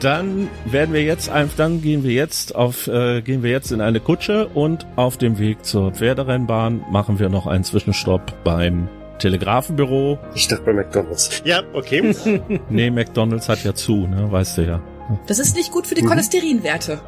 [0.00, 3.82] Dann werden wir jetzt einfach, dann gehen wir jetzt auf, äh, gehen wir jetzt in
[3.82, 8.88] eine Kutsche und auf dem Weg zur Pferderennbahn machen wir noch einen Zwischenstopp beim
[9.18, 10.18] Telegrafenbüro.
[10.34, 11.42] Ich dachte bei McDonalds.
[11.44, 12.14] Ja, okay.
[12.70, 14.80] Nee, McDonalds hat ja zu, ne, weißt du ja.
[15.26, 16.06] Das ist nicht gut für die Mhm.
[16.08, 16.98] Cholesterinwerte.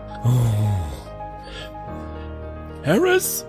[2.85, 3.47] Harris,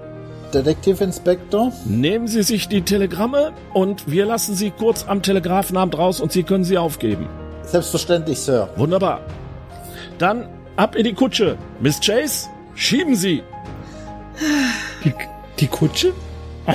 [0.54, 1.72] Detective Inspector?
[1.86, 6.44] nehmen Sie sich die Telegramme und wir lassen Sie kurz am Telegrafenamt raus und Sie
[6.44, 7.28] können sie aufgeben.
[7.64, 8.70] Selbstverständlich, Sir.
[8.76, 9.22] Wunderbar.
[10.18, 11.58] Dann ab in die Kutsche.
[11.80, 13.42] Miss Chase, schieben Sie.
[15.04, 15.14] Die,
[15.60, 16.14] die Kutsche?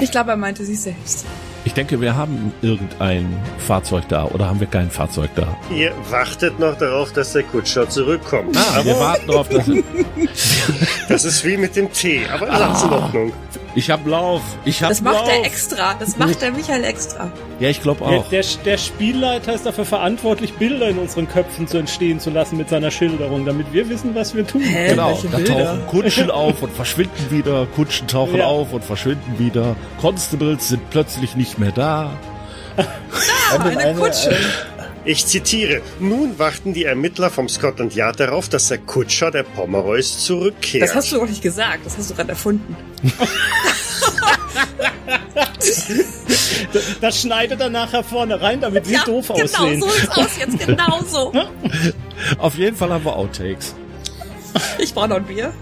[0.01, 1.25] Ich glaube, er meinte sie selbst.
[1.65, 3.27] Ich denke, wir haben irgendein
[3.59, 5.57] Fahrzeug da oder haben wir kein Fahrzeug da?
[5.75, 8.57] Ihr wartet noch darauf, dass der Kutscher zurückkommt.
[8.57, 9.67] Ah, wir warten darauf, dass
[11.09, 13.33] Das ist wie mit dem Tee, aber ganz in Ordnung.
[13.75, 14.43] Ich hab Lauf.
[14.65, 15.29] Ich hab Das macht Lauf.
[15.31, 15.95] er extra.
[15.99, 17.31] Das macht der Michael extra.
[17.61, 18.29] Ja, ich glaube Der, auch.
[18.29, 22.69] der, der Spielleiter ist dafür verantwortlich, Bilder in unseren Köpfen zu entstehen zu lassen mit
[22.69, 24.63] seiner Schilderung, damit wir wissen, was wir tun.
[24.63, 24.91] Hä?
[24.91, 25.65] Genau, da Bilder?
[25.65, 28.47] tauchen Kutschen auf und verschwinden wieder, Kutschen tauchen Ja.
[28.47, 29.77] auf und verschwinden wieder.
[30.01, 32.11] Constables sind plötzlich nicht mehr da.
[32.77, 32.85] Ah,
[33.65, 34.37] eine Kutsche.
[35.09, 35.81] Ich zitiere.
[36.01, 40.83] Nun warten die Ermittler vom Scotland Yard darauf, dass der Kutscher der Pomeroys zurückkehrt.
[40.83, 41.87] Das hast du doch nicht gesagt.
[41.87, 42.77] Das hast du gerade erfunden.
[47.01, 49.81] Das schneidet er nachher vorne rein, damit wir doof genau aussehen.
[49.81, 50.59] so ist aus jetzt.
[50.67, 51.33] Genau so.
[52.39, 53.75] Auf jeden Fall haben wir Outtakes.
[54.79, 55.53] Ich brauche noch ein Bier.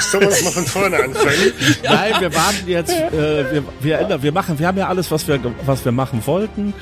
[0.00, 1.52] Sollen wir noch mal von vorne anfangen?
[1.82, 5.28] Nein, wir warten jetzt, äh, wir, wir ändern, wir machen, wir haben ja alles, was
[5.28, 6.72] wir, was wir machen wollten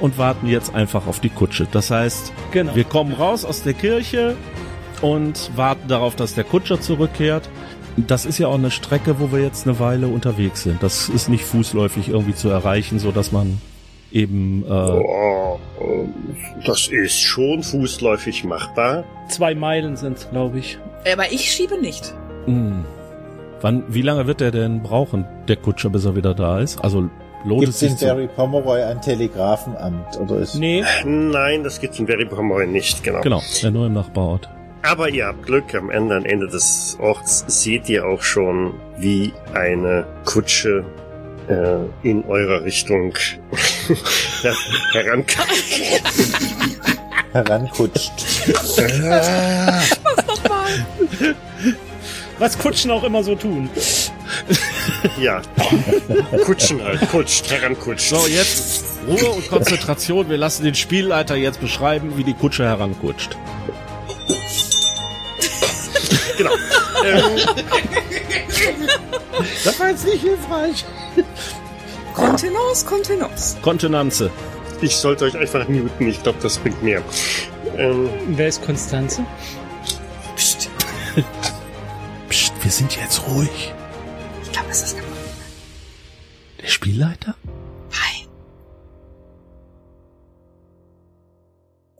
[0.00, 1.66] und warten jetzt einfach auf die Kutsche.
[1.70, 2.74] Das heißt, Genau.
[2.74, 4.36] wir kommen raus aus der Kirche
[5.02, 7.48] und warten darauf, dass der Kutscher zurückkehrt.
[7.96, 10.82] Das ist ja auch eine Strecke, wo wir jetzt eine Weile unterwegs sind.
[10.82, 13.60] Das ist nicht fußläufig irgendwie zu erreichen, so dass man
[14.12, 15.58] eben, äh, Oh,
[16.66, 19.04] das ist schon fußläufig machbar.
[19.28, 20.78] Zwei Meilen sind glaube ich.
[21.10, 22.14] Aber ich schiebe nicht.
[22.46, 22.84] mh.
[23.60, 26.82] wann, wie lange wird der denn brauchen, der Kutscher, bis er wieder da ist?
[26.82, 27.08] Also
[27.44, 30.18] lohnt Gibt es es sich in zu, Barry Pomeroy ein Telegrafenamt?
[30.20, 33.20] Oder ist Nee, Nein, das gibt's in Berry Pomeroy nicht, genau.
[33.20, 34.48] Genau, ja, nur im Nachbarort.
[34.82, 40.06] Aber ihr habt Glück, am anderen Ende des Orts seht ihr auch schon, wie eine
[40.24, 40.84] Kutsche
[41.48, 43.12] äh, in eurer Richtung
[44.42, 44.54] her
[44.92, 45.48] herankommt.
[47.32, 48.12] herankutscht?
[52.38, 53.70] was Kutschen auch immer so tun.
[55.20, 55.40] Ja,
[56.44, 58.08] Kutschen halt, kutscht, herankutscht.
[58.08, 60.28] So, jetzt Ruhe und Konzentration.
[60.28, 63.36] Wir lassen den Spielleiter jetzt beschreiben, wie die Kutsche herankutscht.
[66.36, 66.52] Genau.
[67.04, 67.22] Ähm,
[69.64, 70.84] Das war jetzt nicht hilfreich.
[72.16, 73.56] Kontenance, Kontenance.
[73.60, 74.30] Kontenanze.
[74.80, 76.08] Ich sollte euch einfach muten.
[76.08, 77.02] Ich glaube, das bringt mehr.
[77.76, 79.24] Ähm, Wer ist Konstanze?
[80.34, 80.70] Psst.
[82.28, 83.74] Psst, wir sind jetzt ruhig.
[84.42, 85.12] Ich glaube, es ist kaputt.
[86.62, 87.36] Der Spielleiter?
[87.90, 88.28] Nein.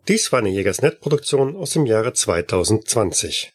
[0.09, 3.53] dies war eine Jägersnet-Produktion aus dem Jahre 2020.